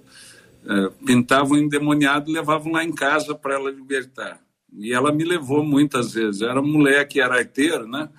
é, 0.65 0.89
pintava 1.03 1.53
um 1.53 1.57
endemoniado 1.57 2.29
e 2.29 2.33
levavam 2.33 2.73
lá 2.73 2.83
em 2.83 2.91
casa 2.91 3.33
para 3.33 3.55
ela 3.55 3.71
libertar. 3.71 4.39
E 4.77 4.93
ela 4.93 5.11
me 5.11 5.23
levou 5.23 5.63
muitas 5.63 6.13
vezes. 6.13 6.41
Eu 6.41 6.49
era 6.49 6.61
moleque, 6.61 7.19
era 7.19 7.37
arteiro, 7.37 7.87
né? 7.87 8.09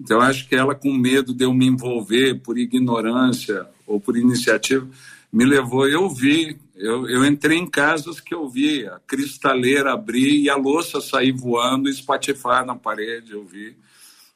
Então 0.00 0.20
acho 0.20 0.48
que 0.48 0.54
ela, 0.54 0.74
com 0.74 0.92
medo 0.92 1.34
de 1.34 1.44
eu 1.44 1.52
me 1.54 1.66
envolver 1.66 2.40
por 2.40 2.58
ignorância 2.58 3.66
ou 3.86 4.00
por 4.00 4.16
iniciativa, 4.16 4.86
me 5.32 5.44
levou. 5.44 5.88
Eu 5.88 6.08
vi, 6.08 6.58
eu, 6.76 7.08
eu 7.08 7.24
entrei 7.24 7.56
em 7.56 7.66
casas 7.66 8.20
que 8.20 8.34
eu 8.34 8.46
vi 8.46 8.86
a 8.86 9.00
cristaleira 9.06 9.94
abrir 9.94 10.42
e 10.42 10.50
a 10.50 10.56
louça 10.56 11.00
sair 11.00 11.32
voando 11.32 11.88
e 11.88 11.92
espatifar 11.92 12.66
na 12.66 12.76
parede. 12.76 13.32
Eu 13.32 13.44
vi, 13.44 13.74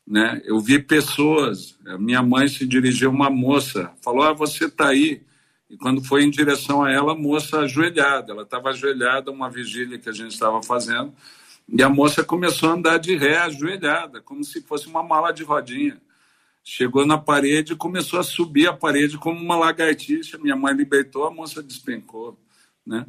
né? 0.06 0.40
Eu 0.44 0.58
vi 0.58 0.78
pessoas. 0.78 1.78
Minha 1.98 2.22
mãe 2.22 2.48
se 2.48 2.66
dirigiu 2.66 3.10
a 3.10 3.12
uma 3.12 3.30
moça, 3.30 3.92
falou: 4.02 4.22
Ah, 4.22 4.32
você 4.32 4.64
está 4.64 4.88
aí. 4.88 5.22
E 5.68 5.76
quando 5.76 6.02
foi 6.02 6.24
em 6.24 6.30
direção 6.30 6.82
a 6.82 6.90
ela, 6.90 7.12
a 7.12 7.16
moça 7.16 7.60
ajoelhada. 7.60 8.32
Ela 8.32 8.42
estava 8.42 8.70
ajoelhada, 8.70 9.30
uma 9.30 9.50
vigília 9.50 9.98
que 9.98 10.08
a 10.08 10.12
gente 10.12 10.32
estava 10.32 10.62
fazendo. 10.62 11.12
E 11.68 11.82
a 11.82 11.88
moça 11.88 12.24
começou 12.24 12.70
a 12.70 12.72
andar 12.72 12.98
de 12.98 13.14
ré, 13.16 13.36
ajoelhada, 13.36 14.20
como 14.22 14.42
se 14.42 14.62
fosse 14.62 14.88
uma 14.88 15.02
mala 15.02 15.30
de 15.30 15.44
rodinha 15.44 16.00
chegou 16.62 17.06
na 17.06 17.18
parede 17.18 17.72
e 17.72 17.76
começou 17.76 18.20
a 18.20 18.24
subir 18.24 18.68
a 18.68 18.72
parede 18.72 19.18
como 19.18 19.40
uma 19.40 19.56
lagartixa. 19.56 20.38
Minha 20.38 20.56
mãe 20.56 20.74
libertou, 20.74 21.24
a 21.24 21.30
moça 21.30 21.62
despencou. 21.62 22.38
Né? 22.86 23.06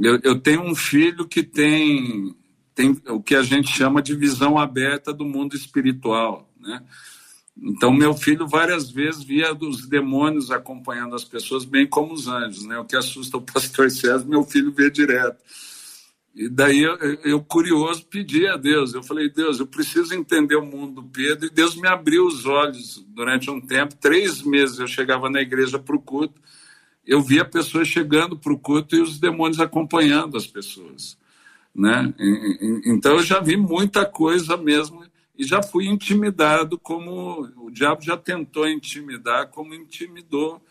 Eu, 0.00 0.20
eu 0.22 0.38
tenho 0.38 0.62
um 0.62 0.74
filho 0.74 1.26
que 1.26 1.42
tem, 1.42 2.34
tem 2.74 3.00
o 3.08 3.20
que 3.20 3.34
a 3.34 3.42
gente 3.42 3.68
chama 3.68 4.02
de 4.02 4.14
visão 4.14 4.58
aberta 4.58 5.12
do 5.12 5.24
mundo 5.24 5.56
espiritual. 5.56 6.48
Né? 6.58 6.82
Então, 7.62 7.92
meu 7.92 8.14
filho 8.14 8.46
várias 8.46 8.90
vezes 8.90 9.22
via 9.22 9.52
os 9.52 9.86
demônios 9.86 10.50
acompanhando 10.50 11.14
as 11.14 11.24
pessoas, 11.24 11.64
bem 11.64 11.86
como 11.86 12.12
os 12.12 12.28
anjos. 12.28 12.64
Né? 12.64 12.78
O 12.78 12.84
que 12.84 12.96
assusta 12.96 13.36
o 13.36 13.42
pastor 13.42 13.90
César, 13.90 14.24
meu 14.24 14.44
filho 14.44 14.72
vê 14.72 14.90
direto. 14.90 15.38
E 16.34 16.48
daí 16.48 16.82
eu, 16.82 16.96
eu, 17.24 17.42
curioso 17.42 18.06
pedi 18.06 18.46
a 18.46 18.56
Deus. 18.56 18.94
Eu 18.94 19.02
falei, 19.02 19.28
Deus, 19.28 19.58
eu 19.58 19.66
preciso 19.66 20.14
entender 20.14 20.56
o 20.56 20.64
mundo 20.64 21.02
do 21.02 21.08
Pedro. 21.08 21.46
E 21.46 21.50
Deus 21.50 21.74
me 21.74 21.88
abriu 21.88 22.26
os 22.26 22.46
olhos 22.46 23.04
durante 23.08 23.50
um 23.50 23.60
tempo. 23.60 23.96
Três 23.96 24.42
meses 24.42 24.78
eu 24.78 24.86
chegava 24.86 25.28
na 25.28 25.40
igreja 25.40 25.78
para 25.78 25.96
o 25.96 26.00
culto. 26.00 26.40
Eu 27.04 27.20
via 27.20 27.44
pessoas 27.44 27.88
chegando 27.88 28.38
para 28.38 28.52
o 28.52 28.58
culto 28.58 28.94
e 28.94 29.00
os 29.00 29.18
demônios 29.18 29.58
acompanhando 29.58 30.36
as 30.36 30.46
pessoas. 30.46 31.18
Né? 31.74 32.14
Então 32.86 33.16
eu 33.16 33.22
já 33.22 33.40
vi 33.40 33.56
muita 33.56 34.06
coisa 34.06 34.56
mesmo 34.56 35.04
e 35.36 35.44
já 35.44 35.62
fui 35.62 35.86
intimidado 35.86 36.78
como 36.78 37.48
o 37.56 37.70
diabo 37.70 38.02
já 38.02 38.16
tentou 38.16 38.68
intimidar, 38.68 39.48
como 39.48 39.74
intimidou 39.74 40.62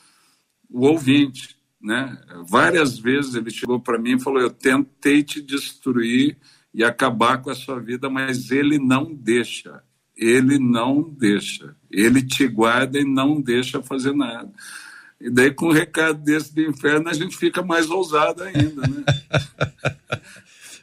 o 0.70 0.86
ouvinte. 0.86 1.59
Né? 1.82 2.18
Várias 2.48 3.00
vezes 3.00 3.36
ele 3.36 3.50
chegou 3.50 3.80
para 3.80 3.98
mim 3.98 4.16
e 4.16 4.20
falou: 4.20 4.42
Eu 4.42 4.50
tentei 4.50 5.24
te 5.24 5.42
destruir 5.42 6.38
e 6.74 6.84
acabar 6.84 7.42
com 7.42 7.50
a 7.50 7.56
sua 7.56 7.80
vida, 7.80 8.10
mas 8.10 8.52
ele 8.52 8.78
não 8.78 9.14
deixa. 9.14 9.82
Ele 10.16 10.60
não 10.60 11.02
deixa. 11.02 11.76
Ele 11.90 12.22
te 12.22 12.48
guarda 12.48 13.00
e 13.00 13.06
não 13.06 13.42
deixa 13.42 13.82
fazer 13.82 14.14
nada. 14.14 14.52
E 15.20 15.30
daí, 15.30 15.52
com 15.52 15.68
um 15.68 15.74
recado 15.74 16.22
desse 16.24 16.54
do 16.54 16.62
inferno, 16.62 17.10
a 17.10 17.14
gente 17.14 17.36
fica 17.36 17.62
mais 17.62 17.90
ousado 17.90 18.44
ainda, 18.44 18.82
né? 18.88 19.04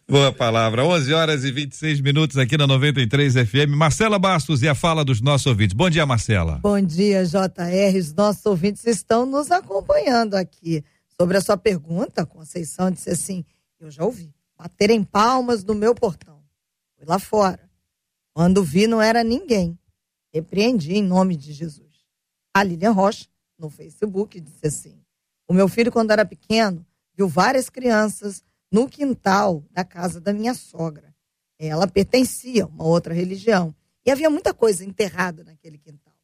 Boa 0.08 0.32
palavra. 0.32 0.84
11 0.84 1.12
horas 1.12 1.42
e 1.42 1.50
26 1.50 2.00
minutos 2.00 2.38
aqui 2.38 2.56
na 2.56 2.64
93 2.64 3.34
FM. 3.34 3.74
Marcela 3.76 4.20
Bastos 4.20 4.62
e 4.62 4.68
a 4.68 4.74
fala 4.74 5.04
dos 5.04 5.20
nossos 5.20 5.48
ouvintes. 5.48 5.74
Bom 5.74 5.90
dia, 5.90 6.06
Marcela. 6.06 6.60
Bom 6.62 6.80
dia, 6.80 7.24
JR. 7.24 7.98
Os 7.98 8.14
nossos 8.14 8.46
ouvintes 8.46 8.86
estão 8.86 9.26
nos 9.26 9.50
acompanhando 9.50 10.34
aqui. 10.34 10.84
Sobre 11.20 11.36
a 11.36 11.40
sua 11.40 11.56
pergunta, 11.56 12.24
Conceição 12.24 12.88
disse 12.88 13.10
assim: 13.10 13.44
Eu 13.80 13.90
já 13.90 14.04
ouvi. 14.04 14.32
Baterem 14.56 15.02
palmas 15.02 15.64
no 15.64 15.74
meu 15.74 15.92
portão. 15.92 16.40
Fui 16.96 17.04
lá 17.04 17.18
fora. 17.18 17.68
Quando 18.32 18.62
vi, 18.62 18.86
não 18.86 19.02
era 19.02 19.24
ninguém. 19.24 19.76
Repreendi 20.32 20.94
em 20.94 21.02
nome 21.02 21.36
de 21.36 21.52
Jesus. 21.52 22.06
A 22.54 22.62
Lilian 22.62 22.92
Rocha, 22.92 23.26
no 23.58 23.68
Facebook, 23.68 24.38
disse 24.38 24.68
assim: 24.68 25.00
O 25.48 25.52
meu 25.52 25.66
filho, 25.66 25.90
quando 25.90 26.12
era 26.12 26.24
pequeno, 26.24 26.86
viu 27.12 27.26
várias 27.26 27.68
crianças 27.68 28.44
no 28.70 28.88
quintal 28.88 29.64
da 29.70 29.85
casa 29.85 30.20
da 30.20 30.33
minha 30.33 30.55
sogra. 30.55 31.14
Ela 31.59 31.87
pertencia 31.87 32.64
a 32.64 32.66
uma 32.66 32.85
outra 32.85 33.14
religião. 33.14 33.74
E 34.05 34.11
havia 34.11 34.31
muita 34.31 34.52
coisa 34.52 34.85
enterrada 34.85 35.42
naquele 35.42 35.79
quintal. 35.79 36.14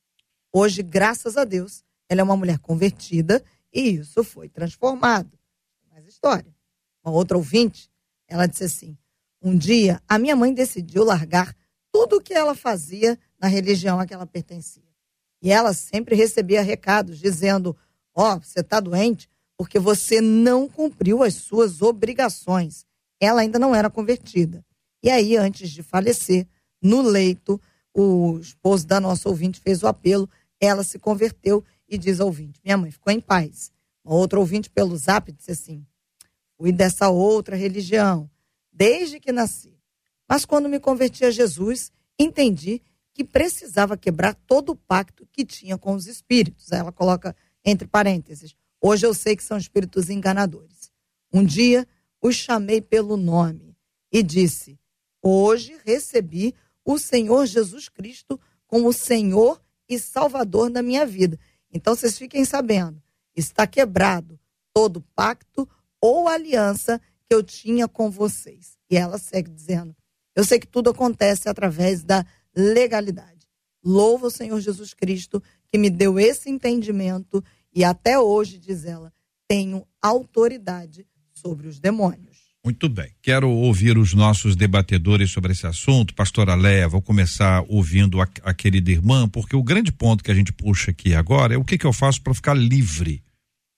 Hoje, 0.53 0.83
graças 0.83 1.37
a 1.37 1.45
Deus, 1.45 1.83
ela 2.09 2.21
é 2.21 2.25
uma 2.25 2.37
mulher 2.37 2.59
convertida 2.59 3.43
e 3.73 3.95
isso 3.95 4.23
foi 4.23 4.49
transformado. 4.49 5.39
Mais 5.91 6.07
história. 6.07 6.55
Uma 7.03 7.15
outra 7.15 7.37
ouvinte, 7.37 7.91
ela 8.29 8.47
disse 8.47 8.65
assim: 8.65 8.97
Um 9.41 9.57
dia, 9.57 10.01
a 10.07 10.19
minha 10.19 10.37
mãe 10.37 10.53
decidiu 10.53 11.05
largar 11.05 11.57
tudo 11.91 12.17
o 12.17 12.21
que 12.21 12.35
ela 12.35 12.55
fazia 12.55 13.19
na 13.41 13.49
religião 13.49 13.99
a 13.99 14.07
que 14.07 14.15
ela 14.15 14.27
pertencia. 14.27 14.83
E 15.41 15.51
ela 15.51 15.73
sempre 15.73 16.15
recebia 16.15 16.63
recados 16.63 17.19
dizendo: 17.19 17.77
Ó, 18.15 18.35
oh, 18.35 18.41
você 18.41 18.61
está 18.61 18.79
doente 18.79 19.29
porque 19.63 19.79
você 19.79 20.21
não 20.21 20.69
cumpriu 20.69 21.23
as 21.23 21.35
suas 21.35 21.83
obrigações. 21.83 22.85
Ela 23.21 23.43
ainda 23.43 23.61
não 23.61 23.73
era 23.73 23.89
convertida. 23.89 24.67
E 25.01 25.09
aí, 25.09 25.37
antes 25.37 25.71
de 25.71 25.85
falecer, 25.85 26.49
no 26.83 27.01
leito, 27.01 27.61
o 27.95 28.41
esposo 28.41 28.85
da 28.85 28.99
nossa 28.99 29.29
ouvinte 29.29 29.61
fez 29.61 29.85
o 29.85 29.87
apelo, 29.87 30.29
ela 30.61 30.83
se 30.83 30.99
converteu 30.99 31.65
e 31.89 31.97
diz 31.97 32.19
ao 32.19 32.27
ouvinte: 32.27 32.61
Minha 32.65 32.77
mãe 32.77 32.91
ficou 32.91 33.13
em 33.13 33.21
paz. 33.21 33.71
Uma 34.05 34.17
outra 34.17 34.41
ouvinte 34.41 34.69
pelo 34.69 34.97
zap 34.97 35.31
disse 35.31 35.53
assim: 35.53 35.87
Fui 36.59 36.73
dessa 36.73 37.09
outra 37.09 37.55
religião, 37.55 38.29
desde 38.73 39.21
que 39.21 39.31
nasci. 39.31 39.79
Mas 40.29 40.45
quando 40.45 40.69
me 40.69 40.81
converti 40.81 41.25
a 41.25 41.31
Jesus, 41.31 41.93
entendi 42.19 42.83
que 43.15 43.23
precisava 43.23 43.97
quebrar 43.97 44.35
todo 44.35 44.73
o 44.73 44.77
pacto 44.77 45.25
que 45.31 45.45
tinha 45.45 45.79
com 45.79 45.95
os 45.95 46.09
espíritos. 46.09 46.73
Ela 46.73 46.91
coloca 46.91 47.37
entre 47.65 47.87
parênteses. 47.87 48.57
Hoje 48.85 49.07
eu 49.07 49.15
sei 49.15 49.37
que 49.37 49.45
são 49.45 49.57
espíritos 49.57 50.11
enganadores. 50.11 50.91
Um 51.33 51.45
dia 51.45 51.87
os 52.21 52.35
chamei 52.35 52.81
pelo 52.81 53.17
nome 53.17 53.77
e 54.11 54.25
disse: 54.25 54.77
Hoje 55.23 55.79
recebi 55.85 56.53
o 56.85 56.99
Senhor 56.99 57.47
Jesus 57.47 57.89
Cristo 57.89 58.41
como 58.67 58.93
Senhor 58.93 59.63
e 59.89 60.01
Salvador 60.01 60.69
da 60.69 60.83
minha 60.83 61.07
vida. 61.07 61.39
Então 61.73 61.95
vocês 61.95 62.19
fiquem 62.19 62.45
sabendo, 62.45 63.01
está 63.37 63.69
quebrado 63.69 64.39
todo 64.75 65.01
pacto 65.15 65.69
ou 66.01 66.27
aliança 66.27 67.01
que 67.29 67.35
eu 67.35 67.43
tinha 67.43 67.87
com 67.87 68.11
vocês. 68.11 68.77
E 68.91 68.97
ela 68.97 69.17
segue 69.17 69.49
dizendo: 69.49 69.95
Eu 70.35 70.45
sei 70.45 70.59
que 70.59 70.67
tudo 70.67 70.91
acontece 70.91 71.49
através 71.49 72.03
da 72.03 72.27
legalidade. 72.53 73.49
Louvo 73.85 74.27
o 74.27 74.31
Senhor 74.31 74.61
Jesus 74.61 74.93
Cristo 74.93 75.41
que 75.69 75.79
me 75.79 75.89
deu 75.89 76.19
esse 76.19 76.51
entendimento 76.51 77.43
e 77.75 77.85
até 77.85 78.19
hoje, 78.19 78.59
diz 78.59 78.85
ela, 78.85 79.13
tenho 79.49 79.87
autoridade 80.01 81.07
sobre 81.33 81.69
os 81.69 81.79
demônios. 81.79 82.33
Muito 82.65 82.89
bem. 82.89 83.11
Quero 83.21 83.51
ouvir 83.51 83.99
os 83.99 84.15
nossos 84.15 84.55
debatedores 84.55 85.33
sobre 85.33 85.51
esse 85.53 85.67
assunto. 85.67 86.15
Pastora 86.15 86.55
Léa, 86.55 86.89
vou 86.89 87.03
começar 87.03 87.65
ouvindo 87.69 88.21
a, 88.21 88.29
a, 88.45 88.55
querida 88.55 88.93
irmã, 88.93 89.29
porque 89.29 89.57
o 89.57 89.63
grande 89.65 89.91
ponto 89.91 90.23
que 90.23 90.31
a 90.31 90.35
gente 90.35 90.53
puxa 90.53 90.93
aqui 90.93 91.13
agora 91.13 91.55
é 91.55 91.59
o 91.59 91.65
que, 91.65 91.77
que 91.77 91.85
eu 91.85 91.93
faço 91.93 92.23
para 92.23 92.33
ficar 92.33 92.55
livre. 92.55 93.21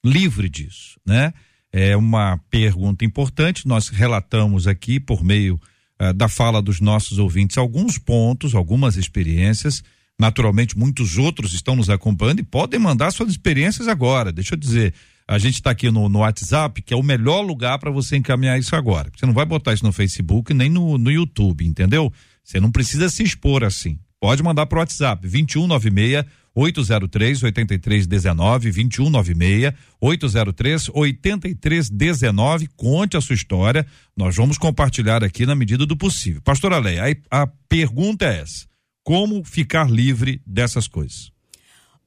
Livre 0.05 0.51
disso, 0.51 1.01
né? 1.07 1.33
É 1.73 1.97
uma 1.97 2.39
pergunta 2.51 3.07
importante. 3.07 3.67
Nós 3.67 3.89
relatamos 3.89 4.67
aqui, 4.67 5.01
por 5.01 5.25
meio 5.25 5.59
uh, 6.01 6.13
da 6.13 6.29
fala 6.29 6.61
dos 6.61 6.79
nossos 6.79 7.19
ouvintes, 7.19 7.57
alguns 7.57 7.97
pontos, 7.97 8.55
algumas 8.55 8.97
experiências. 8.97 9.83
Naturalmente, 10.19 10.79
muitos 10.79 11.19
outros 11.19 11.55
estão 11.55 11.75
nos 11.75 11.91
acompanhando 11.91 12.41
e 12.41 12.45
podem 12.45 12.79
mandar 12.79 13.11
suas 13.11 13.31
experiências 13.31 13.89
agora. 13.89 14.33
Deixa 14.33 14.55
eu 14.55 14.59
dizer 14.59 14.95
a 15.27 15.39
gente 15.39 15.55
está 15.55 15.71
aqui 15.71 15.91
no, 15.91 16.09
no 16.09 16.19
WhatsApp, 16.19 16.83
que 16.83 16.93
é 16.93 16.97
o 16.97 17.03
melhor 17.03 17.41
lugar 17.41 17.79
para 17.79 17.91
você 17.91 18.17
encaminhar 18.17 18.59
isso 18.59 18.77
agora. 18.77 19.11
Você 19.15 19.25
não 19.25 19.33
vai 19.33 19.47
botar 19.47 19.73
isso 19.73 19.85
no 19.85 19.93
Facebook 19.93 20.53
nem 20.53 20.69
no, 20.69 20.99
no 20.99 21.11
YouTube, 21.11 21.67
entendeu? 21.67 22.13
Você 22.43 22.61
não 22.61 22.71
precisa 22.71 23.09
se 23.09 23.23
expor 23.23 23.65
assim. 23.65 23.99
Pode 24.21 24.43
mandar 24.43 24.67
para 24.67 24.77
o 24.77 24.81
WhatsApp, 24.81 25.23
2196 25.23 26.27
803 26.55 27.43
8319 27.43 28.71
2196 28.71 29.75
803 30.01 30.91
8319. 30.95 32.69
Conte 32.77 33.17
a 33.17 33.21
sua 33.21 33.35
história. 33.35 33.85
Nós 34.17 34.37
vamos 34.37 34.57
compartilhar 34.57 35.25
aqui 35.25 35.45
na 35.45 35.55
medida 35.55 35.85
do 35.85 35.97
possível. 35.97 36.41
Pastora 36.43 36.79
Leia, 36.79 37.19
a, 37.31 37.43
a 37.43 37.47
pergunta 37.69 38.27
é 38.27 38.41
essa: 38.41 38.67
como 39.05 39.45
ficar 39.45 39.91
livre 39.91 40.41
dessas 40.45 40.89
coisas? 40.89 41.31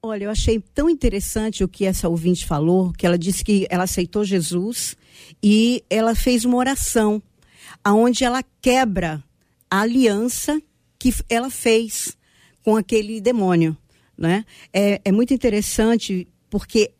Olha, 0.01 0.25
eu 0.25 0.31
achei 0.31 0.59
tão 0.59 0.89
interessante 0.89 1.63
o 1.63 1.67
que 1.67 1.85
essa 1.85 2.09
ouvinte 2.09 2.45
falou, 2.45 2.91
que 2.91 3.05
ela 3.05 3.17
disse 3.17 3.43
que 3.43 3.67
ela 3.69 3.83
aceitou 3.83 4.25
Jesus 4.25 4.97
e 5.41 5.83
ela 5.89 6.15
fez 6.15 6.43
uma 6.43 6.57
oração 6.57 7.21
aonde 7.83 8.23
ela 8.23 8.43
quebra 8.61 9.23
a 9.69 9.81
aliança 9.81 10.61
que 10.99 11.13
ela 11.29 11.49
fez 11.49 12.17
com 12.63 12.75
aquele 12.75 13.21
demônio, 13.21 13.77
né? 14.17 14.45
É, 14.73 15.01
é 15.05 15.11
muito 15.11 15.33
interessante 15.33 16.27
porque 16.49 16.91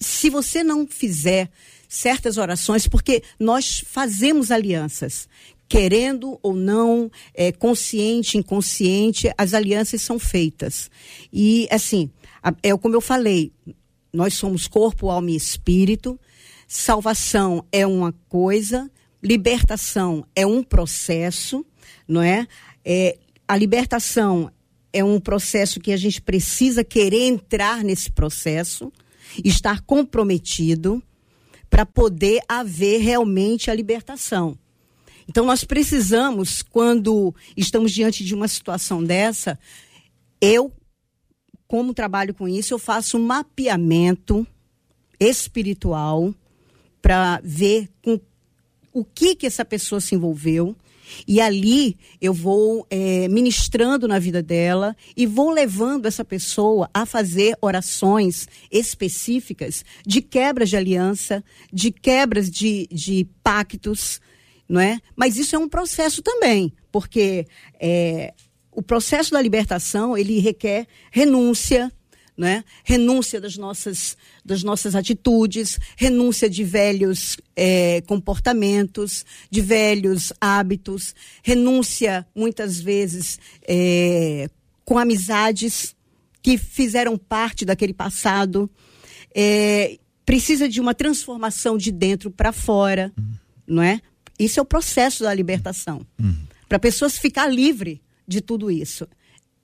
se 0.00 0.30
você 0.30 0.62
não 0.62 0.86
fizer 0.86 1.50
certas 1.88 2.36
orações, 2.36 2.88
porque 2.88 3.22
nós 3.38 3.84
fazemos 3.86 4.50
alianças, 4.50 5.28
querendo 5.74 6.38
ou 6.40 6.54
não, 6.54 7.10
é, 7.34 7.50
consciente, 7.50 8.38
inconsciente, 8.38 9.28
as 9.36 9.54
alianças 9.54 10.00
são 10.02 10.20
feitas. 10.20 10.88
E 11.32 11.66
assim, 11.68 12.08
é 12.62 12.76
como 12.76 12.94
eu 12.94 13.00
falei, 13.00 13.52
nós 14.12 14.34
somos 14.34 14.68
corpo, 14.68 15.10
alma 15.10 15.32
e 15.32 15.34
espírito. 15.34 16.16
Salvação 16.68 17.66
é 17.72 17.84
uma 17.84 18.14
coisa, 18.28 18.88
libertação 19.20 20.24
é 20.36 20.46
um 20.46 20.62
processo, 20.62 21.66
não 22.06 22.22
é? 22.22 22.46
é 22.84 23.18
a 23.48 23.56
libertação 23.56 24.52
é 24.92 25.02
um 25.02 25.18
processo 25.18 25.80
que 25.80 25.92
a 25.92 25.96
gente 25.96 26.22
precisa 26.22 26.84
querer 26.84 27.26
entrar 27.26 27.82
nesse 27.82 28.12
processo, 28.12 28.92
estar 29.44 29.80
comprometido 29.80 31.02
para 31.68 31.84
poder 31.84 32.42
haver 32.48 33.00
realmente 33.00 33.72
a 33.72 33.74
libertação. 33.74 34.56
Então 35.28 35.44
nós 35.44 35.64
precisamos, 35.64 36.62
quando 36.62 37.34
estamos 37.56 37.92
diante 37.92 38.24
de 38.24 38.34
uma 38.34 38.48
situação 38.48 39.02
dessa, 39.02 39.58
eu 40.40 40.72
como 41.66 41.94
trabalho 41.94 42.34
com 42.34 42.46
isso, 42.46 42.74
eu 42.74 42.78
faço 42.78 43.16
um 43.16 43.24
mapeamento 43.24 44.46
espiritual 45.18 46.34
para 47.00 47.40
ver 47.42 47.88
com 48.02 48.20
o 48.92 49.04
que 49.04 49.34
que 49.34 49.46
essa 49.46 49.64
pessoa 49.64 50.00
se 50.00 50.14
envolveu. 50.14 50.76
E 51.28 51.40
ali 51.40 51.98
eu 52.20 52.32
vou 52.32 52.86
é, 52.88 53.28
ministrando 53.28 54.08
na 54.08 54.18
vida 54.18 54.42
dela 54.42 54.96
e 55.16 55.26
vou 55.26 55.50
levando 55.50 56.06
essa 56.06 56.24
pessoa 56.24 56.88
a 56.94 57.04
fazer 57.04 57.56
orações 57.60 58.48
específicas 58.70 59.84
de 60.06 60.22
quebras 60.22 60.70
de 60.70 60.76
aliança, 60.76 61.44
de 61.72 61.90
quebras 61.90 62.50
de, 62.50 62.86
de 62.90 63.26
pactos, 63.42 64.20
não 64.68 64.80
é? 64.80 64.98
Mas 65.14 65.36
isso 65.36 65.54
é 65.54 65.58
um 65.58 65.68
processo 65.68 66.22
também, 66.22 66.72
porque 66.90 67.46
é, 67.80 68.32
o 68.72 68.82
processo 68.82 69.32
da 69.32 69.40
libertação 69.40 70.16
ele 70.16 70.38
requer 70.40 70.86
renúncia, 71.10 71.92
né? 72.36 72.64
renúncia 72.82 73.40
das 73.40 73.56
nossas, 73.56 74.16
das 74.44 74.62
nossas 74.62 74.94
atitudes, 74.94 75.78
renúncia 75.96 76.50
de 76.50 76.64
velhos 76.64 77.36
é, 77.54 78.02
comportamentos, 78.06 79.24
de 79.50 79.60
velhos 79.60 80.32
hábitos, 80.40 81.14
renúncia, 81.42 82.26
muitas 82.34 82.80
vezes, 82.80 83.38
é, 83.66 84.48
com 84.84 84.98
amizades 84.98 85.94
que 86.42 86.58
fizeram 86.58 87.16
parte 87.16 87.64
daquele 87.64 87.94
passado. 87.94 88.68
É, 89.34 89.98
precisa 90.26 90.68
de 90.68 90.80
uma 90.80 90.94
transformação 90.94 91.76
de 91.78 91.92
dentro 91.92 92.30
para 92.30 92.52
fora, 92.52 93.12
uhum. 93.16 93.32
não 93.66 93.82
é? 93.82 94.00
Isso 94.38 94.58
é 94.58 94.62
o 94.62 94.66
processo 94.66 95.22
da 95.22 95.32
libertação. 95.32 96.04
Uhum. 96.18 96.36
Para 96.68 96.76
a 96.76 96.80
pessoa 96.80 97.08
ficar 97.10 97.46
livre 97.46 98.00
de 98.26 98.40
tudo 98.40 98.70
isso. 98.70 99.06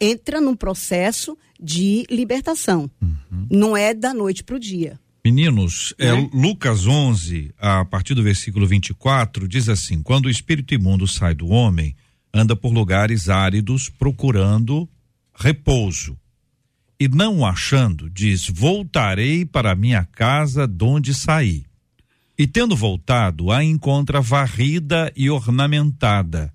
Entra 0.01 0.41
num 0.41 0.55
processo 0.57 1.37
de 1.61 2.05
libertação. 2.11 2.91
Uhum. 3.03 3.47
Não 3.51 3.77
é 3.77 3.93
da 3.93 4.15
noite 4.15 4.45
para 4.45 4.57
o 4.57 4.61
dia. 4.61 4.99
Meninos, 5.25 5.95
é, 5.99 6.09
é, 6.09 6.31
Lucas 6.33 6.87
11, 6.87 7.53
a 7.59 7.85
partir 7.85 8.15
do 8.15 8.23
versículo 8.23 8.67
24, 8.67 9.47
diz 9.47 9.69
assim: 9.69 10.03
Quando 10.03 10.27
o 10.27 10.31
espírito 10.31 10.73
imundo 10.73 11.07
sai 11.07 11.35
do 11.35 11.49
homem, 11.49 11.95
anda 12.33 12.57
por 12.57 12.73
lugares 12.73 13.29
áridos 13.29 13.91
procurando 13.91 14.89
repouso. 15.35 16.17
E 16.99 17.07
não 17.07 17.45
achando, 17.45 18.09
diz: 18.09 18.49
Voltarei 18.49 19.45
para 19.45 19.75
minha 19.75 20.05
casa 20.05 20.67
de 20.67 20.85
onde 20.85 21.13
saí. 21.13 21.65
E 22.41 22.47
tendo 22.47 22.75
voltado, 22.75 23.53
a 23.53 23.63
encontra 23.63 24.19
varrida 24.19 25.13
e 25.15 25.29
ornamentada. 25.29 26.51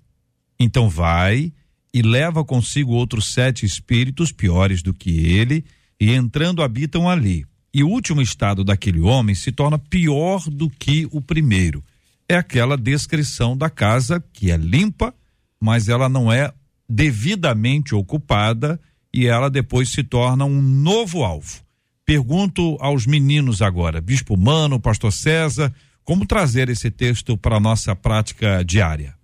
Então 0.58 0.88
vai 0.88 1.52
e 1.94 2.02
leva 2.02 2.44
consigo 2.44 2.90
outros 2.90 3.32
sete 3.32 3.64
espíritos 3.64 4.32
piores 4.32 4.82
do 4.82 4.92
que 4.92 5.28
ele, 5.28 5.64
e 6.00 6.10
entrando 6.10 6.60
habitam 6.60 7.08
ali. 7.08 7.46
E 7.72 7.84
o 7.84 7.88
último 7.88 8.20
estado 8.20 8.64
daquele 8.64 8.98
homem 8.98 9.32
se 9.36 9.52
torna 9.52 9.78
pior 9.78 10.50
do 10.50 10.68
que 10.68 11.06
o 11.12 11.20
primeiro. 11.20 11.84
É 12.28 12.34
aquela 12.34 12.76
descrição 12.76 13.56
da 13.56 13.70
casa 13.70 14.20
que 14.32 14.50
é 14.50 14.56
limpa, 14.56 15.14
mas 15.60 15.88
ela 15.88 16.08
não 16.08 16.32
é 16.32 16.52
devidamente 16.88 17.94
ocupada 17.94 18.80
e 19.14 19.28
ela 19.28 19.48
depois 19.48 19.90
se 19.90 20.02
torna 20.02 20.44
um 20.44 20.60
novo 20.60 21.22
alvo. 21.22 21.64
Pergunto 22.06 22.76
aos 22.78 23.04
meninos 23.04 23.60
agora, 23.60 24.00
Bispo 24.00 24.36
Mano, 24.36 24.78
Pastor 24.78 25.12
César, 25.12 25.74
como 26.04 26.24
trazer 26.24 26.68
esse 26.68 26.88
texto 26.88 27.36
para 27.36 27.56
a 27.56 27.60
nossa 27.60 27.96
prática 27.96 28.64
diária? 28.64 29.18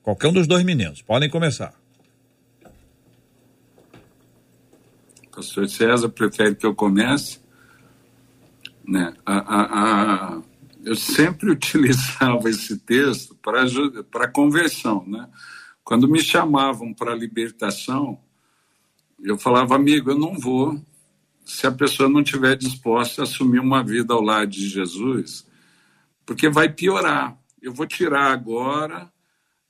Qualquer 0.00 0.28
um 0.28 0.32
dos 0.32 0.46
dois 0.46 0.62
meninos, 0.62 1.02
podem 1.02 1.28
começar. 1.28 1.74
Pastor 5.34 5.68
César 5.68 6.08
prefere 6.08 6.54
que 6.54 6.66
eu 6.66 6.72
comece. 6.72 7.40
Né? 8.86 9.12
A, 9.26 9.38
a, 9.38 10.36
a, 10.36 10.42
eu 10.84 10.94
sempre 10.94 11.50
utilizava 11.52 12.48
esse 12.48 12.78
texto 12.78 13.36
para 14.12 14.28
conversão. 14.28 15.04
Né? 15.04 15.28
Quando 15.82 16.06
me 16.06 16.20
chamavam 16.20 16.94
para 16.94 17.12
libertação, 17.12 18.20
eu 19.22 19.38
falava, 19.38 19.76
amigo, 19.76 20.10
eu 20.10 20.18
não 20.18 20.38
vou 20.38 20.80
se 21.44 21.66
a 21.66 21.72
pessoa 21.72 22.08
não 22.08 22.20
estiver 22.20 22.56
disposta 22.56 23.22
a 23.22 23.24
assumir 23.24 23.60
uma 23.60 23.82
vida 23.82 24.12
ao 24.12 24.20
lado 24.20 24.50
de 24.50 24.68
Jesus, 24.68 25.46
porque 26.26 26.48
vai 26.48 26.68
piorar. 26.68 27.36
Eu 27.60 27.72
vou 27.72 27.86
tirar 27.86 28.32
agora 28.32 29.10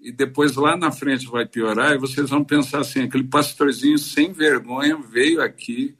e 0.01 0.11
depois 0.11 0.57
lá 0.57 0.77
na 0.77 0.91
frente 0.91 1.27
vai 1.27 1.47
piorar 1.47 1.93
e 1.93 1.99
vocês 1.99 2.31
vão 2.31 2.43
pensar 2.43 2.81
assim, 2.81 3.03
aquele 3.03 3.25
pastorzinho 3.25 3.99
sem 3.99 4.33
vergonha 4.33 4.97
veio 4.97 5.43
aqui 5.43 5.97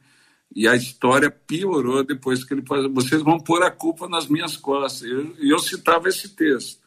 e 0.55 0.67
a 0.67 0.75
história 0.75 1.31
piorou 1.31 2.03
depois 2.03 2.43
que 2.43 2.53
ele 2.53 2.63
vocês 2.91 3.21
vão 3.21 3.39
pôr 3.39 3.63
a 3.63 3.71
culpa 3.71 4.07
nas 4.07 4.27
minhas 4.27 4.57
costas. 4.57 5.03
E 5.03 5.11
eu, 5.11 5.35
eu, 5.39 5.59
citava 5.59 6.09
esse 6.09 6.29
texto, 6.35 6.79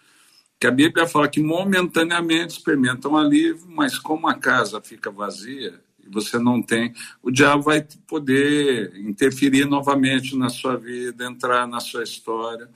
que 0.60 0.66
a 0.66 0.70
Bíblia 0.70 1.06
fala 1.06 1.28
que 1.28 1.40
momentaneamente 1.40 2.54
experimentam 2.54 3.16
alívio, 3.16 3.66
mas 3.68 3.98
como 3.98 4.28
a 4.28 4.34
casa 4.34 4.80
fica 4.80 5.10
vazia 5.10 5.85
você 6.10 6.38
não 6.38 6.62
tem, 6.62 6.92
o 7.22 7.30
diabo 7.30 7.62
vai 7.62 7.86
poder 8.06 8.96
interferir 8.96 9.66
novamente 9.66 10.36
na 10.36 10.48
sua 10.48 10.76
vida, 10.76 11.24
entrar 11.24 11.66
na 11.66 11.80
sua 11.80 12.02
história. 12.02 12.68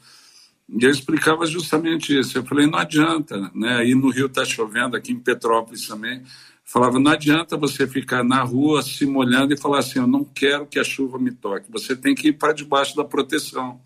E 0.68 0.84
eu 0.84 0.90
explicava 0.90 1.44
justamente 1.46 2.16
isso. 2.16 2.38
Eu 2.38 2.44
falei, 2.44 2.66
não 2.66 2.78
adianta, 2.78 3.50
né? 3.54 3.78
Aí 3.78 3.94
no 3.94 4.10
Rio 4.10 4.26
está 4.26 4.44
chovendo, 4.44 4.96
aqui 4.96 5.12
em 5.12 5.18
Petrópolis 5.18 5.86
também. 5.86 6.22
Falava, 6.64 7.00
não 7.00 7.10
adianta 7.10 7.56
você 7.56 7.86
ficar 7.88 8.22
na 8.22 8.42
rua 8.42 8.80
se 8.80 9.04
molhando 9.04 9.52
e 9.52 9.56
falar 9.56 9.80
assim, 9.80 9.98
eu 9.98 10.06
não 10.06 10.24
quero 10.24 10.66
que 10.66 10.78
a 10.78 10.84
chuva 10.84 11.18
me 11.18 11.32
toque. 11.32 11.66
Você 11.70 11.96
tem 11.96 12.14
que 12.14 12.28
ir 12.28 12.34
para 12.34 12.52
debaixo 12.52 12.94
da 12.94 13.02
proteção. 13.02 13.80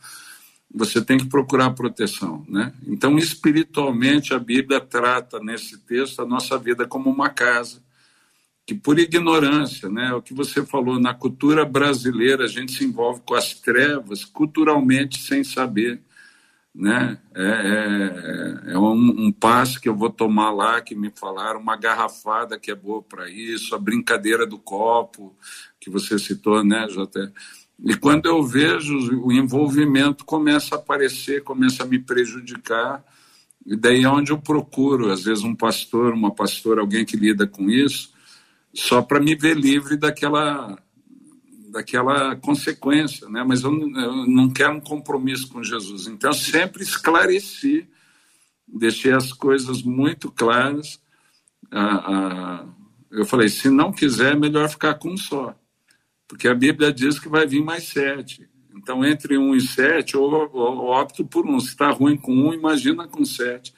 Você 0.75 1.01
tem 1.01 1.17
que 1.17 1.27
procurar 1.27 1.71
proteção, 1.71 2.45
né? 2.49 2.75
Então, 2.87 3.17
espiritualmente, 3.17 4.35
a 4.35 4.39
Bíblia 4.39 4.81
trata 4.81 5.39
nesse 5.39 5.79
texto 5.79 6.21
a 6.21 6.27
nossa 6.27 6.59
vida 6.59 6.85
como 6.87 7.09
uma 7.09 7.31
casa 7.31 7.84
que 8.67 8.75
por 8.75 8.99
ignorância, 8.99 9.89
né, 9.89 10.13
o 10.15 10.23
que 10.23 10.33
você 10.33 10.65
falou, 10.65 10.99
na 10.99 11.13
cultura 11.13 11.65
brasileira 11.65 12.45
a 12.45 12.49
gente 12.49 12.73
se 12.73 12.85
envolve 12.85 13.21
com 13.27 13.35
as 13.35 13.55
trevas 13.55 14.25
culturalmente 14.25 15.21
sem 15.21 15.45
saber 15.45 16.03
né? 16.75 17.19
É, 17.33 18.71
é, 18.71 18.73
é 18.73 18.79
um, 18.79 19.27
um, 19.27 19.33
passo 19.33 19.81
que 19.81 19.89
eu 19.89 19.95
vou 19.95 20.11
tomar 20.11 20.51
lá 20.51 20.81
que 20.81 20.95
me 20.95 21.11
falaram, 21.15 21.61
uma 21.61 21.77
garrafada 21.77 22.59
que 22.59 22.71
é 22.71 22.75
boa 22.75 23.01
para 23.01 23.31
isso, 23.31 23.75
a 23.75 23.79
brincadeira 23.79 24.45
do 24.45 24.59
copo 24.59 25.37
que 25.79 25.89
você 25.89 26.19
citou, 26.19 26.65
né, 26.65 26.89
Jota? 26.89 27.33
E 27.85 27.95
quando 27.97 28.27
eu 28.27 28.43
vejo 28.43 28.97
o 29.23 29.33
envolvimento 29.33 30.25
começa 30.25 30.75
a 30.75 30.79
aparecer, 30.79 31.45
começa 31.45 31.85
a 31.85 31.87
me 31.87 31.99
prejudicar, 31.99 33.05
e 33.65 33.77
daí 33.77 34.03
é 34.03 34.09
onde 34.09 34.33
eu 34.33 34.39
procuro, 34.39 35.13
às 35.13 35.23
vezes 35.25 35.45
um 35.45 35.55
pastor, 35.55 36.13
uma 36.13 36.35
pastora, 36.35 36.81
alguém 36.81 37.05
que 37.05 37.17
lida 37.17 37.47
com 37.47 37.71
isso, 37.71 38.13
só 38.75 39.01
para 39.01 39.21
me 39.21 39.35
ver 39.35 39.57
livre 39.57 39.97
daquela 39.97 40.77
daquela 41.75 42.37
consequência, 42.37 43.29
né? 43.29 43.43
Mas 43.43 43.65
eu, 43.65 43.73
eu, 43.73 44.27
não 44.29 44.49
quero 44.49 44.75
um 44.75 44.81
compromisso 44.81 45.49
com 45.49 45.63
Jesus. 45.63 46.07
Então 46.07 46.33
sempre 46.33 46.85
esclareci, 46.85 47.89
deixei 48.67 49.13
as 49.13 49.33
coisas 49.33 49.83
muito 49.83 50.31
claras. 50.31 51.01
Ah, 51.73 52.05
ah, 52.07 52.67
eu 53.11 53.25
falei, 53.25 53.49
se 53.49 53.69
não 53.69 53.93
quiser, 53.93 54.35
é 54.35 54.39
melhor 54.39 54.69
ficar 54.69 54.95
com 54.95 55.11
um 55.11 55.17
só, 55.17 55.59
porque 56.29 56.47
a 56.47 56.55
Bíblia 56.55 56.93
diz 56.93 57.19
que 57.19 57.29
vai 57.29 57.45
vir 57.45 57.63
mais 57.63 57.89
sete. 57.89 58.49
Então 58.77 59.05
entre 59.05 59.37
um 59.37 59.55
e 59.55 59.61
sete, 59.61 60.15
eu, 60.15 60.23
eu, 60.23 60.51
eu 60.55 60.87
opto 60.87 61.25
por 61.25 61.45
um. 61.45 61.59
Se 61.59 61.69
está 61.69 61.91
ruim 61.91 62.17
com 62.17 62.33
um, 62.33 62.55
imagina 62.55 63.09
com 63.09 63.25
sete. 63.25 63.75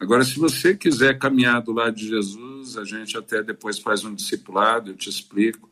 Agora, 0.00 0.24
se 0.24 0.38
você 0.38 0.76
quiser 0.76 1.18
caminhar 1.18 1.60
do 1.62 1.72
lado 1.72 1.96
de 1.96 2.08
Jesus, 2.08 2.76
a 2.76 2.84
gente 2.84 3.16
até 3.16 3.42
depois 3.42 3.78
faz 3.78 4.04
um 4.04 4.14
discipulado, 4.14 4.90
eu 4.90 4.96
te 4.96 5.08
explico 5.08 5.68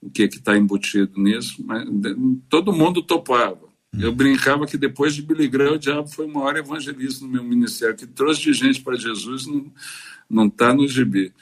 o 0.00 0.10
que 0.10 0.24
está 0.24 0.56
embutido 0.56 1.20
nisso, 1.20 1.64
mas 1.64 1.88
todo 2.48 2.72
mundo 2.72 3.02
topava. 3.02 3.72
Eu 3.98 4.10
hum. 4.10 4.14
brincava 4.14 4.66
que 4.66 4.76
depois 4.76 5.14
de 5.14 5.22
Billy 5.22 5.48
Graham, 5.48 5.74
o 5.74 5.78
diabo 5.78 6.08
foi 6.08 6.26
o 6.26 6.32
maior 6.32 6.56
evangelista 6.56 7.24
no 7.24 7.30
meu 7.30 7.44
ministério, 7.44 7.96
que 7.96 8.06
trouxe 8.06 8.42
de 8.42 8.52
gente 8.52 8.80
para 8.82 8.96
Jesus, 8.96 9.46
não 10.28 10.46
está 10.46 10.74
no 10.74 10.88
gibi. 10.88 11.32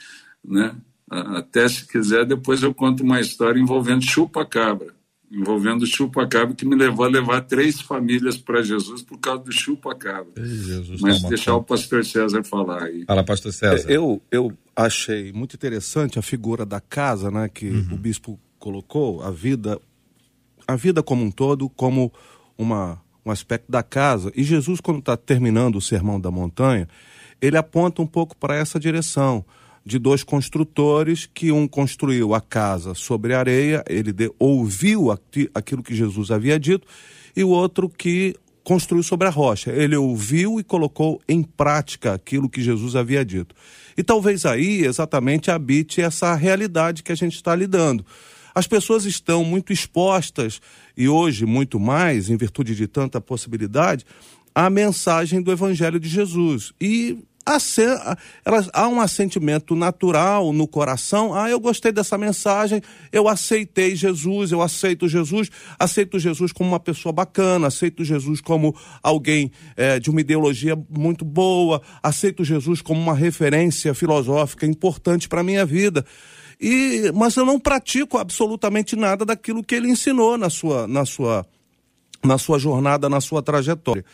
Né? 0.43 0.75
Até 1.09 1.67
se 1.67 1.87
quiser, 1.87 2.25
depois 2.25 2.61
eu 2.61 2.73
conto 2.73 3.03
uma 3.03 3.19
história 3.19 3.59
envolvendo 3.59 4.03
chupa-cabra, 4.03 4.93
envolvendo 5.31 5.85
chupa-cabra, 5.85 6.53
que 6.53 6.65
me 6.65 6.75
levou 6.75 7.05
a 7.05 7.07
levar 7.07 7.41
três 7.41 7.79
famílias 7.79 8.37
para 8.37 8.61
Jesus 8.61 9.01
por 9.01 9.17
causa 9.17 9.43
do 9.43 9.51
chupa-cabra. 9.51 10.33
Mas 10.99 11.23
deixar 11.23 11.55
o 11.55 11.63
pastor 11.63 12.03
César 12.03 12.43
falar 12.43 12.83
aí. 12.83 13.05
Fala, 13.05 13.23
pastor 13.23 13.53
César. 13.53 13.89
Eu, 13.89 14.21
eu 14.29 14.51
achei 14.75 15.31
muito 15.31 15.55
interessante 15.55 16.19
a 16.19 16.21
figura 16.21 16.65
da 16.65 16.81
casa, 16.81 17.31
né, 17.31 17.47
que 17.47 17.69
uhum. 17.69 17.93
o 17.93 17.97
bispo 17.97 18.39
colocou, 18.59 19.23
a 19.23 19.31
vida, 19.31 19.79
a 20.67 20.75
vida 20.75 21.01
como 21.01 21.23
um 21.23 21.31
todo, 21.31 21.69
como 21.69 22.11
uma, 22.57 23.01
um 23.25 23.31
aspecto 23.31 23.71
da 23.71 23.81
casa. 23.81 24.33
E 24.35 24.43
Jesus, 24.43 24.81
quando 24.81 24.99
está 24.99 25.15
terminando 25.15 25.77
o 25.77 25.81
Sermão 25.81 26.19
da 26.19 26.29
Montanha, 26.29 26.89
ele 27.41 27.55
aponta 27.55 28.01
um 28.01 28.07
pouco 28.07 28.35
para 28.35 28.55
essa 28.55 28.77
direção 28.77 29.45
de 29.85 29.97
dois 29.97 30.23
construtores 30.23 31.29
que 31.33 31.51
um 31.51 31.67
construiu 31.67 32.33
a 32.33 32.41
casa 32.41 32.93
sobre 32.93 33.33
areia, 33.33 33.83
ele 33.87 34.13
de, 34.13 34.31
ouviu 34.37 35.11
aquilo 35.53 35.83
que 35.83 35.95
Jesus 35.95 36.31
havia 36.31 36.59
dito, 36.59 36.87
e 37.35 37.43
o 37.43 37.49
outro 37.49 37.89
que 37.89 38.35
construiu 38.63 39.03
sobre 39.03 39.27
a 39.27 39.31
rocha. 39.31 39.71
Ele 39.71 39.95
ouviu 39.95 40.59
e 40.59 40.63
colocou 40.63 41.19
em 41.27 41.41
prática 41.41 42.13
aquilo 42.13 42.49
que 42.49 42.61
Jesus 42.61 42.95
havia 42.95 43.25
dito. 43.25 43.55
E 43.97 44.03
talvez 44.03 44.45
aí 44.45 44.85
exatamente 44.85 45.49
habite 45.49 46.01
essa 46.01 46.35
realidade 46.35 47.03
que 47.03 47.11
a 47.11 47.15
gente 47.15 47.35
está 47.35 47.55
lidando. 47.55 48.05
As 48.53 48.67
pessoas 48.67 49.05
estão 49.05 49.43
muito 49.43 49.71
expostas, 49.71 50.61
e 50.95 51.07
hoje 51.07 51.45
muito 51.45 51.79
mais, 51.79 52.29
em 52.29 52.37
virtude 52.37 52.75
de 52.75 52.85
tanta 52.85 53.19
possibilidade, 53.21 54.05
à 54.53 54.69
mensagem 54.69 55.41
do 55.41 55.51
Evangelho 55.51 55.99
de 55.99 56.09
Jesus. 56.09 56.73
E 56.79 57.17
elas, 58.45 58.69
há 58.73 58.87
um 58.87 59.01
assentimento 59.01 59.75
natural 59.75 60.53
no 60.53 60.67
coração. 60.67 61.33
Ah, 61.33 61.49
eu 61.49 61.59
gostei 61.59 61.91
dessa 61.91 62.17
mensagem, 62.17 62.81
eu 63.11 63.27
aceitei 63.27 63.95
Jesus, 63.95 64.51
eu 64.51 64.61
aceito 64.61 65.07
Jesus, 65.07 65.49
aceito 65.79 66.19
Jesus 66.19 66.51
como 66.51 66.69
uma 66.69 66.79
pessoa 66.79 67.11
bacana, 67.11 67.67
aceito 67.67 68.03
Jesus 68.03 68.41
como 68.41 68.75
alguém 69.01 69.51
é, 69.75 69.99
de 69.99 70.09
uma 70.09 70.21
ideologia 70.21 70.77
muito 70.89 71.25
boa, 71.25 71.81
aceito 72.01 72.43
Jesus 72.43 72.81
como 72.81 72.99
uma 72.99 73.15
referência 73.15 73.93
filosófica 73.93 74.65
importante 74.65 75.27
para 75.27 75.41
a 75.41 75.43
minha 75.43 75.65
vida. 75.65 76.05
E, 76.59 77.11
mas 77.15 77.35
eu 77.35 77.45
não 77.45 77.59
pratico 77.59 78.19
absolutamente 78.19 78.95
nada 78.95 79.25
daquilo 79.25 79.63
que 79.63 79.73
ele 79.73 79.89
ensinou 79.89 80.37
na 80.37 80.49
sua, 80.49 80.87
na 80.87 81.05
sua, 81.05 81.45
na 82.23 82.37
sua 82.37 82.59
jornada, 82.59 83.09
na 83.09 83.19
sua 83.19 83.41
trajetória. 83.41 84.05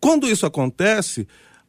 Quando 0.00 0.28
isso 0.28 0.44
acontece, 0.44 1.26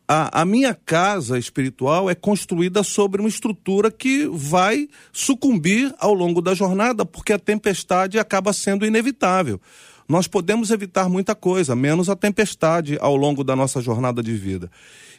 a, 0.07 0.41
a, 0.41 0.45
minha 0.45 0.73
casa 0.73 1.37
espiritual 1.39 2.09
é 2.09 2.15
construída 2.15 2.83
sobre 2.83 3.21
uma 3.21 3.29
estrutura 3.29 3.89
que 3.89 4.27
vai 4.31 4.87
sucumbir 5.11 5.93
ao 5.99 6.13
longo 6.13 6.41
da 6.41 6.53
jornada, 6.53 7.05
porque 7.05 7.33
a 7.33 7.39
tempestade 7.39 8.19
acaba 8.19 8.53
sendo 8.53 8.85
inevitável. 8.85 9.59
Nós 10.07 10.27
podemos 10.27 10.69
evitar 10.69 11.09
muita 11.09 11.33
coisa, 11.33 11.75
menos 11.75 12.09
a 12.09 12.15
tempestade 12.15 12.97
ao 13.01 13.15
longo 13.15 13.43
da 13.43 13.55
nossa 13.55 13.81
jornada 13.81 14.21
de 14.21 14.35
vida. 14.35 14.69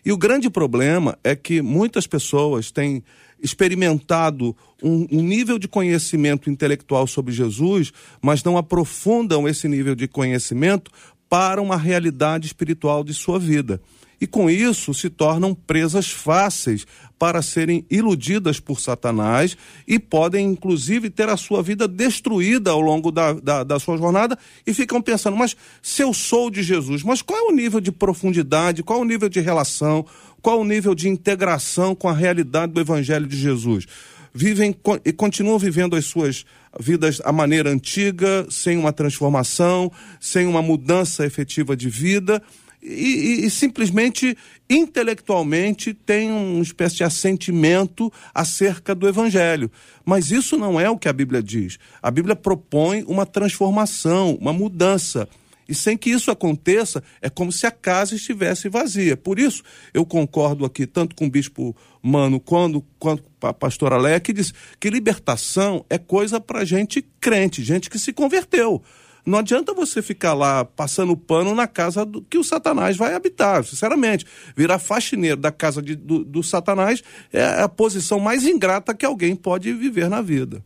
E 0.05 0.13
o 0.13 0.17
grande 0.17 0.49
problema 0.49 1.19
é 1.25 1.35
que 1.35 1.61
muitas 1.61 2.07
pessoas 2.07 2.71
têm 2.71 3.03
experimentado 3.43 4.57
um, 4.81 5.07
um, 5.11 5.23
nível 5.23 5.59
de 5.59 5.67
conhecimento 5.67 6.49
intelectual 6.49 7.09
sobre 7.09 7.35
Jesus, 7.35 7.93
mas 8.23 8.45
não 8.45 8.57
aprofundam 8.57 9.49
esse 9.49 9.67
nível 9.67 9.97
de 9.97 10.07
conhecimento 10.07 10.93
para 11.29 11.61
uma 11.61 11.77
realidade 11.77 12.47
espiritual 12.47 13.03
de 13.03 13.13
sua 13.13 13.39
vida. 13.39 13.81
E 14.21 14.27
com 14.27 14.49
isso 14.49 14.95
se 14.95 15.11
tornam 15.11 15.55
presas 15.55 16.11
fáceis 16.11 16.87
para 17.19 17.43
serem 17.43 17.85
iludidas 17.91 18.61
por 18.61 18.81
Satanás 18.81 19.57
e 19.87 19.99
podem, 19.99 20.47
inclusive, 20.47 21.11
ter 21.11 21.29
a 21.29 21.37
sua 21.37 21.63
vida 21.63 21.89
destruída 21.89 22.71
ao 22.71 22.81
longo 22.81 23.11
da, 23.11 23.33
da, 23.35 23.65
da, 23.65 23.79
sua 23.79 23.97
jornada 23.97 24.39
e 24.67 24.73
ficam 24.75 25.01
pensando, 25.01 25.37
mas 25.37 25.57
se 25.83 26.03
eu 26.03 26.13
sou 26.13 26.51
de 26.51 26.63
Jesus, 26.63 27.03
mas 27.03 27.23
qual 27.23 27.39
é 27.39 27.43
o 27.53 27.55
nível 27.55 27.81
de 27.81 27.93
profundidade, 27.93 28.83
qual 28.83 28.99
é 28.99 29.03
o 29.03 29.07
nível 29.07 29.29
de 29.29 29.41
relação, 29.41 30.05
qual 30.43 30.59
é 30.59 30.61
o 30.61 30.65
nível 30.65 30.95
de 30.95 31.09
integração 31.09 31.95
com 31.95 32.09
a 32.09 32.13
realidade 32.13 32.73
do 32.73 32.81
Evangelho 32.81 33.27
de 33.27 33.37
Jesus? 33.37 33.87
Vivem 34.33 34.77
e 35.03 35.13
continuam 35.13 35.59
vivendo 35.59 35.97
as 35.97 36.05
suas 36.05 36.45
vidas 36.79 37.23
à 37.25 37.33
maneira 37.33 37.71
antiga, 37.71 38.47
sem 38.51 38.77
uma 38.77 38.93
transformação, 38.93 39.91
sem 40.21 40.47
uma 40.47 40.61
mudança 40.61 41.25
efetiva 41.25 41.75
de 41.75 41.89
vida 41.89 42.43
e, 42.87 43.43
e, 43.43 43.47
e 43.47 43.51
simplesmente 43.51 44.37
intelectualmente 44.71 45.93
tem 45.93 46.31
uma 46.31 46.63
espécie 46.63 46.97
de 46.97 47.05
assentimento 47.05 48.13
acerca 48.33 48.95
do 48.95 49.09
evangelho. 49.09 49.71
Mas 50.05 50.31
isso 50.31 50.57
não 50.57 50.79
é 50.79 50.89
o 50.89 50.99
que 50.99 51.09
a 51.09 51.13
Bíblia 51.13 51.43
diz. 51.43 51.79
A 52.01 52.11
Bíblia 52.11 52.37
propõe 52.37 53.05
uma 53.07 53.27
transformação, 53.27 54.37
uma 54.41 54.53
mudança. 54.53 55.29
E 55.69 55.75
sem 55.75 55.97
que 55.97 56.11
isso 56.11 56.31
aconteça, 56.31 57.03
é 57.21 57.29
como 57.29 57.51
se 57.51 57.67
a 57.67 57.73
casa 57.73 58.15
estivesse 58.15 58.69
vazia. 58.69 59.17
Por 59.17 59.39
isso, 59.39 59.65
eu 59.93 60.07
concordo 60.07 60.65
aqui 60.65 60.87
tanto 60.87 61.17
com 61.17 61.27
o 61.27 61.31
bispo 61.31 61.75
Mano 62.01 62.39
quanto, 62.39 62.85
quanto 63.01 63.25
com 63.41 63.47
a 63.49 63.53
pastora 63.53 63.97
Leia, 63.97 64.21
que 64.21 64.33
diz 64.33 64.55
que 64.79 64.89
libertação 64.89 65.85
é 65.91 65.99
coisa 65.99 66.41
para 66.41 66.65
gente 66.65 67.05
crente, 67.21 67.65
gente 67.65 67.91
que 67.91 67.99
se 67.99 68.13
converteu. 68.13 68.81
Não 69.27 69.41
adianta 69.41 69.75
você 69.75 70.01
ficar 70.01 70.35
lá 70.35 70.65
passando 70.65 71.17
pano 71.17 71.53
na 71.53 71.67
casa 71.67 72.07
do, 72.07 72.23
que 72.23 72.39
o 72.39 72.45
Satanás 72.45 72.97
vai 72.97 73.13
habitar, 73.13 73.65
sinceramente. 73.65 74.25
Virar 74.57 74.79
faxineiro 74.79 75.37
da 75.37 75.51
casa 75.51 75.83
de, 75.83 75.97
do, 75.97 76.25
do 76.25 76.45
Satanás 76.45 77.03
é 77.33 77.45
a 77.61 77.69
posição 77.69 78.21
mais 78.21 78.45
ingrata 78.45 78.95
que 78.95 79.05
alguém 79.05 79.35
pode 79.35 79.73
viver 79.73 80.09
na 80.09 80.23
vida. 80.23 80.65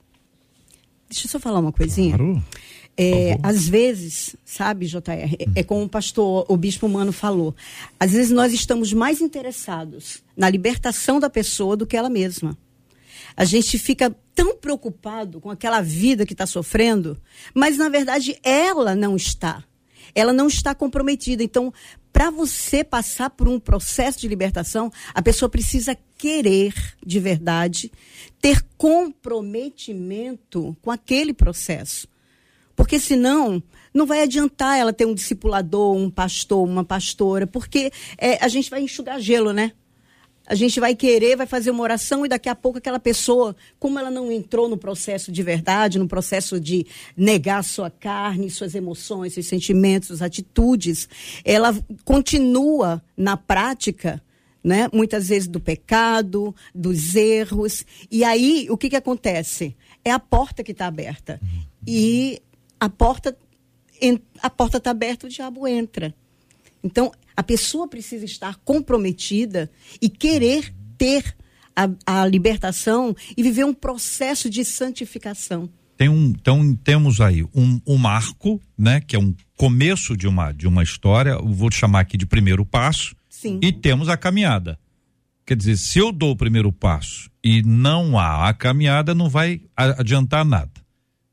Deixa 1.09 1.27
eu 1.27 1.31
só 1.31 1.41
falar 1.41 1.59
uma 1.59 1.73
coisinha. 1.73 2.17
Claro. 2.17 2.45
É, 3.03 3.39
às 3.43 3.67
vezes, 3.67 4.37
sabe, 4.45 4.87
JR, 4.87 5.01
é, 5.09 5.61
é 5.61 5.63
como 5.63 5.85
o 5.85 5.89
pastor, 5.89 6.45
o 6.47 6.55
bispo 6.55 6.87
humano 6.87 7.13
falou. 7.13 7.55
Às 7.99 8.13
vezes 8.13 8.31
nós 8.31 8.53
estamos 8.53 8.93
mais 8.93 9.23
interessados 9.23 10.23
na 10.37 10.51
libertação 10.51 11.19
da 11.19 11.31
pessoa 11.31 11.79
do 11.79 11.87
que 11.87 11.97
ela 11.97 12.11
mesma. 12.11 12.59
A 13.35 13.47
gente 13.47 13.79
fica 13.79 14.15
tão 14.41 14.57
preocupado 14.57 15.39
com 15.39 15.51
aquela 15.51 15.83
vida 15.83 16.25
que 16.25 16.33
está 16.33 16.47
sofrendo, 16.47 17.21
mas 17.53 17.77
na 17.77 17.91
verdade 17.91 18.41
ela 18.43 18.95
não 18.95 19.15
está. 19.15 19.63
Ela 20.15 20.33
não 20.33 20.47
está 20.47 20.75
comprometida. 20.75 21.43
Então, 21.43 21.71
para 22.11 22.31
você 22.31 22.83
passar 22.83 23.29
por 23.29 23.47
um 23.47 23.61
processo 23.61 24.19
de 24.19 24.27
libertação, 24.29 24.91
a 25.13 25.21
pessoa 25.21 25.51
precisa 25.51 25.95
querer 26.17 26.73
de 27.05 27.21
verdade, 27.21 27.93
ter 28.41 28.65
comprometimento 28.79 30.75
com 30.81 30.91
aquele 30.91 31.35
processo. 31.35 32.09
Porque 32.75 32.99
senão, 32.99 33.63
não 33.93 34.07
vai 34.07 34.23
adiantar 34.23 34.79
ela 34.79 34.91
ter 34.91 35.05
um 35.05 35.13
discipulador, 35.13 35.95
um 35.95 36.09
pastor, 36.09 36.67
uma 36.67 36.83
pastora, 36.83 37.47
porque 37.47 37.93
é, 38.17 38.43
a 38.43 38.49
gente 38.49 38.71
vai 38.71 38.81
enxugar 38.81 39.21
gelo, 39.21 39.53
né? 39.53 39.73
A 40.51 40.55
gente 40.57 40.81
vai 40.81 40.97
querer, 40.97 41.37
vai 41.37 41.47
fazer 41.47 41.71
uma 41.71 41.85
oração 41.85 42.27
e 42.27 42.29
daqui 42.29 42.49
a 42.49 42.57
pouco 42.57 42.79
aquela 42.79 42.99
pessoa, 42.99 43.55
como 43.79 44.01
ela 44.01 44.11
não 44.11 44.33
entrou 44.33 44.69
no 44.69 44.77
processo 44.77 45.31
de 45.31 45.45
verdade, 45.45 45.97
no 45.97 46.09
processo 46.09 46.59
de 46.59 46.85
negar 47.17 47.63
sua 47.63 47.89
carne, 47.89 48.51
suas 48.51 48.75
emoções, 48.75 49.33
seus 49.33 49.47
sentimentos, 49.47 50.09
suas 50.09 50.21
atitudes, 50.21 51.09
ela 51.45 51.73
continua 52.05 53.01
na 53.17 53.37
prática, 53.37 54.21
né? 54.63 54.89
Muitas 54.93 55.29
vezes 55.29 55.47
do 55.47 55.61
pecado, 55.61 56.53
dos 56.75 57.15
erros. 57.15 57.87
E 58.11 58.25
aí, 58.25 58.67
o 58.71 58.77
que, 58.77 58.91
que 58.91 58.97
acontece? 58.97 59.77
É 60.05 60.11
a 60.11 60.19
porta 60.19 60.65
que 60.65 60.73
está 60.73 60.89
aberta. 60.89 61.41
E 61.87 62.43
a 62.81 62.89
porta 62.89 63.39
a 64.43 64.51
porta 64.51 64.79
está 64.79 64.91
aberta, 64.91 65.29
o 65.29 65.31
diabo 65.31 65.69
entra. 65.69 66.13
Então, 66.83 67.13
a 67.37 67.43
pessoa 67.43 67.89
precisa 67.89 68.25
estar 68.25 68.57
comprometida 68.65 69.71
e 70.01 70.09
querer 70.09 70.75
ter 70.99 71.37
a, 71.75 71.89
a 72.07 72.27
libertação 72.27 73.15
e 73.37 73.43
viver 73.43 73.65
um 73.65 73.75
processo 73.75 74.51
de 74.51 74.65
santificação. 74.65 75.69
Tem 75.97 76.09
um, 76.09 76.27
então 76.29 76.75
temos 76.77 77.21
aí 77.21 77.45
um, 77.55 77.81
um 77.87 77.97
marco, 77.97 78.61
né, 78.77 79.01
que 79.01 79.15
é 79.15 79.19
um 79.19 79.35
começo 79.57 80.17
de 80.17 80.27
uma 80.27 80.53
de 80.53 80.67
uma 80.67 80.83
história. 80.83 81.37
vou 81.37 81.71
chamar 81.71 82.01
aqui 82.01 82.17
de 82.17 82.27
primeiro 82.27 82.65
passo. 82.65 83.15
Sim. 83.29 83.59
E 83.63 83.73
temos 83.73 84.09
a 84.09 84.17
caminhada. 84.17 84.79
Quer 85.47 85.57
dizer, 85.57 85.77
se 85.77 85.99
eu 85.99 86.13
dou 86.13 86.33
o 86.33 86.37
primeiro 86.37 86.71
passo 86.73 87.31
e 87.43 87.63
não 87.63 88.19
há 88.19 88.49
a 88.49 88.55
caminhada, 88.55 89.15
não 89.15 89.29
vai 89.29 89.63
adiantar 89.77 90.45
nada 90.45 90.80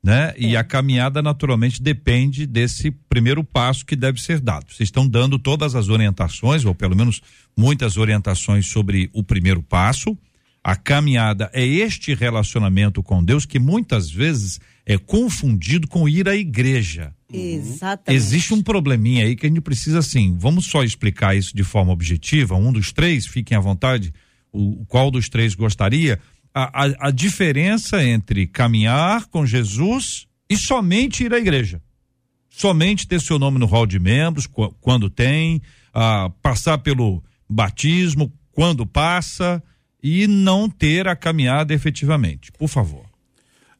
né? 0.02 0.32
É. 0.36 0.40
E 0.40 0.56
a 0.56 0.64
caminhada 0.64 1.20
naturalmente 1.20 1.82
depende 1.82 2.46
desse 2.46 2.90
primeiro 2.90 3.42
passo 3.42 3.84
que 3.84 3.96
deve 3.96 4.20
ser 4.20 4.40
dado. 4.40 4.66
Vocês 4.72 4.88
estão 4.88 5.06
dando 5.06 5.38
todas 5.38 5.74
as 5.74 5.88
orientações, 5.88 6.64
ou 6.64 6.74
pelo 6.74 6.96
menos 6.96 7.20
muitas 7.56 7.96
orientações 7.96 8.66
sobre 8.66 9.10
o 9.12 9.22
primeiro 9.22 9.62
passo. 9.62 10.16
A 10.62 10.76
caminhada 10.76 11.50
é 11.52 11.64
este 11.64 12.14
relacionamento 12.14 13.02
com 13.02 13.24
Deus 13.24 13.46
que 13.46 13.58
muitas 13.58 14.10
vezes 14.10 14.60
é 14.84 14.98
confundido 14.98 15.86
com 15.86 16.08
ir 16.08 16.28
à 16.28 16.34
igreja. 16.34 17.12
Exatamente. 17.32 18.16
Existe 18.16 18.54
um 18.54 18.62
probleminha 18.62 19.24
aí 19.24 19.36
que 19.36 19.46
a 19.46 19.48
gente 19.48 19.60
precisa, 19.60 19.98
assim, 19.98 20.36
vamos 20.38 20.66
só 20.66 20.82
explicar 20.82 21.36
isso 21.36 21.54
de 21.54 21.62
forma 21.62 21.92
objetiva. 21.92 22.54
Um 22.54 22.72
dos 22.72 22.92
três, 22.92 23.26
fiquem 23.26 23.56
à 23.56 23.60
vontade, 23.60 24.12
o 24.52 24.84
qual 24.86 25.10
dos 25.10 25.28
três 25.28 25.54
gostaria 25.54 26.18
a, 26.54 26.84
a, 26.84 27.08
a 27.08 27.10
diferença 27.10 28.02
entre 28.02 28.46
caminhar 28.46 29.26
com 29.26 29.46
Jesus 29.46 30.26
e 30.48 30.56
somente 30.56 31.24
ir 31.24 31.32
à 31.32 31.38
igreja. 31.38 31.82
Somente 32.48 33.06
ter 33.06 33.20
seu 33.20 33.38
nome 33.38 33.58
no 33.58 33.66
hall 33.66 33.86
de 33.86 33.98
membros, 33.98 34.48
quando 34.80 35.08
tem, 35.08 35.62
a, 35.94 36.30
passar 36.42 36.78
pelo 36.78 37.22
batismo, 37.48 38.32
quando 38.52 38.84
passa, 38.84 39.62
e 40.02 40.26
não 40.26 40.68
ter 40.68 41.06
a 41.06 41.16
caminhada 41.16 41.74
efetivamente. 41.74 42.50
Por 42.52 42.68
favor. 42.68 43.04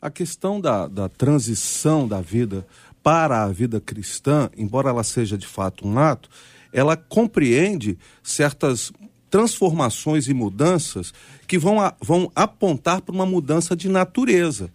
A 0.00 0.10
questão 0.10 0.60
da, 0.60 0.86
da 0.86 1.08
transição 1.08 2.06
da 2.06 2.20
vida 2.20 2.66
para 3.02 3.42
a 3.42 3.48
vida 3.48 3.80
cristã, 3.80 4.50
embora 4.56 4.90
ela 4.90 5.02
seja 5.02 5.36
de 5.36 5.46
fato 5.46 5.86
um 5.86 5.98
ato, 5.98 6.28
ela 6.72 6.96
compreende 6.96 7.98
certas 8.22 8.92
transformações 9.30 10.28
e 10.28 10.34
mudanças 10.34 11.12
que 11.46 11.58
vão, 11.58 11.80
a, 11.80 11.94
vão 12.00 12.30
apontar 12.34 13.00
para 13.00 13.14
uma 13.14 13.26
mudança 13.26 13.76
de 13.76 13.88
natureza. 13.88 14.70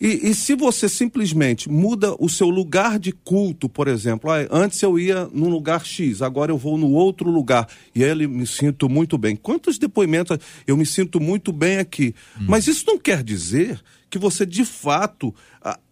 E, 0.00 0.30
e, 0.30 0.34
se 0.34 0.54
você 0.54 0.88
simplesmente 0.88 1.70
muda 1.70 2.14
o 2.18 2.28
seu 2.28 2.48
lugar 2.48 2.98
de 2.98 3.12
culto, 3.12 3.68
por 3.68 3.86
exemplo, 3.86 4.30
ah, 4.30 4.46
antes 4.50 4.82
eu 4.82 4.98
ia 4.98 5.28
num 5.32 5.48
lugar 5.48 5.86
X, 5.86 6.20
agora 6.20 6.50
eu 6.50 6.58
vou 6.58 6.76
no 6.76 6.90
outro 6.90 7.30
lugar 7.30 7.68
e 7.94 8.04
aí 8.04 8.10
eu 8.10 8.28
me 8.28 8.46
sinto 8.46 8.88
muito 8.88 9.16
bem. 9.16 9.36
Quantos 9.36 9.78
depoimentos 9.78 10.36
eu 10.66 10.76
me 10.76 10.84
sinto 10.84 11.20
muito 11.20 11.52
bem 11.52 11.78
aqui? 11.78 12.14
Hum. 12.38 12.46
Mas 12.48 12.66
isso 12.66 12.84
não 12.86 12.98
quer 12.98 13.22
dizer 13.22 13.80
que 14.10 14.18
você 14.18 14.44
de 14.44 14.64
fato 14.64 15.34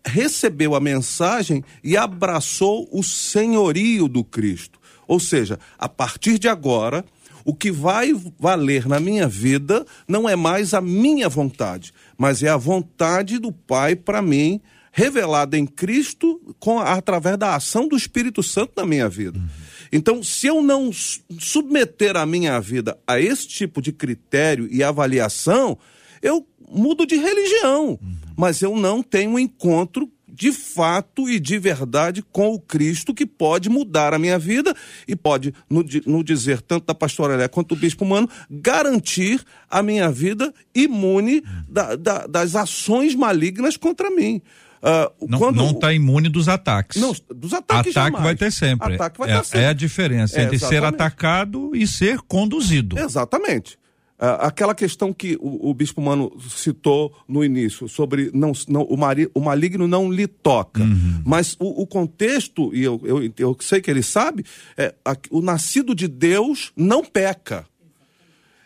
recebeu 0.04 0.74
a 0.74 0.80
mensagem 0.80 1.64
e 1.82 1.96
abraçou 1.96 2.88
o 2.92 3.02
senhorio 3.02 4.08
do 4.08 4.22
Cristo. 4.22 4.78
Ou 5.06 5.18
seja, 5.18 5.58
a 5.78 5.88
partir 5.88 6.38
de 6.38 6.48
agora, 6.48 7.04
o 7.44 7.54
que 7.54 7.70
vai 7.70 8.12
valer 8.38 8.86
na 8.86 9.00
minha 9.00 9.28
vida 9.28 9.84
não 10.06 10.28
é 10.28 10.36
mais 10.36 10.74
a 10.74 10.80
minha 10.80 11.28
vontade, 11.28 11.92
mas 12.16 12.42
é 12.42 12.48
a 12.48 12.56
vontade 12.56 13.38
do 13.38 13.52
Pai 13.52 13.96
para 13.96 14.22
mim, 14.22 14.60
revelada 14.92 15.58
em 15.58 15.66
Cristo 15.66 16.40
com, 16.58 16.78
através 16.78 17.38
da 17.38 17.56
ação 17.56 17.88
do 17.88 17.96
Espírito 17.96 18.42
Santo 18.42 18.72
na 18.76 18.84
minha 18.84 19.08
vida. 19.08 19.38
Uhum. 19.38 19.46
Então, 19.90 20.22
se 20.22 20.46
eu 20.46 20.62
não 20.62 20.90
submeter 20.92 22.16
a 22.16 22.24
minha 22.24 22.58
vida 22.60 22.98
a 23.06 23.20
esse 23.20 23.46
tipo 23.46 23.82
de 23.82 23.92
critério 23.92 24.66
e 24.70 24.82
avaliação, 24.82 25.78
eu 26.22 26.46
mudo 26.70 27.06
de 27.06 27.16
religião, 27.16 27.98
uhum. 28.00 28.16
mas 28.36 28.62
eu 28.62 28.76
não 28.76 29.02
tenho 29.02 29.38
encontro 29.38 30.10
de 30.32 30.50
fato 30.50 31.28
e 31.28 31.38
de 31.38 31.58
verdade 31.58 32.22
com 32.22 32.54
o 32.54 32.58
Cristo 32.58 33.12
que 33.12 33.26
pode 33.26 33.68
mudar 33.68 34.14
a 34.14 34.18
minha 34.18 34.38
vida 34.38 34.74
e 35.06 35.14
pode, 35.14 35.52
no, 35.68 35.84
no 36.06 36.24
dizer 36.24 36.62
tanto 36.62 36.86
da 36.86 36.94
pastora 36.94 37.36
Lé 37.36 37.48
quanto 37.48 37.74
do 37.74 37.80
bispo 37.80 38.04
humano, 38.04 38.28
garantir 38.50 39.44
a 39.68 39.82
minha 39.82 40.10
vida 40.10 40.52
imune 40.74 41.42
da, 41.68 41.96
da, 41.96 42.26
das 42.26 42.56
ações 42.56 43.14
malignas 43.14 43.76
contra 43.76 44.10
mim. 44.10 44.40
Uh, 44.82 45.28
não 45.52 45.70
está 45.70 45.92
imune 45.92 46.28
dos 46.28 46.48
ataques. 46.48 47.00
Não, 47.00 47.14
dos 47.32 47.52
ataques 47.52 47.92
Ataque 47.92 47.92
jamais. 47.92 48.24
vai 48.24 48.34
ter 48.34 48.50
sempre. 48.50 48.94
Ataque 48.94 49.18
vai 49.18 49.30
é, 49.30 49.36
ter 49.36 49.44
sempre. 49.44 49.60
é 49.60 49.68
a 49.68 49.72
diferença 49.72 50.40
é, 50.40 50.42
entre 50.42 50.56
exatamente. 50.56 50.80
ser 50.80 50.86
atacado 50.86 51.70
e 51.72 51.86
ser 51.86 52.18
conduzido. 52.22 52.98
Exatamente. 52.98 53.78
Uh, 54.22 54.38
aquela 54.38 54.72
questão 54.72 55.12
que 55.12 55.36
o, 55.40 55.70
o, 55.70 55.74
Bispo 55.74 56.00
Mano 56.00 56.32
citou 56.48 57.12
no 57.26 57.44
início, 57.44 57.88
sobre 57.88 58.30
não, 58.32 58.52
não, 58.68 58.82
o, 58.82 58.96
mari, 58.96 59.28
o 59.34 59.40
maligno 59.40 59.88
não 59.88 60.12
lhe 60.12 60.28
toca. 60.28 60.80
Uhum. 60.80 61.22
Mas 61.26 61.56
o, 61.58 61.82
o, 61.82 61.86
contexto, 61.88 62.72
e 62.72 62.84
eu, 62.84 63.00
eu, 63.02 63.32
eu, 63.36 63.56
sei 63.58 63.80
que 63.80 63.90
ele 63.90 64.00
sabe, 64.00 64.44
é 64.76 64.94
a, 65.04 65.16
o 65.28 65.40
nascido 65.40 65.92
de 65.92 66.06
Deus 66.06 66.70
não 66.76 67.04
peca. 67.04 67.66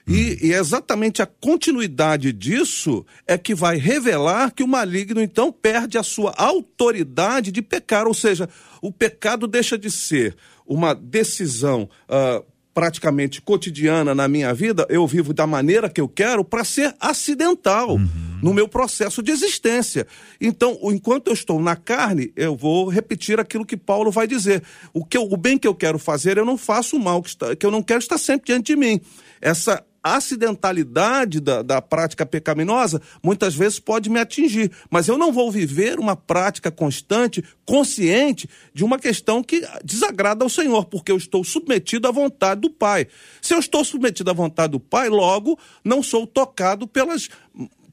E, 0.07 0.13
uhum. 0.13 0.37
e, 0.43 0.53
exatamente 0.53 1.23
a 1.23 1.27
continuidade 1.27 2.35
disso 2.35 3.07
é 3.27 3.39
que 3.39 3.55
vai 3.55 3.79
revelar 3.79 4.53
que 4.53 4.63
o 4.63 4.69
maligno 4.69 5.23
então 5.23 5.51
perde 5.51 5.97
a 5.97 6.03
sua 6.03 6.35
autoridade 6.37 7.51
de 7.51 7.63
pecar, 7.63 8.07
ou 8.07 8.13
seja, 8.13 8.47
o 8.83 8.93
pecado 8.93 9.47
deixa 9.47 9.79
de 9.79 9.91
ser 9.91 10.37
uma 10.67 10.95
decisão 10.95 11.89
uh, 12.11 12.45
praticamente 12.77 13.41
cotidiana 13.41 14.15
na 14.15 14.29
minha 14.29 14.53
vida, 14.53 14.87
eu 14.91 15.07
vivo 15.07 15.33
da 15.33 15.47
maneira 15.47 15.89
que 15.89 15.99
eu 15.99 16.07
quero 16.07 16.45
para 16.45 16.63
ser 16.63 16.95
acidental 17.01 17.95
uhum. 17.95 18.07
no 18.43 18.53
meu 18.53 18.69
processo 18.69 19.23
de 19.23 19.33
existência. 19.33 20.07
Então, 20.39 20.79
enquanto 20.83 21.29
eu 21.29 21.33
estou 21.33 21.59
na 21.59 21.75
carne, 21.75 22.31
eu 22.37 22.55
vou 22.55 22.91
repetir 22.91 23.41
aquilo 23.41 23.65
que 23.65 23.79
Paulo 23.79 24.11
vai 24.11 24.27
dizer. 24.27 24.63
O, 24.93 25.07
que 25.07 25.17
eu, 25.17 25.23
o 25.23 25.39
bem 25.39 25.57
que 25.57 25.67
eu 25.67 25.75
quero 25.75 25.99
fazer, 25.99 26.37
eu 26.37 26.45
não 26.45 26.59
faço 26.59 26.97
o 26.97 27.01
mal 27.01 27.23
que, 27.23 27.31
está, 27.31 27.57
que 27.57 27.65
eu 27.65 27.71
não 27.71 27.83
quero 27.83 28.01
estar 28.01 28.19
sempre 28.19 28.49
diante 28.49 28.75
de 28.75 28.77
mim. 28.77 29.01
Essa 29.41 29.83
acidentalidade 30.15 31.41
da, 31.41 31.63
da 31.63 31.83
prática 31.83 32.25
pecaminosa 32.25 33.01
muitas 33.23 33.55
vezes 33.55 33.79
pode 33.81 34.09
me 34.09 34.21
atingir, 34.21 34.71
mas 34.91 35.09
eu 35.09 35.19
não 35.19 35.33
vou 35.33 35.51
viver 35.51 35.99
uma 35.99 36.15
prática 36.15 36.71
constante, 36.71 37.43
consciente 37.65 38.49
de 38.73 38.85
uma 38.85 38.99
questão 38.99 39.43
que 39.43 39.67
desagrada 39.85 40.45
ao 40.45 40.49
Senhor, 40.49 40.85
porque 40.85 41.11
eu 41.11 41.17
estou 41.17 41.43
submetido 41.43 42.07
à 42.07 42.11
vontade 42.11 42.61
do 42.61 42.71
Pai. 42.71 43.07
Se 43.41 43.55
eu 43.55 43.59
estou 43.59 43.85
submetido 43.85 44.31
à 44.31 44.35
vontade 44.35 44.73
do 44.73 44.81
Pai, 44.81 45.09
logo 45.09 45.59
não 45.85 46.03
sou 46.03 46.27
tocado 46.27 46.87
pelas, 46.87 47.29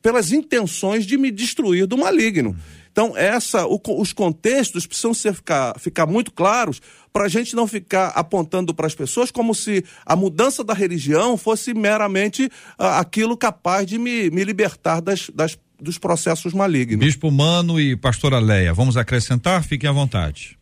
pelas 0.01 0.31
intenções 0.31 1.05
de 1.05 1.17
me 1.17 1.31
destruir 1.31 1.87
do 1.87 1.97
maligno. 1.97 2.55
Então, 2.93 3.17
essa, 3.17 3.65
o, 3.65 3.81
os 3.99 4.13
contextos 4.13 4.85
precisam 4.85 5.15
ser, 5.15 5.33
ficar, 5.33 5.77
ficar 5.79 6.05
muito 6.05 6.31
claros 6.31 6.79
para 7.11 7.25
a 7.25 7.27
gente 7.27 7.55
não 7.55 7.65
ficar 7.65 8.09
apontando 8.09 8.71
para 8.71 8.85
as 8.85 8.93
pessoas 8.93 9.31
como 9.31 9.55
se 9.55 9.83
a 10.05 10.15
mudança 10.15 10.63
da 10.63 10.75
religião 10.75 11.35
fosse 11.35 11.73
meramente 11.73 12.45
uh, 12.45 12.83
aquilo 12.99 13.35
capaz 13.35 13.87
de 13.87 13.97
me, 13.97 14.29
me 14.29 14.43
libertar 14.43 15.01
das, 15.01 15.27
das, 15.31 15.57
dos 15.81 15.97
processos 15.97 16.53
malignos. 16.53 16.99
Bispo 16.99 17.31
Mano 17.31 17.79
e 17.79 17.95
pastora 17.95 18.37
Leia, 18.37 18.75
vamos 18.75 18.95
acrescentar? 18.95 19.63
Fiquem 19.63 19.89
à 19.89 19.93
vontade. 19.93 20.59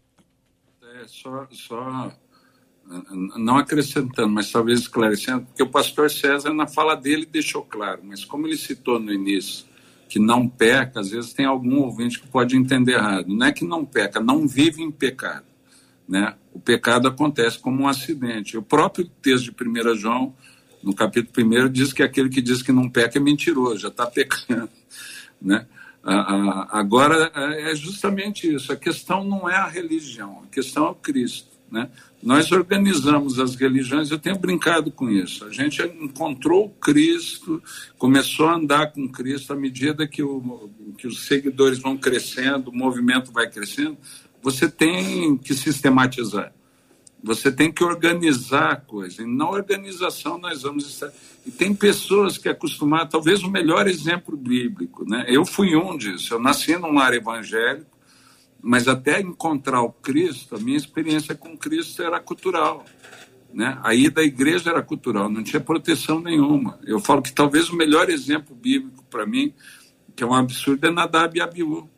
É, 0.82 1.08
só, 1.08 1.46
só 1.52 2.14
não 3.38 3.58
acrescentando, 3.58 4.30
mas 4.30 4.50
talvez 4.50 4.80
esclarecendo, 4.80 5.42
porque 5.48 5.64
o 5.64 5.70
pastor 5.70 6.10
César, 6.10 6.54
na 6.54 6.66
fala 6.66 6.96
dele, 6.96 7.26
deixou 7.26 7.62
claro, 7.62 8.02
mas 8.06 8.24
como 8.24 8.48
ele 8.48 8.58
citou 8.58 9.00
no 9.02 9.12
início, 9.12 9.66
que 10.12 10.20
não 10.20 10.46
peca, 10.46 11.00
às 11.00 11.10
vezes 11.10 11.32
tem 11.32 11.46
algum 11.46 11.84
ouvinte 11.84 12.20
que 12.20 12.28
pode 12.28 12.58
entender 12.58 12.96
errado. 12.96 13.30
Não 13.30 13.46
é 13.46 13.54
que 13.54 13.64
não 13.64 13.86
peca, 13.86 14.20
não 14.20 14.46
vive 14.46 14.84
em 14.84 14.92
pecado. 14.92 15.46
Né? 16.06 16.36
O 16.52 16.60
pecado 16.60 17.08
acontece 17.08 17.58
como 17.58 17.84
um 17.84 17.88
acidente. 17.88 18.58
O 18.58 18.62
próprio 18.62 19.10
texto 19.22 19.46
de 19.46 19.52
1 19.52 19.96
João, 19.96 20.36
no 20.84 20.94
capítulo 20.94 21.66
1, 21.66 21.72
diz 21.72 21.94
que 21.94 22.04
aquele 22.04 22.28
que 22.28 22.42
diz 22.42 22.62
que 22.62 22.74
não 22.74 22.90
peca 22.90 23.20
é 23.20 23.22
mentiroso, 23.22 23.78
já 23.78 23.88
está 23.88 24.06
pecando. 24.12 24.70
Né? 25.42 25.66
Agora, 26.04 27.32
é 27.34 27.74
justamente 27.74 28.54
isso. 28.54 28.74
A 28.74 28.76
questão 28.76 29.24
não 29.24 29.50
é 29.50 29.56
a 29.56 29.68
religião, 29.68 30.44
a 30.44 30.54
questão 30.54 30.88
é 30.88 30.90
o 30.90 30.96
Cristo. 30.96 31.51
Né? 31.72 31.90
Nós 32.22 32.52
organizamos 32.52 33.40
as 33.40 33.56
religiões, 33.56 34.12
eu 34.12 34.20
tenho 34.20 34.38
brincado 34.38 34.92
com 34.92 35.10
isso. 35.10 35.46
A 35.46 35.52
gente 35.52 35.82
encontrou 35.82 36.70
Cristo, 36.70 37.64
começou 37.98 38.48
a 38.48 38.56
andar 38.56 38.92
com 38.92 39.08
Cristo 39.08 39.54
à 39.54 39.56
medida 39.56 40.06
que, 40.06 40.22
o, 40.22 40.70
que 40.98 41.08
os 41.08 41.26
seguidores 41.26 41.80
vão 41.80 41.96
crescendo, 41.96 42.70
o 42.70 42.76
movimento 42.76 43.32
vai 43.32 43.50
crescendo. 43.50 43.98
Você 44.44 44.70
tem 44.70 45.38
que 45.38 45.54
sistematizar, 45.54 46.52
você 47.24 47.50
tem 47.50 47.72
que 47.72 47.84
organizar 47.84 48.72
a 48.72 48.76
coisa. 48.76 49.22
E 49.22 49.26
na 49.26 49.50
organização 49.50 50.38
nós 50.38 50.64
vamos 50.64 50.88
estar. 50.88 51.10
E 51.46 51.52
tem 51.52 51.74
pessoas 51.74 52.38
que 52.38 52.50
acostumaram, 52.50 53.08
talvez 53.08 53.44
o 53.44 53.50
melhor 53.50 53.88
exemplo 53.88 54.36
bíblico. 54.36 55.10
Né? 55.10 55.24
Eu 55.28 55.46
fui 55.46 55.76
um 55.76 55.98
disso. 55.98 56.34
Eu 56.34 56.40
nasci 56.40 56.76
num 56.76 56.94
lar 56.94 57.14
evangélico 57.14 58.01
mas 58.62 58.88
até 58.88 59.20
encontrar 59.20 59.82
o 59.82 59.92
Cristo, 59.92 60.56
a 60.56 60.60
minha 60.60 60.78
experiência 60.78 61.34
com 61.34 61.58
Cristo 61.58 62.04
era 62.04 62.20
cultural. 62.20 62.86
Né? 63.54 63.78
A 63.84 63.94
ida 63.94 64.22
à 64.22 64.24
igreja 64.24 64.70
era 64.70 64.82
cultural, 64.82 65.30
não 65.30 65.44
tinha 65.44 65.60
proteção 65.60 66.22
nenhuma. 66.22 66.80
Eu 66.86 67.00
falo 67.00 67.22
que 67.22 67.34
talvez 67.34 67.70
o 67.70 67.76
melhor 67.76 68.10
exemplo 68.10 68.56
bíblico 68.56 69.04
para 69.10 69.26
mim, 69.26 69.54
que 70.16 70.24
é 70.24 70.28
um 70.28 70.34
absurdo, 70.34 70.88
é 70.88 70.92
Nadab 70.92 71.38
e 71.38 71.42
Abiú, 71.42 71.90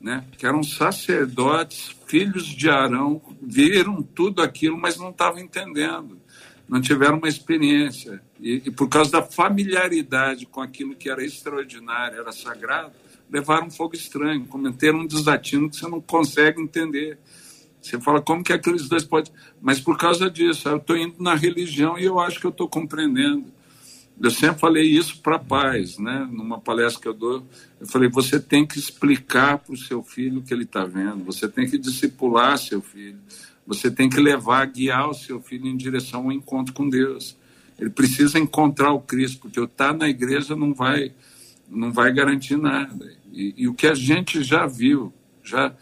né? 0.00 0.24
que 0.36 0.46
eram 0.46 0.62
sacerdotes, 0.62 1.94
filhos 2.06 2.44
de 2.44 2.68
Arão, 2.68 3.22
viram 3.40 4.02
tudo 4.02 4.42
aquilo, 4.42 4.76
mas 4.76 4.98
não 4.98 5.10
estavam 5.10 5.40
entendendo, 5.40 6.20
não 6.68 6.80
tiveram 6.80 7.18
uma 7.18 7.28
experiência. 7.28 8.20
E, 8.38 8.62
e 8.66 8.70
por 8.70 8.88
causa 8.88 9.12
da 9.12 9.22
familiaridade 9.22 10.44
com 10.44 10.60
aquilo 10.60 10.94
que 10.94 11.08
era 11.08 11.24
extraordinário, 11.24 12.20
era 12.20 12.32
sagrado, 12.32 12.92
levaram 13.34 13.66
um 13.66 13.70
fogo 13.70 13.96
estranho, 13.96 14.46
cometeram 14.46 15.00
um 15.00 15.06
desatino 15.06 15.68
que 15.68 15.76
você 15.76 15.88
não 15.88 16.00
consegue 16.00 16.62
entender. 16.62 17.18
Você 17.82 18.00
fala, 18.00 18.22
como 18.22 18.44
que 18.44 18.52
aqueles 18.52 18.88
dois 18.88 19.02
podem. 19.02 19.32
Mas 19.60 19.80
por 19.80 19.98
causa 19.98 20.30
disso, 20.30 20.68
eu 20.68 20.76
estou 20.76 20.96
indo 20.96 21.16
na 21.20 21.34
religião 21.34 21.98
e 21.98 22.04
eu 22.04 22.20
acho 22.20 22.38
que 22.38 22.46
eu 22.46 22.52
estou 22.52 22.68
compreendendo. 22.68 23.46
Eu 24.22 24.30
sempre 24.30 24.60
falei 24.60 24.84
isso 24.84 25.20
para 25.20 25.36
pais, 25.36 25.98
né? 25.98 26.28
Numa 26.30 26.60
palestra 26.60 27.02
que 27.02 27.08
eu 27.08 27.12
dou, 27.12 27.44
eu 27.80 27.86
falei: 27.88 28.08
você 28.08 28.38
tem 28.38 28.64
que 28.64 28.78
explicar 28.78 29.58
para 29.58 29.74
o 29.74 29.76
seu 29.76 30.00
filho 30.04 30.38
o 30.38 30.42
que 30.42 30.54
ele 30.54 30.62
está 30.62 30.84
vendo, 30.84 31.24
você 31.24 31.48
tem 31.48 31.68
que 31.68 31.76
discipular 31.76 32.56
seu 32.56 32.80
filho, 32.80 33.18
você 33.66 33.90
tem 33.90 34.08
que 34.08 34.20
levar, 34.20 34.64
guiar 34.66 35.10
o 35.10 35.14
seu 35.14 35.40
filho 35.40 35.66
em 35.66 35.76
direção 35.76 36.26
ao 36.26 36.32
encontro 36.32 36.72
com 36.72 36.88
Deus. 36.88 37.36
Ele 37.76 37.90
precisa 37.90 38.38
encontrar 38.38 38.92
o 38.92 39.00
Cristo, 39.00 39.40
porque 39.40 39.58
estar 39.58 39.88
tá 39.88 39.92
na 39.92 40.08
igreja 40.08 40.54
não 40.54 40.72
vai 40.72 41.12
não 41.68 41.92
vai 41.92 42.12
garantir 42.12 42.56
nada. 42.56 43.12
E, 43.34 43.54
e, 43.56 43.68
o 43.68 43.74
que 43.74 43.88
a 43.88 43.94
gente 43.94 44.42
já 44.44 44.64
viu, 44.66 45.12
já 45.42 45.74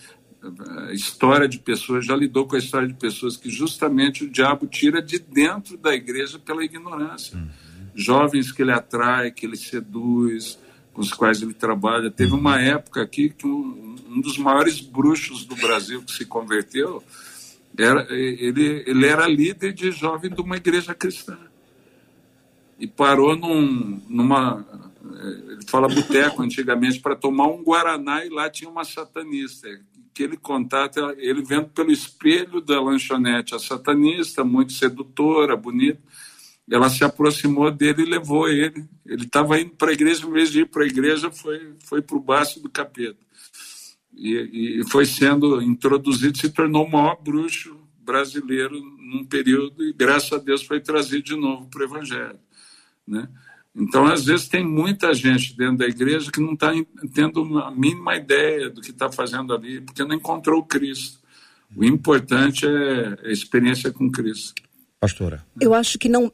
a 0.88 0.92
história 0.92 1.46
de 1.46 1.58
pessoas, 1.58 2.04
já 2.04 2.16
lidou 2.16 2.46
com 2.46 2.56
a 2.56 2.58
história 2.58 2.88
de 2.88 2.94
pessoas 2.94 3.36
que 3.36 3.50
justamente 3.50 4.24
o 4.24 4.30
diabo 4.30 4.66
tira 4.66 5.02
de 5.02 5.18
dentro 5.18 5.76
da 5.76 5.94
igreja 5.94 6.38
pela 6.38 6.64
ignorância. 6.64 7.36
Uhum. 7.36 7.48
Jovens 7.94 8.50
que 8.50 8.62
ele 8.62 8.72
atrai, 8.72 9.30
que 9.30 9.44
ele 9.44 9.56
seduz, 9.56 10.58
com 10.94 11.02
os 11.02 11.12
quais 11.12 11.42
ele 11.42 11.54
trabalha. 11.54 12.10
Teve 12.10 12.32
uma 12.32 12.58
época 12.58 13.02
aqui 13.02 13.28
que 13.28 13.46
um, 13.46 13.96
um 14.08 14.20
dos 14.20 14.38
maiores 14.38 14.80
bruxos 14.80 15.44
do 15.44 15.54
Brasil 15.56 16.02
que 16.02 16.12
se 16.12 16.24
converteu, 16.24 17.04
era, 17.78 18.06
ele, 18.10 18.82
ele 18.86 19.06
era 19.06 19.26
líder 19.26 19.72
de 19.72 19.90
jovem 19.90 20.30
de 20.30 20.40
uma 20.40 20.56
igreja 20.56 20.94
cristã. 20.94 21.38
E 22.78 22.86
parou 22.86 23.36
num, 23.36 24.00
numa 24.08 24.64
ele 25.22 25.60
fala 25.68 25.88
boteco 25.88 26.42
antigamente, 26.42 27.00
para 27.00 27.16
tomar 27.16 27.46
um 27.46 27.62
Guaraná 27.62 28.24
e 28.24 28.28
lá 28.28 28.50
tinha 28.50 28.70
uma 28.70 28.84
satanista. 28.84 29.68
Aquele 30.10 30.36
contato, 30.36 30.98
ele 31.16 31.42
vendo 31.42 31.68
pelo 31.68 31.90
espelho 31.90 32.60
da 32.60 32.80
lanchonete, 32.80 33.54
a 33.54 33.58
satanista, 33.58 34.44
muito 34.44 34.72
sedutora, 34.72 35.56
bonita, 35.56 36.00
ela 36.70 36.88
se 36.88 37.04
aproximou 37.04 37.70
dele 37.70 38.02
e 38.02 38.10
levou 38.10 38.48
ele. 38.48 38.84
Ele 39.06 39.24
estava 39.24 39.60
indo 39.60 39.70
para 39.70 39.90
a 39.90 39.94
igreja, 39.94 40.26
em 40.26 40.30
vez 40.30 40.50
de 40.50 40.60
ir 40.60 40.68
para 40.68 40.84
a 40.84 40.86
igreja, 40.86 41.30
foi, 41.30 41.74
foi 41.84 42.02
para 42.02 42.16
o 42.16 42.20
baço 42.20 42.62
do 42.62 42.68
capeta. 42.68 43.18
E, 44.14 44.80
e 44.80 44.90
foi 44.90 45.06
sendo 45.06 45.60
introduzido, 45.62 46.36
se 46.36 46.50
tornou 46.50 46.86
o 46.86 46.90
maior 46.90 47.20
bruxo 47.22 47.76
brasileiro 47.98 48.78
num 48.98 49.24
período, 49.24 49.84
e 49.84 49.92
graças 49.92 50.32
a 50.32 50.38
Deus 50.38 50.62
foi 50.62 50.80
trazido 50.80 51.22
de 51.22 51.36
novo 51.36 51.68
para 51.68 51.82
o 51.82 51.84
Evangelho. 51.84 52.38
Né? 53.06 53.28
Então, 53.74 54.06
às 54.06 54.24
vezes, 54.24 54.48
tem 54.48 54.66
muita 54.66 55.14
gente 55.14 55.56
dentro 55.56 55.78
da 55.78 55.86
igreja 55.86 56.30
que 56.30 56.40
não 56.40 56.52
está 56.52 56.72
tendo 57.14 57.58
a 57.58 57.70
mínima 57.70 58.16
ideia 58.16 58.68
do 58.68 58.82
que 58.82 58.90
está 58.90 59.10
fazendo 59.10 59.54
ali, 59.54 59.80
porque 59.80 60.04
não 60.04 60.14
encontrou 60.14 60.60
o 60.60 60.64
Cristo. 60.64 61.18
O 61.74 61.82
importante 61.82 62.66
é 62.66 63.28
a 63.28 63.32
experiência 63.32 63.90
com 63.90 64.10
Cristo. 64.10 64.62
Pastora. 65.00 65.44
Eu 65.58 65.72
acho 65.72 65.98
que 65.98 66.08
não. 66.08 66.30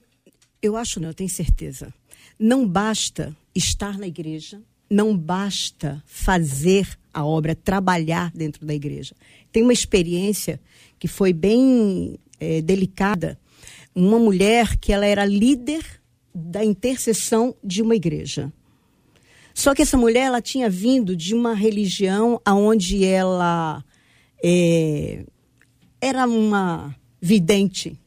Eu 0.60 0.76
acho, 0.76 0.98
não, 0.98 1.10
eu 1.10 1.14
tenho 1.14 1.30
certeza. 1.30 1.94
Não 2.38 2.66
basta 2.66 3.36
estar 3.54 3.96
na 3.96 4.06
igreja, 4.08 4.60
não 4.90 5.16
basta 5.16 6.02
fazer 6.06 6.88
a 7.14 7.24
obra, 7.24 7.54
trabalhar 7.54 8.32
dentro 8.32 8.66
da 8.66 8.74
igreja. 8.74 9.14
Tem 9.52 9.62
uma 9.62 9.72
experiência 9.72 10.60
que 10.98 11.06
foi 11.06 11.32
bem 11.32 12.18
é, 12.40 12.60
delicada. 12.60 13.38
Uma 13.94 14.18
mulher 14.18 14.76
que 14.76 14.92
ela 14.92 15.06
era 15.06 15.24
líder 15.24 15.97
da 16.38 16.64
intercessão 16.64 17.54
de 17.62 17.82
uma 17.82 17.96
igreja. 17.96 18.52
Só 19.52 19.74
que 19.74 19.82
essa 19.82 19.96
mulher 19.96 20.26
ela 20.26 20.40
tinha 20.40 20.70
vindo 20.70 21.16
de 21.16 21.34
uma 21.34 21.52
religião 21.52 22.40
onde 22.46 23.04
ela 23.04 23.84
é, 24.42 25.24
era 26.00 26.26
uma 26.26 26.94
vidente. 27.20 27.98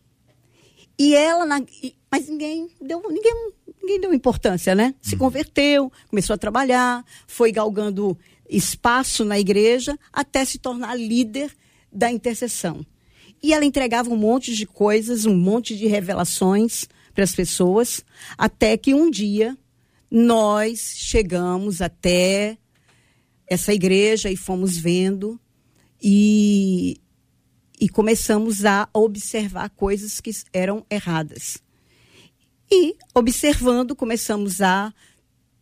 E 0.97 1.13
ela, 1.13 1.45
na, 1.45 1.61
mas 2.09 2.29
ninguém 2.29 2.69
deu, 2.81 3.03
ninguém, 3.09 3.51
ninguém 3.81 3.99
deu 3.99 4.13
importância, 4.13 4.73
né? 4.73 4.95
Se 5.01 5.15
uhum. 5.15 5.19
converteu, 5.19 5.91
começou 6.09 6.33
a 6.33 6.37
trabalhar, 6.37 7.03
foi 7.27 7.51
galgando 7.51 8.17
espaço 8.49 9.25
na 9.25 9.37
igreja 9.37 9.97
até 10.13 10.45
se 10.45 10.57
tornar 10.57 10.95
líder 10.95 11.51
da 11.91 12.09
intercessão. 12.09 12.85
E 13.43 13.53
ela 13.53 13.65
entregava 13.65 14.09
um 14.09 14.15
monte 14.15 14.55
de 14.55 14.65
coisas, 14.65 15.25
um 15.25 15.35
monte 15.35 15.75
de 15.75 15.87
revelações 15.87 16.87
para 17.13 17.23
as 17.23 17.35
pessoas, 17.35 18.03
até 18.37 18.77
que 18.77 18.93
um 18.93 19.09
dia 19.09 19.57
nós 20.09 20.93
chegamos 20.95 21.81
até 21.81 22.57
essa 23.47 23.73
igreja 23.73 24.29
e 24.29 24.37
fomos 24.37 24.77
vendo 24.77 25.39
e, 26.01 26.99
e 27.79 27.89
começamos 27.89 28.65
a 28.65 28.89
observar 28.93 29.69
coisas 29.69 30.19
que 30.19 30.31
eram 30.53 30.85
erradas. 30.89 31.61
E, 32.71 32.95
observando, 33.13 33.95
começamos 33.95 34.61
a 34.61 34.93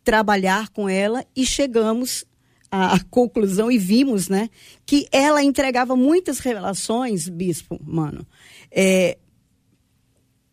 trabalhar 0.04 0.68
com 0.68 0.88
ela 0.88 1.24
e 1.34 1.44
chegamos 1.44 2.24
à 2.70 2.98
conclusão 3.10 3.70
e 3.70 3.78
vimos, 3.78 4.28
né, 4.28 4.48
que 4.86 5.08
ela 5.10 5.42
entregava 5.42 5.96
muitas 5.96 6.38
revelações, 6.38 7.28
bispo, 7.28 7.80
mano, 7.84 8.26
é, 8.70 9.18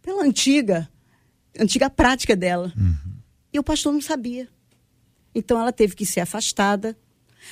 pela 0.07 0.23
antiga, 0.23 0.89
antiga 1.59 1.89
prática 1.89 2.33
dela. 2.33 2.71
Uhum. 2.77 2.95
E 3.51 3.59
o 3.59 3.63
pastor 3.63 3.91
não 3.91 3.99
sabia. 3.99 4.47
Então 5.35 5.59
ela 5.59 5.73
teve 5.73 5.97
que 5.97 6.05
ser 6.05 6.21
afastada, 6.21 6.97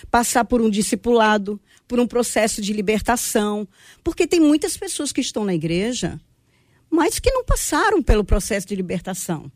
passar 0.10 0.46
por 0.46 0.62
um 0.62 0.70
discipulado, 0.70 1.60
por 1.86 2.00
um 2.00 2.08
processo 2.08 2.62
de 2.62 2.72
libertação, 2.72 3.68
porque 4.02 4.26
tem 4.26 4.40
muitas 4.40 4.78
pessoas 4.78 5.12
que 5.12 5.20
estão 5.20 5.44
na 5.44 5.54
igreja, 5.54 6.18
mas 6.90 7.20
que 7.20 7.30
não 7.30 7.44
passaram 7.44 8.02
pelo 8.02 8.24
processo 8.24 8.66
de 8.66 8.76
libertação. 8.76 9.52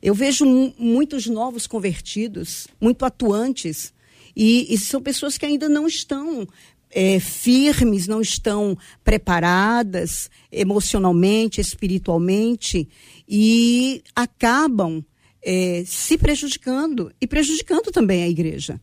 Eu 0.00 0.14
vejo 0.14 0.46
muitos 0.78 1.26
novos 1.26 1.66
convertidos, 1.66 2.68
muito 2.80 3.04
atuantes, 3.04 3.92
e, 4.36 4.72
e 4.72 4.78
são 4.78 5.02
pessoas 5.02 5.36
que 5.36 5.44
ainda 5.44 5.68
não 5.68 5.88
estão 5.88 6.46
é, 6.90 7.20
firmes, 7.20 8.06
não 8.06 8.20
estão 8.20 8.76
preparadas 9.04 10.30
emocionalmente, 10.50 11.60
espiritualmente, 11.60 12.88
e 13.28 14.02
acabam 14.14 15.04
é, 15.42 15.84
se 15.86 16.16
prejudicando 16.18 17.12
e 17.20 17.26
prejudicando 17.26 17.92
também 17.92 18.22
a 18.22 18.28
igreja. 18.28 18.80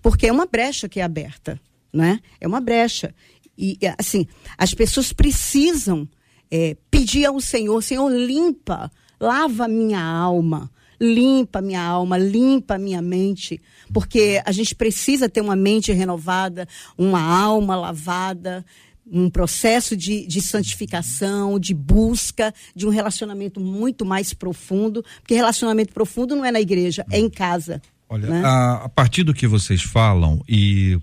Porque 0.00 0.26
é 0.26 0.32
uma 0.32 0.46
brecha 0.46 0.88
que 0.88 1.00
é 1.00 1.02
aberta, 1.02 1.58
né? 1.92 2.20
É 2.40 2.46
uma 2.46 2.60
brecha. 2.60 3.14
E, 3.56 3.78
assim, 3.98 4.26
as 4.58 4.74
pessoas 4.74 5.12
precisam 5.12 6.08
é, 6.50 6.76
pedir 6.90 7.24
ao 7.24 7.40
Senhor, 7.40 7.82
Senhor, 7.82 8.08
limpa, 8.10 8.90
lava 9.18 9.66
minha 9.66 10.02
alma, 10.02 10.70
limpa 11.00 11.60
minha 11.60 11.82
alma, 11.82 12.16
limpa 12.16 12.78
minha 12.78 13.02
mente, 13.02 13.60
porque 13.92 14.42
a 14.44 14.52
gente 14.52 14.74
precisa 14.74 15.28
ter 15.28 15.40
uma 15.40 15.56
mente 15.56 15.92
renovada, 15.92 16.68
uma 16.96 17.20
alma 17.20 17.76
lavada, 17.76 18.64
um 19.10 19.28
processo 19.28 19.96
de, 19.96 20.26
de 20.26 20.40
santificação, 20.40 21.58
de 21.58 21.74
busca, 21.74 22.54
de 22.74 22.86
um 22.86 22.90
relacionamento 22.90 23.60
muito 23.60 24.04
mais 24.04 24.32
profundo, 24.32 25.04
porque 25.20 25.34
relacionamento 25.34 25.92
profundo 25.92 26.34
não 26.34 26.44
é 26.44 26.50
na 26.50 26.60
igreja, 26.60 27.04
é 27.10 27.18
em 27.18 27.28
casa. 27.28 27.82
Olha, 28.08 28.28
né? 28.28 28.42
a, 28.44 28.84
a 28.84 28.88
partir 28.88 29.22
do 29.22 29.34
que 29.34 29.46
vocês 29.46 29.82
falam 29.82 30.42
e 30.48 30.98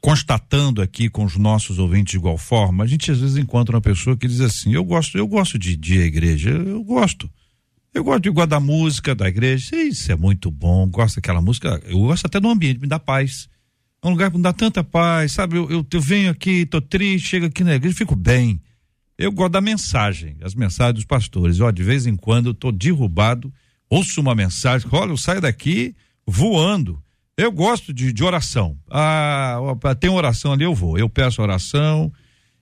constatando 0.00 0.82
aqui 0.82 1.08
com 1.08 1.24
os 1.24 1.36
nossos 1.36 1.78
ouvintes 1.78 2.12
de 2.12 2.18
igual 2.18 2.36
forma, 2.36 2.84
a 2.84 2.86
gente 2.86 3.10
às 3.10 3.18
vezes 3.18 3.36
encontra 3.36 3.74
uma 3.74 3.80
pessoa 3.80 4.16
que 4.16 4.28
diz 4.28 4.40
assim: 4.40 4.74
eu 4.74 4.84
gosto, 4.84 5.16
eu 5.16 5.26
gosto 5.26 5.58
de, 5.58 5.76
de 5.76 5.98
igreja, 5.98 6.50
eu 6.50 6.82
gosto. 6.82 7.30
Eu 7.94 8.02
gosto 8.02 8.24
de 8.24 8.28
igual 8.28 8.44
da 8.44 8.58
música 8.58 9.14
da 9.14 9.28
igreja, 9.28 9.76
isso 9.76 10.10
é 10.10 10.16
muito 10.16 10.50
bom, 10.50 10.84
gosto 10.88 11.16
daquela 11.16 11.40
música, 11.40 11.80
eu 11.86 11.98
gosto 12.00 12.26
até 12.26 12.40
do 12.40 12.48
ambiente, 12.48 12.80
me 12.80 12.88
dá 12.88 12.98
paz. 12.98 13.48
É 14.02 14.08
um 14.08 14.10
lugar 14.10 14.32
que 14.32 14.36
me 14.36 14.42
dá 14.42 14.52
tanta 14.52 14.82
paz, 14.82 15.30
sabe? 15.30 15.56
Eu, 15.56 15.70
eu, 15.70 15.86
eu 15.88 16.00
venho 16.00 16.28
aqui, 16.28 16.66
tô 16.66 16.80
triste, 16.80 17.28
chego 17.28 17.46
aqui 17.46 17.62
na 17.62 17.76
igreja, 17.76 17.96
fico 17.96 18.16
bem. 18.16 18.60
Eu 19.16 19.30
gosto 19.30 19.52
da 19.52 19.60
mensagem, 19.60 20.36
as 20.42 20.56
mensagens 20.56 20.96
dos 20.96 21.04
pastores. 21.04 21.60
Ó, 21.60 21.70
de 21.70 21.84
vez 21.84 22.04
em 22.04 22.16
quando 22.16 22.46
eu 22.46 22.54
tô 22.54 22.72
derrubado, 22.72 23.54
ouço 23.88 24.20
uma 24.20 24.34
mensagem, 24.34 24.88
olha, 24.90 25.12
eu 25.12 25.16
saio 25.16 25.40
daqui 25.40 25.94
voando. 26.26 27.00
Eu 27.36 27.52
gosto 27.52 27.92
de, 27.92 28.12
de 28.12 28.24
oração. 28.24 28.76
Ah, 28.90 29.56
tem 30.00 30.10
oração 30.10 30.52
ali, 30.52 30.64
eu 30.64 30.74
vou. 30.74 30.98
Eu 30.98 31.08
peço 31.08 31.40
oração. 31.40 32.12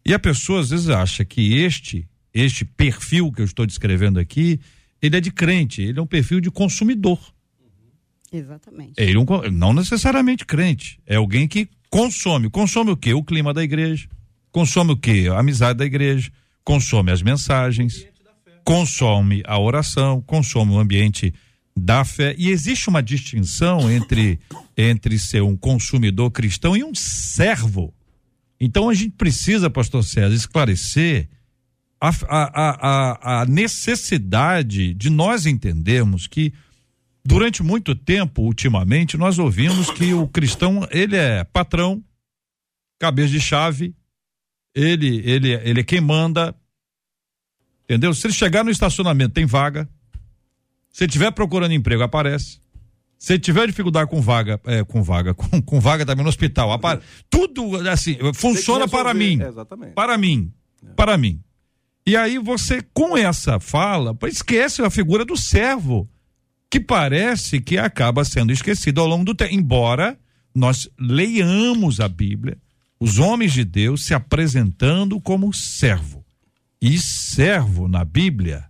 E 0.04 0.12
a 0.12 0.18
pessoa 0.18 0.60
às 0.60 0.68
vezes 0.68 0.90
acha 0.90 1.24
que 1.24 1.54
este, 1.54 2.06
este 2.34 2.66
perfil 2.66 3.32
que 3.32 3.40
eu 3.40 3.46
estou 3.46 3.64
descrevendo 3.64 4.20
aqui, 4.20 4.60
ele 5.02 5.16
é 5.16 5.20
de 5.20 5.32
crente, 5.32 5.82
ele 5.82 5.98
é 5.98 6.02
um 6.02 6.06
perfil 6.06 6.40
de 6.40 6.50
consumidor. 6.50 7.18
Exatamente. 8.32 8.94
Ele 8.96 9.18
é 9.18 9.50
não 9.50 9.72
necessariamente 9.72 10.46
crente, 10.46 10.98
é 11.04 11.16
alguém 11.16 11.46
que 11.46 11.68
consome. 11.90 12.48
Consome 12.48 12.92
o 12.92 12.96
quê? 12.96 13.12
O 13.12 13.22
clima 13.22 13.52
da 13.52 13.62
igreja. 13.62 14.08
Consome 14.50 14.92
o 14.92 14.96
quê? 14.96 15.26
A 15.30 15.40
amizade 15.40 15.78
da 15.78 15.84
igreja. 15.84 16.30
Consome 16.64 17.10
as 17.10 17.20
mensagens. 17.20 18.06
Consome 18.64 19.42
a 19.44 19.58
oração, 19.58 20.22
consome 20.22 20.72
o 20.72 20.78
ambiente 20.78 21.34
da 21.76 22.04
fé. 22.04 22.34
E 22.38 22.48
existe 22.48 22.88
uma 22.88 23.02
distinção 23.02 23.90
entre, 23.90 24.38
entre 24.76 25.18
ser 25.18 25.42
um 25.42 25.56
consumidor 25.56 26.30
cristão 26.30 26.76
e 26.76 26.84
um 26.84 26.94
servo. 26.94 27.92
Então 28.60 28.88
a 28.88 28.94
gente 28.94 29.10
precisa, 29.10 29.68
pastor 29.68 30.04
César, 30.04 30.34
esclarecer 30.34 31.28
a, 32.02 32.10
a, 32.28 33.38
a, 33.38 33.42
a 33.42 33.46
necessidade 33.46 34.92
de 34.92 35.08
nós 35.08 35.46
entendermos 35.46 36.26
que 36.26 36.52
durante 37.24 37.62
muito 37.62 37.94
tempo, 37.94 38.42
ultimamente, 38.42 39.16
nós 39.16 39.38
ouvimos 39.38 39.88
que 39.92 40.12
o 40.12 40.26
cristão, 40.26 40.84
ele 40.90 41.14
é 41.14 41.44
patrão, 41.44 42.02
cabeça 42.98 43.28
de 43.28 43.40
chave, 43.40 43.94
ele, 44.74 45.22
ele, 45.24 45.52
ele 45.52 45.80
é 45.80 45.84
quem 45.84 46.00
manda, 46.00 46.52
entendeu? 47.84 48.12
Se 48.12 48.26
ele 48.26 48.34
chegar 48.34 48.64
no 48.64 48.70
estacionamento, 48.70 49.34
tem 49.34 49.46
vaga. 49.46 49.88
Se 50.90 51.04
ele 51.04 51.10
estiver 51.10 51.30
procurando 51.30 51.72
emprego, 51.72 52.02
aparece. 52.02 52.60
Se 53.16 53.34
ele 53.34 53.40
tiver 53.40 53.68
dificuldade 53.68 54.10
com 54.10 54.20
vaga, 54.20 54.60
é, 54.64 54.82
com 54.82 55.04
vaga, 55.04 55.34
com, 55.34 55.62
com 55.62 55.80
vaga 55.80 56.04
também 56.04 56.24
no 56.24 56.28
hospital, 56.28 56.72
apare... 56.72 57.00
tudo 57.30 57.76
assim, 57.88 58.18
funciona 58.34 58.88
para 58.88 59.14
mim. 59.14 59.38
É, 59.40 59.92
para 59.94 60.18
mim. 60.18 60.52
É. 60.84 60.94
Para 60.94 61.16
mim. 61.16 61.40
E 62.06 62.16
aí 62.16 62.38
você, 62.38 62.82
com 62.92 63.16
essa 63.16 63.60
fala, 63.60 64.16
esquece 64.24 64.82
a 64.82 64.90
figura 64.90 65.24
do 65.24 65.36
servo, 65.36 66.08
que 66.68 66.80
parece 66.80 67.60
que 67.60 67.78
acaba 67.78 68.24
sendo 68.24 68.52
esquecido 68.52 69.00
ao 69.00 69.06
longo 69.06 69.24
do 69.24 69.34
tempo. 69.34 69.54
Embora 69.54 70.18
nós 70.54 70.88
leiamos 70.98 72.00
a 72.00 72.08
Bíblia, 72.08 72.58
os 72.98 73.18
homens 73.18 73.52
de 73.52 73.64
Deus 73.64 74.04
se 74.04 74.14
apresentando 74.14 75.20
como 75.20 75.52
servo. 75.52 76.24
E 76.80 76.98
servo 76.98 77.86
na 77.86 78.04
Bíblia, 78.04 78.64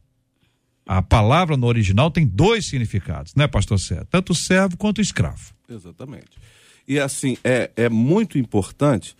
a 0.87 1.01
palavra 1.01 1.57
no 1.57 1.67
original 1.67 2.11
tem 2.11 2.27
dois 2.27 2.67
significados, 2.67 3.35
né, 3.35 3.47
pastor 3.47 3.79
Sérgio? 3.79 4.07
Tanto 4.11 4.35
servo 4.35 4.77
quanto 4.77 5.01
escravo. 5.01 5.55
Exatamente. 5.69 6.31
E 6.87 6.99
assim, 6.99 7.39
é, 7.43 7.71
é 7.77 7.89
muito 7.89 8.37
importante 8.37 9.17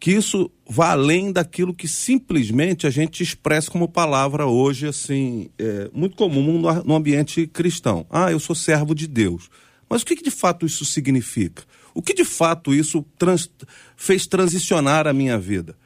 que 0.00 0.12
isso 0.12 0.50
vá 0.66 0.92
além 0.92 1.30
daquilo 1.30 1.74
que 1.74 1.86
simplesmente 1.86 2.86
a 2.86 2.90
gente 2.90 3.22
expressa 3.22 3.70
como 3.70 3.86
palavra 3.86 4.46
hoje, 4.46 4.88
assim, 4.88 5.50
é, 5.58 5.90
muito 5.92 6.16
comum 6.16 6.58
no, 6.58 6.82
no, 6.82 6.96
ambiente 6.96 7.46
cristão. 7.46 8.06
Ah, 8.08 8.32
eu 8.32 8.40
sou 8.40 8.56
servo 8.56 8.94
de 8.94 9.06
Deus. 9.06 9.50
Mas 9.90 10.00
o 10.00 10.06
que, 10.06 10.16
que 10.16 10.22
de 10.24 10.30
fato 10.30 10.64
isso 10.64 10.86
significa? 10.86 11.64
O 11.92 12.00
que 12.00 12.14
de 12.14 12.24
fato 12.24 12.72
isso 12.72 13.04
trans, 13.18 13.50
fez 13.94 14.26
transicionar 14.26 15.06
a 15.06 15.12
minha 15.12 15.38
vida? 15.38 15.76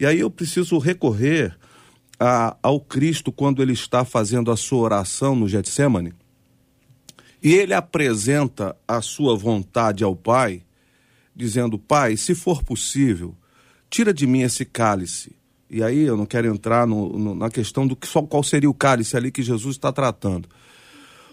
E 0.00 0.04
aí 0.04 0.18
eu 0.18 0.30
preciso 0.30 0.76
recorrer 0.78 1.56
a, 2.18 2.56
ao 2.60 2.80
Cristo 2.80 3.30
quando 3.30 3.62
ele 3.62 3.74
está 3.74 4.04
fazendo 4.04 4.50
a 4.50 4.56
sua 4.56 4.80
oração 4.80 5.36
no 5.36 5.48
Getsemane. 5.48 6.12
E 7.40 7.54
ele 7.54 7.74
apresenta 7.74 8.74
a 8.88 9.00
sua 9.00 9.36
vontade 9.36 10.02
ao 10.02 10.16
Pai, 10.16 10.64
dizendo: 11.34 11.78
Pai, 11.78 12.16
se 12.16 12.34
for 12.34 12.64
possível, 12.64 13.36
tira 13.92 14.12
de 14.12 14.26
mim 14.26 14.40
esse 14.40 14.64
cálice. 14.64 15.36
E 15.68 15.82
aí 15.82 16.00
eu 16.00 16.16
não 16.16 16.24
quero 16.24 16.48
entrar 16.48 16.86
no, 16.86 17.10
no, 17.10 17.34
na 17.34 17.50
questão 17.50 17.86
do 17.86 17.94
que 17.94 18.06
só 18.06 18.22
qual 18.22 18.42
seria 18.42 18.68
o 18.68 18.74
cálice 18.74 19.16
ali 19.18 19.30
que 19.30 19.42
Jesus 19.42 19.76
está 19.76 19.92
tratando. 19.92 20.48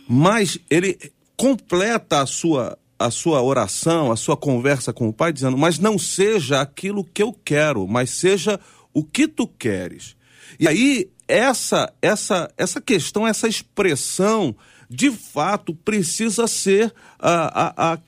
Mas 0.07 0.59
ele 0.69 0.97
completa 1.37 2.21
a 2.21 2.25
sua 2.25 2.77
a 2.97 3.09
sua 3.09 3.41
oração, 3.41 4.11
a 4.11 4.17
sua 4.17 4.35
conversa 4.35 4.91
com 4.91 5.07
o 5.07 5.13
Pai, 5.13 5.31
dizendo: 5.31 5.57
Mas 5.57 5.79
não 5.79 5.97
seja 5.97 6.59
aquilo 6.59 7.01
que 7.01 7.23
eu 7.23 7.31
quero, 7.31 7.87
mas 7.87 8.09
seja 8.09 8.59
o 8.93 9.05
que 9.05 9.25
tu 9.25 9.47
queres. 9.47 10.17
E 10.59 10.67
aí, 10.67 11.09
essa, 11.25 11.93
essa, 12.01 12.51
essa 12.57 12.81
questão, 12.81 13.25
essa 13.25 13.47
expressão, 13.47 14.53
de 14.89 15.11
fato, 15.11 15.73
precisa 15.73 16.45
ser 16.45 16.93
a, 17.17 17.67
a, 17.67 17.93
a 17.93 17.99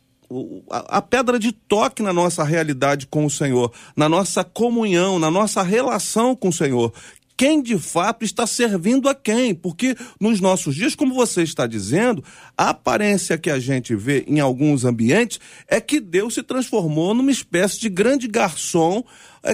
a, 0.69 1.01
pedra 1.01 1.37
de 1.37 1.51
toque 1.51 2.01
na 2.01 2.13
nossa 2.13 2.43
realidade 2.43 3.07
com 3.07 3.25
o 3.25 3.29
Senhor, 3.29 3.71
na 3.95 4.07
nossa 4.07 4.43
comunhão, 4.43 5.19
na 5.19 5.31
nossa 5.31 5.61
relação 5.61 6.35
com 6.35 6.49
o 6.49 6.53
Senhor. 6.53 6.93
Quem 7.41 7.61
de 7.61 7.79
fato 7.79 8.23
está 8.23 8.45
servindo 8.45 9.09
a 9.09 9.15
quem? 9.15 9.55
Porque 9.55 9.95
nos 10.19 10.39
nossos 10.39 10.75
dias, 10.75 10.93
como 10.93 11.13
você 11.13 11.41
está 11.41 11.65
dizendo, 11.65 12.23
a 12.55 12.69
aparência 12.69 13.37
que 13.37 13.49
a 13.49 13.57
gente 13.57 13.95
vê 13.95 14.23
em 14.27 14.39
alguns 14.39 14.85
ambientes 14.85 15.39
é 15.67 15.81
que 15.81 15.99
Deus 15.99 16.35
se 16.35 16.43
transformou 16.43 17.15
numa 17.15 17.31
espécie 17.31 17.79
de 17.79 17.89
grande 17.89 18.27
garçom 18.27 19.03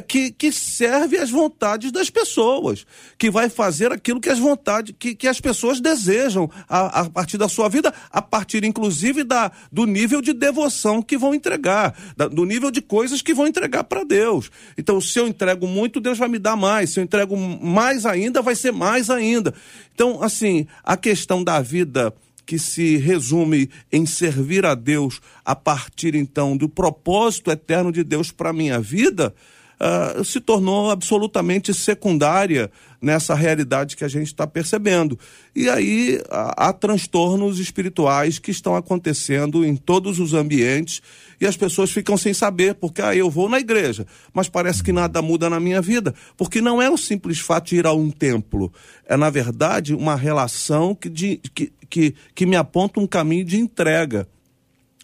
que, 0.05 0.31
que 0.31 0.51
serve 0.51 1.17
às 1.17 1.29
vontades 1.29 1.91
das 1.91 2.09
pessoas, 2.09 2.85
que 3.17 3.31
vai 3.31 3.49
fazer 3.49 3.91
aquilo 3.91 4.19
que 4.19 4.29
as 4.29 4.37
vontades, 4.37 4.93
que, 4.99 5.15
que 5.15 5.27
as 5.27 5.39
pessoas 5.39 5.79
desejam 5.79 6.49
a, 6.67 7.01
a 7.01 7.09
partir 7.09 7.37
da 7.37 7.47
sua 7.47 7.69
vida, 7.69 7.93
a 8.11 8.21
partir 8.21 8.65
inclusive 8.65 9.23
da, 9.23 9.51
do 9.71 9.85
nível 9.85 10.21
de 10.21 10.33
devoção 10.33 11.01
que 11.01 11.17
vão 11.17 11.33
entregar, 11.33 11.97
da, 12.17 12.27
do 12.27 12.43
nível 12.43 12.69
de 12.69 12.81
coisas 12.81 13.21
que 13.21 13.33
vão 13.33 13.47
entregar 13.47 13.85
para 13.85 14.03
Deus. 14.03 14.51
Então, 14.77 14.99
se 14.99 15.17
eu 15.19 15.27
entrego 15.27 15.65
muito, 15.65 16.01
Deus 16.01 16.17
vai 16.17 16.27
me 16.27 16.39
dar 16.39 16.57
mais. 16.57 16.91
Se 16.91 16.99
eu 16.99 17.03
entrego 17.03 17.37
mais 17.37 18.05
ainda, 18.05 18.41
vai 18.41 18.55
ser 18.55 18.73
mais 18.73 19.09
ainda. 19.09 19.53
Então, 19.93 20.21
assim, 20.21 20.67
a 20.83 20.97
questão 20.97 21.43
da 21.43 21.61
vida 21.61 22.13
que 22.45 22.57
se 22.57 22.95
resume 22.95 23.69
em 23.91 24.05
servir 24.05 24.65
a 24.65 24.73
Deus 24.73 25.19
a 25.43 25.53
partir 25.53 26.15
então 26.15 26.55
do 26.55 26.69
propósito 26.69 27.51
eterno 27.51 27.91
de 27.91 28.05
Deus 28.05 28.31
para 28.31 28.53
minha 28.53 28.79
vida, 28.79 29.35
uh, 29.79 30.23
se 30.23 30.39
tornou 30.39 30.89
absolutamente 30.91 31.73
secundária 31.73 32.71
nessa 33.01 33.35
realidade 33.35 33.95
que 33.95 34.03
a 34.03 34.07
gente 34.07 34.27
está 34.27 34.47
percebendo. 34.47 35.17
E 35.55 35.69
aí 35.69 36.21
há, 36.29 36.69
há 36.69 36.73
transtornos 36.73 37.59
espirituais 37.59 38.39
que 38.39 38.51
estão 38.51 38.75
acontecendo 38.75 39.63
em 39.63 39.75
todos 39.75 40.19
os 40.19 40.33
ambientes 40.33 41.01
e 41.39 41.45
as 41.45 41.55
pessoas 41.55 41.91
ficam 41.91 42.17
sem 42.17 42.33
saber, 42.33 42.75
porque 42.75 43.01
ah, 43.01 43.15
eu 43.15 43.29
vou 43.29 43.47
na 43.47 43.59
igreja, 43.59 44.05
mas 44.33 44.49
parece 44.49 44.83
que 44.83 44.91
nada 44.91 45.21
muda 45.21 45.49
na 45.49 45.59
minha 45.59 45.81
vida, 45.81 46.13
porque 46.35 46.59
não 46.61 46.81
é 46.81 46.89
o 46.89 46.97
simples 46.97 47.39
fato 47.39 47.69
de 47.69 47.77
ir 47.77 47.85
a 47.85 47.93
um 47.93 48.09
templo, 48.09 48.73
é 49.07 49.15
na 49.15 49.29
verdade 49.29 49.93
uma 49.93 50.15
relação 50.15 50.95
que, 50.95 51.09
de, 51.09 51.37
que, 51.53 51.71
que, 51.87 52.15
que 52.33 52.45
me 52.45 52.55
aponta 52.55 52.99
um 52.99 53.07
caminho 53.07 53.45
de 53.45 53.59
entrega 53.59 54.27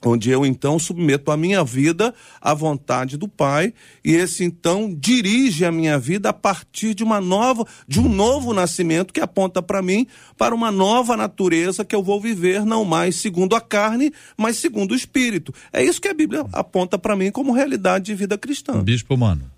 onde 0.10 0.30
eu 0.30 0.46
então 0.46 0.78
submeto 0.78 1.32
a 1.32 1.38
minha 1.38 1.64
vida 1.64 2.14
à 2.42 2.54
vontade 2.54 3.18
do 3.18 3.28
Pai 3.28 3.74
e 4.04 4.14
esse 4.14 4.44
então 4.44 4.94
dirige 4.94 5.66
a 5.66 5.72
minha 5.72 5.98
vida 5.98 6.30
a 6.30 6.34
partir 6.34 6.94
de 6.94 7.04
uma 7.04 7.20
nova, 7.22 7.66
de 7.88 8.00
um 8.00 8.10
novo 8.10 8.54
nascimento 8.54 9.14
que 9.14 9.22
aponta 9.22 9.62
para 9.62 9.82
mim 9.82 10.08
para 10.38 10.54
uma 10.54 10.72
nova 10.72 11.16
natureza 11.16 11.86
que 11.86 11.96
eu 11.96 12.04
vou 12.04 12.20
viver 12.20 12.66
não 12.66 12.84
mais 12.86 13.16
segundo 13.16 13.56
a 13.56 13.62
carne, 13.62 14.14
mas 14.38 14.58
segundo 14.58 14.92
o 14.92 14.96
espírito. 14.96 15.54
É 15.72 15.84
isso 15.84 16.02
que 16.02 16.08
a 16.08 16.14
Bíblia 16.14 16.46
aponta 16.52 16.98
para 16.98 17.16
mim 17.16 17.32
como 17.32 17.54
realidade 17.54 18.06
de 18.06 18.16
vida 18.16 18.38
cristã. 18.38 18.84
Bispo 18.84 19.18
Mano. 19.18 19.52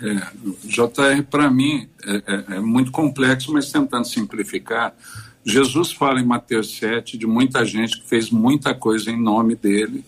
É, 0.00 0.14
JR 0.64 1.22
para 1.30 1.50
mim 1.50 1.86
é, 2.04 2.16
é, 2.16 2.56
é 2.56 2.60
muito 2.60 2.90
complexo, 2.90 3.52
mas 3.52 3.70
tentando 3.70 4.06
simplificar 4.06 4.94
Jesus 5.44 5.92
fala 5.92 6.20
em 6.20 6.26
Mateus 6.26 6.76
7 6.76 7.18
de 7.18 7.26
muita 7.26 7.64
gente 7.64 8.00
que 8.00 8.08
fez 8.08 8.30
muita 8.30 8.74
coisa 8.74 9.10
em 9.10 9.20
nome 9.20 9.56
dele. 9.56 10.04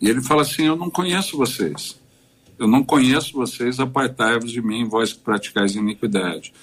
E 0.00 0.08
ele 0.08 0.22
fala 0.22 0.42
assim: 0.42 0.66
Eu 0.66 0.76
não 0.76 0.90
conheço 0.90 1.36
vocês. 1.36 1.98
Eu 2.58 2.66
não 2.66 2.82
conheço 2.82 3.34
vocês, 3.34 3.78
apartai-vos 3.78 4.50
de 4.50 4.62
mim, 4.62 4.88
vós 4.88 5.12
que 5.12 5.20
praticais 5.20 5.74
iniquidade. 5.74 6.54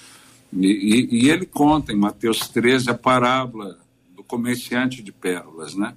E, 0.52 0.66
e, 0.66 1.22
e, 1.22 1.30
ele 1.30 1.46
conta 1.46 1.92
em 1.92 1.96
Mateus 1.96 2.48
13 2.48 2.90
a 2.90 2.94
parábola 2.94 3.78
do 4.14 4.22
comerciante 4.22 5.02
de 5.02 5.12
pérolas, 5.12 5.74
né? 5.74 5.94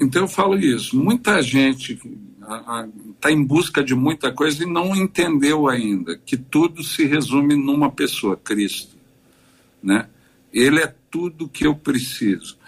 Então 0.00 0.22
eu 0.22 0.28
falo 0.28 0.56
isso. 0.56 0.96
Muita 0.96 1.42
gente 1.42 2.00
está 3.14 3.30
em 3.30 3.42
busca 3.42 3.82
de 3.82 3.94
muita 3.94 4.32
coisa 4.32 4.62
e 4.62 4.66
não 4.66 4.94
entendeu 4.94 5.68
ainda 5.68 6.16
que 6.16 6.36
tudo 6.36 6.82
se 6.84 7.04
resume 7.04 7.56
numa 7.56 7.90
pessoa, 7.90 8.36
Cristo, 8.36 8.96
né? 9.82 10.08
Ele 10.52 10.80
é 10.80 10.94
tudo 11.14 11.48
que 11.48 11.64
eu 11.64 11.76
preciso. 11.76 12.58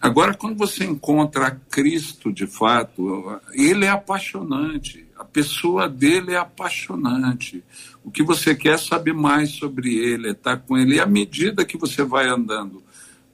Agora, 0.00 0.32
quando 0.32 0.56
você 0.56 0.82
encontra 0.82 1.60
Cristo 1.70 2.32
de 2.32 2.46
fato, 2.46 3.38
ele 3.52 3.84
é 3.84 3.90
apaixonante, 3.90 5.06
a 5.14 5.26
pessoa 5.26 5.90
dele 5.90 6.32
é 6.32 6.38
apaixonante. 6.38 7.62
O 8.02 8.10
que 8.10 8.22
você 8.22 8.54
quer 8.54 8.78
saber 8.78 9.12
mais 9.12 9.50
sobre 9.50 9.94
ele, 9.94 10.28
é 10.28 10.30
estar 10.30 10.56
com 10.56 10.78
ele. 10.78 10.94
E 10.94 11.00
à 11.00 11.06
medida 11.06 11.66
que 11.66 11.76
você 11.76 12.02
vai 12.02 12.26
andando 12.26 12.82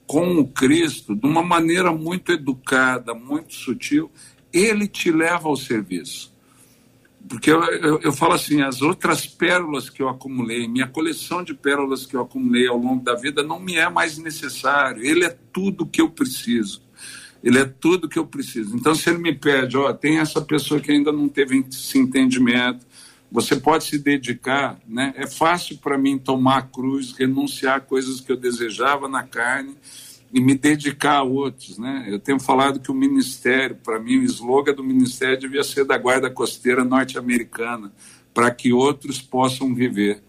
com 0.08 0.40
o 0.40 0.48
Cristo, 0.48 1.14
de 1.14 1.24
uma 1.24 1.42
maneira 1.42 1.92
muito 1.92 2.32
educada, 2.32 3.14
muito 3.14 3.54
sutil, 3.54 4.10
ele 4.52 4.88
te 4.88 5.12
leva 5.12 5.48
ao 5.48 5.56
serviço. 5.56 6.34
Porque 7.28 7.50
eu, 7.50 7.62
eu, 7.62 8.00
eu, 8.00 8.12
falo 8.12 8.32
assim, 8.32 8.62
as 8.62 8.80
outras 8.80 9.26
pérolas 9.26 9.90
que 9.90 10.02
eu 10.02 10.08
acumulei, 10.08 10.66
minha 10.66 10.86
coleção 10.86 11.42
de 11.42 11.52
pérolas 11.52 12.06
que 12.06 12.16
eu 12.16 12.22
acumulei 12.22 12.66
ao 12.66 12.78
longo 12.78 13.04
da 13.04 13.14
vida 13.14 13.42
não 13.42 13.60
me 13.60 13.74
é 13.74 13.88
mais 13.88 14.16
necessário. 14.16 15.04
Ele 15.04 15.24
é 15.24 15.36
tudo 15.52 15.86
que 15.86 16.00
eu 16.00 16.08
preciso. 16.08 16.82
Ele 17.44 17.58
é 17.58 17.64
tudo 17.64 18.08
que 18.08 18.18
eu 18.18 18.26
preciso. 18.26 18.74
Então, 18.74 18.94
se 18.94 19.10
ele 19.10 19.18
me 19.18 19.34
pede, 19.34 19.76
ó, 19.76 19.92
tem 19.92 20.18
essa 20.18 20.40
pessoa 20.40 20.80
que 20.80 20.90
ainda 20.90 21.12
não 21.12 21.28
teve 21.28 21.64
esse 21.70 21.98
entendimento, 21.98 22.86
você 23.30 23.54
pode 23.56 23.84
se 23.84 23.98
dedicar, 23.98 24.80
né? 24.88 25.12
É 25.14 25.26
fácil 25.26 25.76
para 25.78 25.98
mim 25.98 26.16
tomar 26.16 26.58
a 26.58 26.62
cruz, 26.62 27.12
renunciar 27.12 27.76
a 27.76 27.80
coisas 27.80 28.20
que 28.20 28.32
eu 28.32 28.36
desejava 28.36 29.06
na 29.06 29.22
carne 29.22 29.76
e 30.32 30.40
me 30.40 30.54
dedicar 30.54 31.16
a 31.16 31.22
outros, 31.22 31.78
né? 31.78 32.06
Eu 32.06 32.18
tenho 32.18 32.38
falado 32.38 32.80
que 32.80 32.90
o 32.90 32.94
ministério, 32.94 33.76
para 33.76 33.98
mim, 33.98 34.18
o 34.18 34.24
slogan 34.24 34.74
do 34.74 34.84
ministério 34.84 35.40
devia 35.40 35.64
ser 35.64 35.84
da 35.84 35.96
guarda 35.96 36.30
costeira 36.30 36.84
norte-americana, 36.84 37.92
para 38.34 38.50
que 38.50 38.72
outros 38.72 39.20
possam 39.20 39.74
viver, 39.74 40.22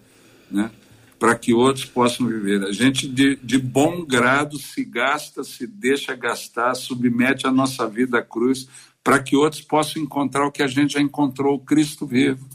né? 0.49 0.71
Para 1.17 1.35
que 1.35 1.53
outros 1.53 1.83
possam 1.83 2.27
viver. 2.27 2.63
A 2.63 2.71
gente 2.71 3.07
de, 3.07 3.35
de 3.35 3.57
bom 3.57 4.05
grado 4.05 4.57
se 4.57 4.85
gasta, 4.85 5.43
se 5.43 5.67
deixa 5.67 6.15
gastar, 6.15 6.75
submete 6.75 7.45
a 7.45 7.51
nossa 7.51 7.85
vida 7.85 8.19
à 8.19 8.21
cruz, 8.21 8.69
para 9.03 9.21
que 9.21 9.35
outros 9.35 9.61
possam 9.61 10.01
encontrar 10.01 10.45
o 10.45 10.51
que 10.51 10.63
a 10.63 10.67
gente 10.67 10.93
já 10.93 11.01
encontrou, 11.01 11.55
o 11.55 11.59
Cristo 11.59 12.05
vivo. 12.05 12.47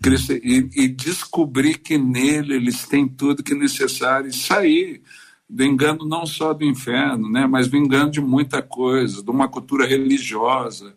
Cristo, 0.00 0.32
e, 0.34 0.68
e 0.76 0.86
descobrir 0.86 1.78
que 1.78 1.98
nele 1.98 2.54
eles 2.54 2.86
têm 2.86 3.08
tudo 3.08 3.42
que 3.42 3.54
é 3.54 3.56
necessário 3.56 4.28
e 4.28 4.32
sair 4.32 5.02
do 5.48 5.64
engano 5.64 6.06
não 6.06 6.26
só 6.26 6.52
do 6.52 6.64
inferno, 6.64 7.30
né, 7.30 7.46
mas 7.46 7.68
do 7.68 7.76
engano 7.76 8.10
de 8.10 8.20
muita 8.20 8.60
coisa, 8.60 9.22
de 9.22 9.30
uma 9.30 9.48
cultura 9.48 9.86
religiosa, 9.86 10.94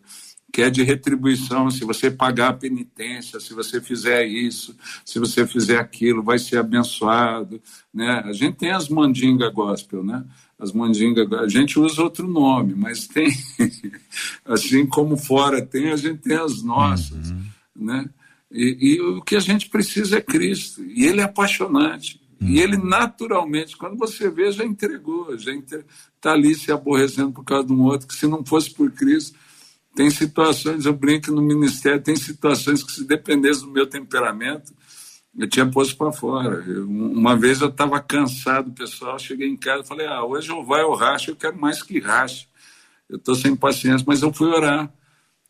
que 0.52 0.60
é 0.60 0.68
de 0.68 0.82
retribuição. 0.82 1.70
Se 1.70 1.84
você 1.84 2.10
pagar 2.10 2.48
a 2.48 2.52
penitência, 2.52 3.40
se 3.40 3.54
você 3.54 3.80
fizer 3.80 4.26
isso, 4.26 4.76
se 5.04 5.18
você 5.18 5.46
fizer 5.46 5.78
aquilo, 5.78 6.22
vai 6.22 6.38
ser 6.38 6.58
abençoado. 6.58 7.60
Né? 7.92 8.22
A 8.26 8.32
gente 8.34 8.58
tem 8.58 8.70
as 8.70 8.88
mandingas 8.88 9.52
gospel, 9.52 10.04
né? 10.04 10.22
As 10.58 10.70
mandingas, 10.70 11.32
a 11.32 11.48
gente 11.48 11.80
usa 11.80 12.02
outro 12.02 12.28
nome, 12.28 12.74
mas 12.76 13.08
tem, 13.08 13.28
assim 14.44 14.86
como 14.86 15.16
fora 15.16 15.64
tem, 15.64 15.90
a 15.90 15.96
gente 15.96 16.18
tem 16.18 16.36
as 16.36 16.62
nossas, 16.62 17.30
uhum. 17.30 17.42
né? 17.74 18.08
E, 18.48 18.76
e 18.80 19.00
o 19.00 19.22
que 19.22 19.34
a 19.34 19.40
gente 19.40 19.68
precisa 19.68 20.18
é 20.18 20.20
Cristo, 20.20 20.84
e 20.84 21.06
Ele 21.06 21.20
é 21.20 21.24
apaixonante. 21.24 22.21
E 22.42 22.60
ele 22.60 22.76
naturalmente, 22.76 23.76
quando 23.76 23.96
você 23.96 24.30
vê, 24.30 24.50
já 24.50 24.64
entregou, 24.64 25.36
já 25.38 25.52
está 25.52 26.32
ali 26.32 26.54
se 26.54 26.72
aborrecendo 26.72 27.32
por 27.32 27.44
causa 27.44 27.66
de 27.66 27.72
um 27.72 27.82
outro, 27.82 28.06
que 28.06 28.14
se 28.14 28.26
não 28.26 28.44
fosse 28.44 28.72
por 28.72 28.90
Cristo, 28.90 29.38
tem 29.94 30.10
situações, 30.10 30.86
eu 30.86 30.92
brinco 30.92 31.30
no 31.30 31.42
ministério, 31.42 32.02
tem 32.02 32.16
situações 32.16 32.82
que 32.82 32.92
se 32.92 33.04
dependesse 33.04 33.60
do 33.60 33.70
meu 33.70 33.86
temperamento, 33.86 34.72
eu 35.38 35.48
tinha 35.48 35.70
posto 35.70 35.96
para 35.96 36.12
fora. 36.12 36.64
Eu, 36.66 36.88
uma 36.88 37.36
vez 37.36 37.60
eu 37.60 37.68
estava 37.68 38.00
cansado, 38.00 38.70
pessoal, 38.72 39.18
cheguei 39.18 39.48
em 39.48 39.56
casa 39.56 39.82
e 39.82 39.86
falei, 39.86 40.06
ah, 40.06 40.24
hoje 40.24 40.50
eu 40.50 40.64
vai 40.64 40.82
ao 40.82 40.94
racha, 40.94 41.30
eu 41.30 41.36
quero 41.36 41.58
mais 41.58 41.82
que 41.82 41.98
racha. 41.98 42.46
Eu 43.08 43.16
estou 43.16 43.34
sem 43.34 43.54
paciência, 43.54 44.04
mas 44.06 44.22
eu 44.22 44.32
fui 44.32 44.48
orar. 44.48 44.92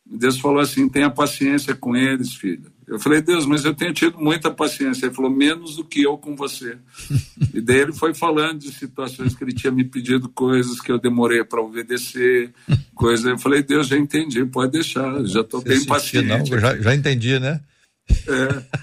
Deus 0.05 0.38
falou 0.38 0.61
assim, 0.61 0.88
tenha 0.88 1.11
paciência 1.11 1.74
com 1.74 1.96
eles, 1.96 2.34
filho. 2.34 2.70
Eu 2.86 2.98
falei, 2.98 3.22
Deus, 3.22 3.46
mas 3.46 3.64
eu 3.64 3.72
tenho 3.72 3.94
tido 3.94 4.18
muita 4.18 4.50
paciência. 4.50 5.07
Ele 5.07 5.14
falou, 5.14 5.30
menos 5.30 5.76
do 5.76 5.84
que 5.84 6.03
eu 6.03 6.18
com 6.18 6.36
você. 6.36 6.76
e 7.55 7.61
daí 7.61 7.78
ele 7.78 7.92
foi 7.92 8.12
falando 8.12 8.59
de 8.59 8.72
situações 8.72 9.34
que 9.34 9.42
ele 9.42 9.55
tinha 9.55 9.72
me 9.72 9.84
pedido 9.84 10.28
coisas 10.28 10.80
que 10.80 10.92
eu 10.92 10.98
demorei 10.98 11.42
para 11.44 11.62
obedecer, 11.62 12.53
coisas. 12.94 13.24
Eu 13.24 13.38
falei, 13.38 13.62
Deus, 13.62 13.86
já 13.86 13.96
entendi, 13.96 14.44
pode 14.44 14.72
deixar, 14.72 15.24
já 15.24 15.40
estou 15.40 15.62
bem 15.62 15.84
paciente. 15.86 16.50
Não, 16.50 16.61
já, 16.61 16.76
já 16.78 16.94
entendi, 16.94 17.38
né? 17.38 17.61
É. 18.28 18.82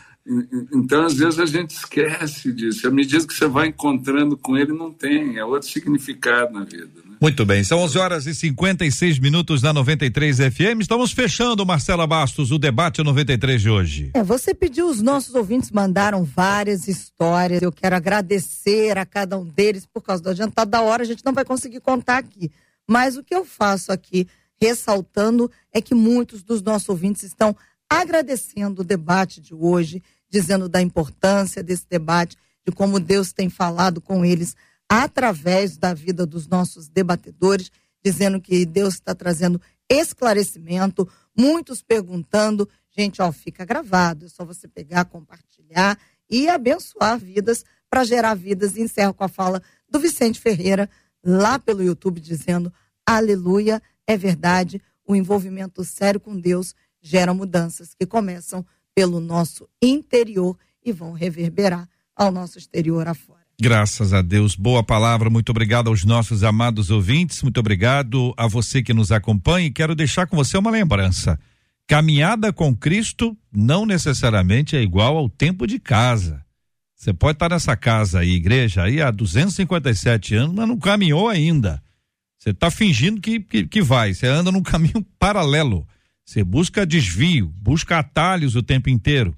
Então, 0.74 1.05
às 1.05 1.15
vezes, 1.15 1.39
a 1.39 1.45
gente 1.45 1.72
esquece 1.72 2.51
disso. 2.53 2.88
À 2.88 2.91
medida 2.91 3.26
que 3.26 3.34
você 3.34 3.47
vai 3.47 3.67
encontrando 3.67 4.38
com 4.38 4.55
ele, 4.55 4.72
não 4.72 4.91
tem. 4.91 5.38
É 5.38 5.43
outro 5.43 5.67
significado 5.67 6.53
na 6.53 6.63
vida. 6.63 7.09
Muito 7.22 7.45
bem, 7.45 7.65
são 7.65 7.80
11 7.80 7.97
horas 7.97 8.26
e 8.28 8.34
56 8.34 9.20
minutos 9.20 9.61
na 9.61 9.74
93 9.74 10.38
FM. 10.38 10.80
Estamos 10.80 11.11
fechando, 11.11 11.65
Marcela 11.65 12.07
Bastos, 12.07 12.49
o 12.49 12.57
debate 12.57 13.03
93 13.03 13.61
de 13.61 13.70
hoje. 13.70 14.11
É, 14.13 14.24
você 14.24 14.53
pediu, 14.53 14.89
os 14.89 15.01
nossos 15.01 15.36
ouvintes 15.36 15.70
mandaram 15.70 16.24
várias 16.24 16.88
histórias. 16.88 17.61
Eu 17.61 17.74
quero 17.74 17.93
agradecer 17.93 18.97
a 18.97 19.05
cada 19.05 19.38
um 19.38 19.43
deles. 19.43 19.86
Por 19.86 20.01
causa 20.01 20.24
do 20.24 20.30
adiantado 20.30 20.72
da 20.72 20.82
hora, 20.82 21.03
a 21.03 21.05
gente 21.05 21.26
não 21.26 21.34
vai 21.34 21.43
conseguir 21.43 21.82
contar 21.82 22.20
aqui. 22.20 22.49
Mas 22.88 23.17
o 23.17 23.24
que 23.24 23.36
eu 23.36 23.43
faço 23.43 23.91
aqui, 23.91 24.26
ressaltando, 24.55 25.51
é 25.74 25.82
que 25.82 25.93
muitos 25.93 26.41
dos 26.41 26.61
nossos 26.61 26.88
ouvintes 26.88 27.24
estão 27.24 27.53
agradecendo 27.89 28.82
o 28.82 28.86
debate 28.86 29.41
de 29.41 29.53
hoje 29.53 30.01
dizendo 30.30 30.70
da 30.70 30.82
importância 30.82 31.61
desse 31.61 31.86
debate, 31.89 32.38
de 32.65 32.74
como 32.74 32.97
Deus 32.97 33.34
tem 33.34 33.49
falado 33.49 33.99
com 33.99 34.24
eles 34.24 34.55
através 34.89 35.77
da 35.77 35.93
vida 35.93 36.25
dos 36.25 36.47
nossos 36.47 36.89
debatedores, 36.89 37.71
dizendo 38.03 38.41
que 38.41 38.65
Deus 38.65 38.95
está 38.95 39.13
trazendo 39.13 39.61
esclarecimento, 39.87 41.07
muitos 41.37 41.83
perguntando. 41.83 42.67
Gente, 42.89 43.21
ó, 43.21 43.31
fica 43.31 43.63
gravado, 43.63 44.25
é 44.25 44.29
só 44.29 44.43
você 44.43 44.67
pegar, 44.67 45.05
compartilhar 45.05 45.97
e 46.27 46.49
abençoar 46.49 47.19
vidas 47.19 47.63
para 47.89 48.03
gerar 48.03 48.33
vidas. 48.33 48.75
E 48.75 48.81
encerro 48.81 49.13
com 49.13 49.23
a 49.23 49.29
fala 49.29 49.61
do 49.87 49.99
Vicente 49.99 50.39
Ferreira, 50.39 50.89
lá 51.23 51.59
pelo 51.59 51.83
YouTube, 51.83 52.19
dizendo: 52.19 52.73
Aleluia, 53.05 53.81
é 54.07 54.17
verdade, 54.17 54.81
o 55.05 55.15
envolvimento 55.15 55.83
sério 55.83 56.19
com 56.19 56.39
Deus 56.39 56.73
gera 57.01 57.33
mudanças 57.33 57.93
que 57.93 58.05
começam 58.05 58.65
pelo 58.93 59.19
nosso 59.19 59.69
interior 59.81 60.57
e 60.83 60.91
vão 60.91 61.13
reverberar 61.13 61.87
ao 62.15 62.31
nosso 62.31 62.57
exterior 62.57 63.07
afora. 63.07 63.38
Graças 63.62 64.14
a 64.14 64.22
Deus. 64.22 64.55
Boa 64.55 64.82
palavra. 64.82 65.30
Muito 65.30 65.49
obrigado 65.49 65.89
aos 65.89 66.05
nossos 66.05 66.45
amados 66.45 66.89
ouvintes. 66.89 67.43
Muito 67.43 67.60
obrigado 67.60 68.34
a 68.38 68.47
você 68.47 68.82
que 68.82 68.93
nos 68.93 69.12
acompanha. 69.12 69.68
E 69.68 69.72
quero 69.72 69.93
deixar 69.93 70.28
com 70.28 70.38
você 70.38 70.57
uma 70.57 70.72
lembrança. 70.72 71.38
Caminhada 71.86 72.53
com 72.53 72.74
Cristo 72.74 73.38
não 73.51 73.86
necessariamente 73.86 74.78
é 74.78 74.82
igual 74.82 75.18
ao 75.18 75.28
tempo 75.28 75.68
de 75.68 75.78
casa. 75.78 76.41
Você 76.95 77.14
pode 77.14 77.36
estar 77.36 77.49
nessa 77.49 77.76
casa 77.76 78.20
aí, 78.20 78.32
igreja, 78.32 78.84
aí 78.84 79.01
há 79.01 79.12
257 79.12 80.36
anos, 80.36 80.55
mas 80.55 80.68
não 80.68 80.78
caminhou 80.78 81.28
ainda. 81.28 81.84
Você 82.38 82.51
está 82.51 82.72
fingindo 82.72 83.20
que, 83.20 83.41
que, 83.41 83.68
que 83.68 83.82
vai. 83.82 84.14
Você 84.14 84.26
anda 84.26 84.53
num 84.53 84.64
caminho 84.64 85.05
paralelo. 85.18 85.86
Você 86.26 86.45
busca 86.45 86.86
desvio, 86.86 87.53
busca 87.57 87.99
atalhos 87.99 88.55
o 88.55 88.64
tempo 88.64 88.89
inteiro. 88.89 89.36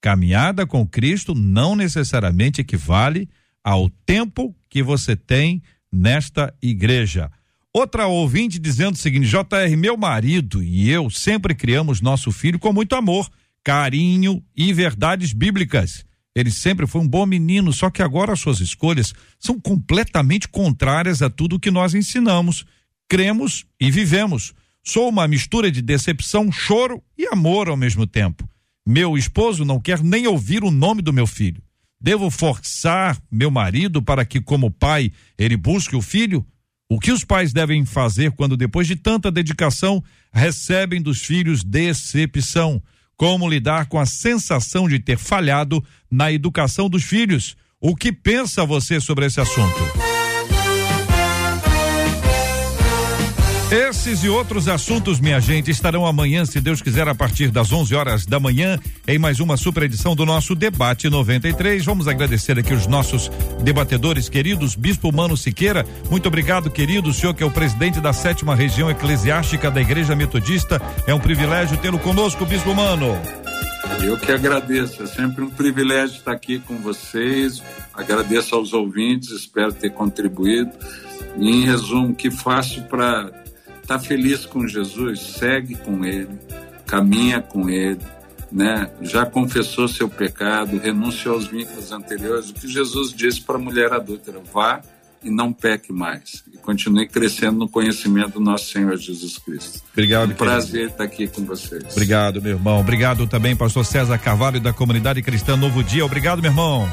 Caminhada 0.00 0.64
com 0.64 0.86
Cristo 0.86 1.34
não 1.34 1.74
necessariamente 1.74 2.60
equivale 2.60 3.28
ao 3.64 3.88
tempo 4.04 4.54
que 4.68 4.82
você 4.82 5.16
tem 5.16 5.62
nesta 5.90 6.54
igreja. 6.60 7.32
Outra 7.72 8.06
ouvinte 8.06 8.58
dizendo 8.58 8.94
o 8.94 8.98
seguinte: 8.98 9.26
JR, 9.26 9.76
meu 9.76 9.96
marido 9.96 10.62
e 10.62 10.90
eu 10.90 11.08
sempre 11.08 11.54
criamos 11.54 12.00
nosso 12.00 12.30
filho 12.30 12.58
com 12.58 12.72
muito 12.72 12.94
amor, 12.94 13.28
carinho 13.64 14.44
e 14.54 14.72
verdades 14.72 15.32
bíblicas. 15.32 16.04
Ele 16.34 16.50
sempre 16.50 16.86
foi 16.86 17.00
um 17.00 17.08
bom 17.08 17.24
menino, 17.24 17.72
só 17.72 17.88
que 17.88 18.02
agora 18.02 18.32
as 18.32 18.40
suas 18.40 18.60
escolhas 18.60 19.14
são 19.38 19.58
completamente 19.58 20.48
contrárias 20.48 21.22
a 21.22 21.30
tudo 21.30 21.60
que 21.60 21.70
nós 21.70 21.94
ensinamos, 21.94 22.64
cremos 23.08 23.64
e 23.80 23.90
vivemos. 23.90 24.52
Sou 24.82 25.08
uma 25.08 25.26
mistura 25.26 25.70
de 25.70 25.80
decepção, 25.80 26.52
choro 26.52 27.02
e 27.16 27.26
amor 27.26 27.68
ao 27.68 27.76
mesmo 27.76 28.06
tempo. 28.06 28.48
Meu 28.86 29.16
esposo 29.16 29.64
não 29.64 29.80
quer 29.80 30.02
nem 30.02 30.26
ouvir 30.26 30.62
o 30.62 30.70
nome 30.70 31.00
do 31.00 31.12
meu 31.12 31.26
filho. 31.26 31.62
Devo 32.04 32.30
forçar 32.30 33.16
meu 33.32 33.50
marido 33.50 34.02
para 34.02 34.26
que, 34.26 34.38
como 34.38 34.70
pai, 34.70 35.10
ele 35.38 35.56
busque 35.56 35.96
o 35.96 36.02
filho? 36.02 36.44
O 36.86 37.00
que 37.00 37.10
os 37.10 37.24
pais 37.24 37.50
devem 37.50 37.86
fazer 37.86 38.32
quando, 38.32 38.58
depois 38.58 38.86
de 38.86 38.94
tanta 38.94 39.30
dedicação, 39.30 40.04
recebem 40.30 41.00
dos 41.00 41.22
filhos 41.22 41.64
decepção? 41.64 42.82
Como 43.16 43.48
lidar 43.48 43.86
com 43.86 43.98
a 43.98 44.04
sensação 44.04 44.86
de 44.86 44.98
ter 44.98 45.16
falhado 45.16 45.82
na 46.10 46.30
educação 46.30 46.90
dos 46.90 47.04
filhos? 47.04 47.56
O 47.80 47.96
que 47.96 48.12
pensa 48.12 48.66
você 48.66 49.00
sobre 49.00 49.24
esse 49.24 49.40
assunto? 49.40 50.13
Esses 53.70 54.22
e 54.22 54.28
outros 54.28 54.68
assuntos, 54.68 55.18
minha 55.18 55.40
gente, 55.40 55.70
estarão 55.70 56.06
amanhã, 56.06 56.44
se 56.44 56.60
Deus 56.60 56.82
quiser, 56.82 57.08
a 57.08 57.14
partir 57.14 57.50
das 57.50 57.72
11 57.72 57.94
horas 57.94 58.26
da 58.26 58.38
manhã, 58.38 58.78
em 59.08 59.18
mais 59.18 59.40
uma 59.40 59.56
super 59.56 59.82
edição 59.84 60.14
do 60.14 60.24
nosso 60.26 60.54
Debate 60.54 61.08
93. 61.08 61.84
Vamos 61.84 62.06
agradecer 62.06 62.58
aqui 62.58 62.74
os 62.74 62.86
nossos 62.86 63.30
debatedores 63.62 64.28
queridos, 64.28 64.76
Bispo 64.76 65.10
Mano 65.10 65.36
Siqueira. 65.36 65.84
Muito 66.10 66.28
obrigado, 66.28 66.70
querido. 66.70 67.08
O 67.08 67.14
senhor 67.14 67.34
que 67.34 67.42
é 67.42 67.46
o 67.46 67.50
presidente 67.50 68.00
da 68.00 68.12
sétima 68.12 68.54
região 68.54 68.90
eclesiástica 68.90 69.70
da 69.70 69.80
Igreja 69.80 70.14
Metodista. 70.14 70.80
É 71.06 71.14
um 71.14 71.20
privilégio 71.20 71.78
tê-lo 71.78 71.98
conosco, 71.98 72.44
Bispo 72.44 72.74
Mano. 72.74 73.18
Eu 74.02 74.18
que 74.18 74.30
agradeço, 74.30 75.02
é 75.02 75.06
sempre 75.06 75.42
um 75.42 75.50
privilégio 75.50 76.16
estar 76.16 76.32
aqui 76.32 76.58
com 76.58 76.76
vocês. 76.78 77.62
Agradeço 77.94 78.54
aos 78.54 78.72
ouvintes, 78.72 79.30
espero 79.30 79.72
ter 79.72 79.90
contribuído. 79.90 80.70
E, 81.36 81.50
em 81.50 81.64
resumo, 81.64 82.14
que 82.14 82.30
faço 82.30 82.82
para 82.82 83.43
está 83.84 83.98
feliz 83.98 84.46
com 84.46 84.66
Jesus, 84.66 85.20
segue 85.20 85.74
com 85.76 86.04
Ele, 86.04 86.38
caminha 86.86 87.40
com 87.40 87.68
Ele, 87.68 88.00
né? 88.50 88.90
Já 89.02 89.26
confessou 89.26 89.86
seu 89.86 90.08
pecado, 90.08 90.78
renunciou 90.78 91.34
aos 91.34 91.46
vínculos 91.46 91.92
anteriores. 91.92 92.50
O 92.50 92.54
que 92.54 92.66
Jesus 92.66 93.12
disse 93.12 93.40
para 93.40 93.56
a 93.56 93.58
mulher 93.58 93.92
adúltera: 93.92 94.40
vá 94.52 94.80
e 95.22 95.30
não 95.30 95.52
peque 95.52 95.92
mais. 95.92 96.42
E 96.52 96.56
continue 96.58 97.06
crescendo 97.06 97.58
no 97.58 97.68
conhecimento 97.68 98.34
do 98.34 98.40
nosso 98.40 98.70
Senhor 98.70 98.96
Jesus 98.96 99.38
Cristo. 99.38 99.82
Obrigado. 99.92 100.30
É 100.30 100.34
um 100.34 100.36
prazer 100.36 100.88
estar 100.88 101.04
aqui 101.04 101.26
com 101.26 101.44
vocês. 101.44 101.84
Obrigado, 101.92 102.40
meu 102.40 102.52
irmão. 102.52 102.80
Obrigado 102.80 103.26
também, 103.26 103.54
pastor 103.54 103.84
César 103.84 104.18
Carvalho, 104.18 104.60
da 104.60 104.72
comunidade 104.72 105.22
cristã 105.22 105.56
Novo 105.56 105.82
Dia. 105.82 106.04
Obrigado, 106.04 106.40
meu 106.40 106.50
irmão. 106.50 106.88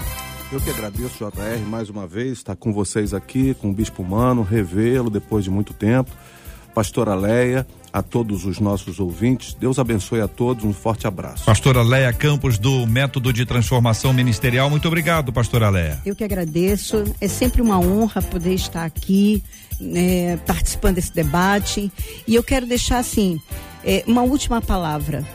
Eu 0.52 0.60
que 0.60 0.70
agradeço, 0.70 1.18
JR, 1.18 1.66
mais 1.66 1.89
uma 1.89 2.06
vez, 2.06 2.34
estar 2.34 2.58
com 2.58 2.74
vocês 2.74 3.14
aqui, 3.14 3.54
com 3.54 3.70
o 3.70 3.74
Bispo 3.74 4.04
Mano, 4.04 4.42
revê-lo 4.42 5.10
depois 5.10 5.46
de 5.46 5.50
muito 5.50 5.74
tempo 5.74 6.12
pastora 6.74 7.14
Leia, 7.16 7.66
a 7.94 8.02
todos 8.02 8.46
os 8.46 8.60
nossos 8.60 9.00
ouvintes. 9.00 9.54
Deus 9.54 9.78
abençoe 9.78 10.22
a 10.22 10.28
todos, 10.28 10.64
um 10.64 10.74
forte 10.74 11.06
abraço. 11.06 11.46
Pastora 11.46 11.82
Leia 11.82 12.14
Campos, 12.14 12.58
do 12.58 12.88
Método 12.88 13.34
de 13.34 13.46
Transformação 13.46 14.14
Ministerial, 14.14 14.70
muito 14.70 14.88
obrigado, 14.88 15.34
pastora 15.34 15.70
Leia. 15.70 16.00
Eu 16.06 16.16
que 16.16 16.24
agradeço, 16.24 17.04
é 17.20 17.28
sempre 17.28 17.62
uma 17.62 17.80
honra 17.80 18.22
poder 18.22 18.54
estar 18.54 18.86
aqui, 18.86 19.44
né, 19.80 20.38
participando 20.38 20.96
desse 20.96 21.14
debate. 21.14 21.92
E 22.28 22.36
eu 22.36 22.44
quero 22.44 22.66
deixar, 22.66 23.00
assim, 23.00 23.40
é, 23.84 24.04
uma 24.08 24.22
última 24.22 24.62
palavra. 24.62 25.26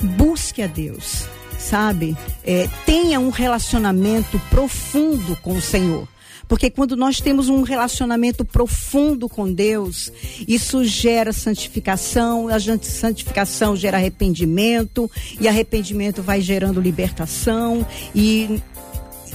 Busque 0.00 0.62
a 0.62 0.66
Deus, 0.66 1.26
sabe? 1.58 2.16
É, 2.44 2.68
tenha 2.84 3.18
um 3.18 3.30
relacionamento 3.30 4.40
profundo 4.50 5.36
com 5.36 5.54
o 5.54 5.60
Senhor. 5.60 6.06
Porque 6.48 6.70
quando 6.70 6.96
nós 6.96 7.20
temos 7.20 7.48
um 7.48 7.62
relacionamento 7.62 8.44
profundo 8.44 9.28
com 9.28 9.52
Deus, 9.52 10.12
isso 10.46 10.84
gera 10.84 11.32
santificação, 11.32 12.48
a 12.48 12.58
santificação 12.82 13.74
gera 13.76 13.96
arrependimento, 13.96 15.10
e 15.40 15.48
arrependimento 15.48 16.22
vai 16.22 16.40
gerando 16.40 16.80
libertação, 16.80 17.86
e 18.14 18.60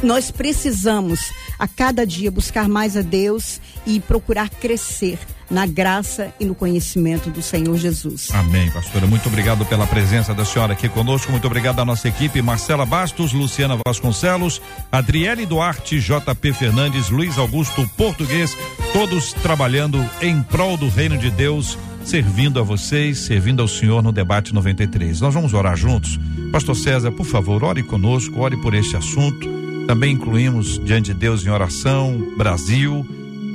nós 0.03 0.31
precisamos 0.31 1.31
a 1.59 1.67
cada 1.67 2.05
dia 2.05 2.31
buscar 2.31 2.67
mais 2.67 2.97
a 2.97 3.01
Deus 3.01 3.61
e 3.85 3.99
procurar 3.99 4.49
crescer 4.49 5.19
na 5.51 5.65
graça 5.65 6.33
e 6.39 6.45
no 6.45 6.55
conhecimento 6.55 7.29
do 7.29 7.41
Senhor 7.41 7.77
Jesus. 7.77 8.29
Amém, 8.33 8.71
pastora. 8.71 9.05
Muito 9.05 9.27
obrigado 9.27 9.65
pela 9.65 9.85
presença 9.85 10.33
da 10.33 10.45
senhora 10.45 10.73
aqui 10.73 10.87
conosco. 10.87 11.29
Muito 11.29 11.45
obrigado 11.45 11.79
à 11.79 11.85
nossa 11.85 12.07
equipe, 12.07 12.41
Marcela 12.41 12.85
Bastos, 12.85 13.33
Luciana 13.33 13.77
Vasconcelos, 13.85 14.61
Adriele 14.89 15.45
Duarte, 15.45 15.99
JP 15.99 16.53
Fernandes, 16.53 17.09
Luiz 17.09 17.37
Augusto 17.37 17.87
Português, 17.97 18.57
todos 18.93 19.33
trabalhando 19.33 20.03
em 20.21 20.41
prol 20.41 20.77
do 20.77 20.87
reino 20.87 21.17
de 21.17 21.29
Deus, 21.29 21.77
servindo 22.05 22.57
a 22.57 22.63
vocês, 22.63 23.19
servindo 23.19 23.61
ao 23.61 23.67
Senhor 23.67 24.01
no 24.01 24.13
debate 24.13 24.53
93. 24.53 25.19
Nós 25.19 25.33
vamos 25.33 25.53
orar 25.53 25.75
juntos. 25.75 26.17
Pastor 26.51 26.75
César, 26.75 27.11
por 27.11 27.25
favor, 27.25 27.63
ore 27.63 27.83
conosco, 27.83 28.39
ore 28.39 28.55
por 28.55 28.73
este 28.73 28.95
assunto. 28.95 29.60
Também 29.91 30.13
incluímos 30.13 30.79
diante 30.79 31.07
de 31.07 31.19
Deus 31.19 31.45
em 31.45 31.49
oração, 31.49 32.31
Brasil, 32.37 33.05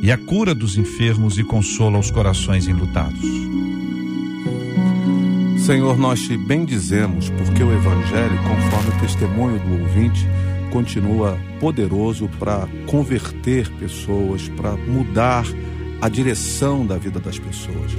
e 0.03 0.13
a 0.13 0.19
cura 0.19 0.55
dos 0.55 0.77
enfermos 0.77 1.39
e 1.39 1.43
consola 1.43 1.99
os 1.99 2.11
corações 2.11 2.69
enlutados. 2.69 3.23
Senhor, 5.65 5.97
nós 5.97 6.21
te 6.21 6.37
bendizemos 6.37 7.31
porque 7.31 7.63
o 7.63 7.73
Evangelho, 7.73 8.37
conforme 8.43 8.91
o 8.91 9.01
testemunho 9.01 9.59
do 9.61 9.83
ouvinte, 9.83 10.29
continua 10.71 11.39
poderoso 11.59 12.29
para 12.39 12.69
converter 12.85 13.71
pessoas, 13.71 14.47
para 14.51 14.77
mudar 14.77 15.47
a 16.03 16.09
direção 16.11 16.85
da 16.85 16.99
vida 16.99 17.19
das 17.19 17.39
pessoas. 17.39 17.93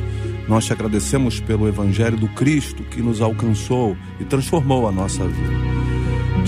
Nós 0.47 0.63
te 0.63 0.73
agradecemos 0.73 1.39
pelo 1.39 1.67
Evangelho 1.67 2.17
do 2.17 2.27
Cristo 2.27 2.83
que 2.83 3.01
nos 3.01 3.19
alcançou 3.19 3.97
e 4.19 4.25
transformou 4.25 4.87
a 4.87 4.91
nossa 4.91 5.27
vida. 5.27 5.86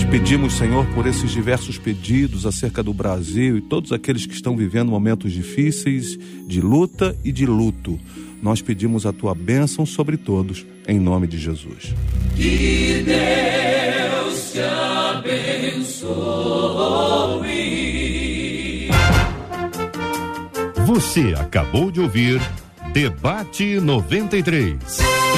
Te 0.00 0.06
pedimos, 0.06 0.54
Senhor, 0.54 0.86
por 0.94 1.06
esses 1.06 1.30
diversos 1.30 1.76
pedidos 1.76 2.46
acerca 2.46 2.82
do 2.82 2.94
Brasil 2.94 3.58
e 3.58 3.60
todos 3.60 3.92
aqueles 3.92 4.24
que 4.24 4.32
estão 4.32 4.56
vivendo 4.56 4.88
momentos 4.88 5.30
difíceis 5.30 6.18
de 6.46 6.58
luta 6.62 7.14
e 7.22 7.30
de 7.30 7.44
luto. 7.44 8.00
Nós 8.42 8.62
pedimos 8.62 9.04
a 9.04 9.12
tua 9.12 9.34
bênção 9.34 9.84
sobre 9.84 10.16
todos, 10.16 10.64
em 10.88 10.98
nome 10.98 11.26
de 11.26 11.36
Jesus. 11.36 11.94
Que 12.34 13.04
Deus 13.04 14.52
te 14.52 14.60
abençoe. 15.18 16.08
Você 20.86 21.34
acabou 21.38 21.90
de 21.90 22.00
ouvir 22.00 22.40
Debate 22.94 23.78
93. 23.78 25.29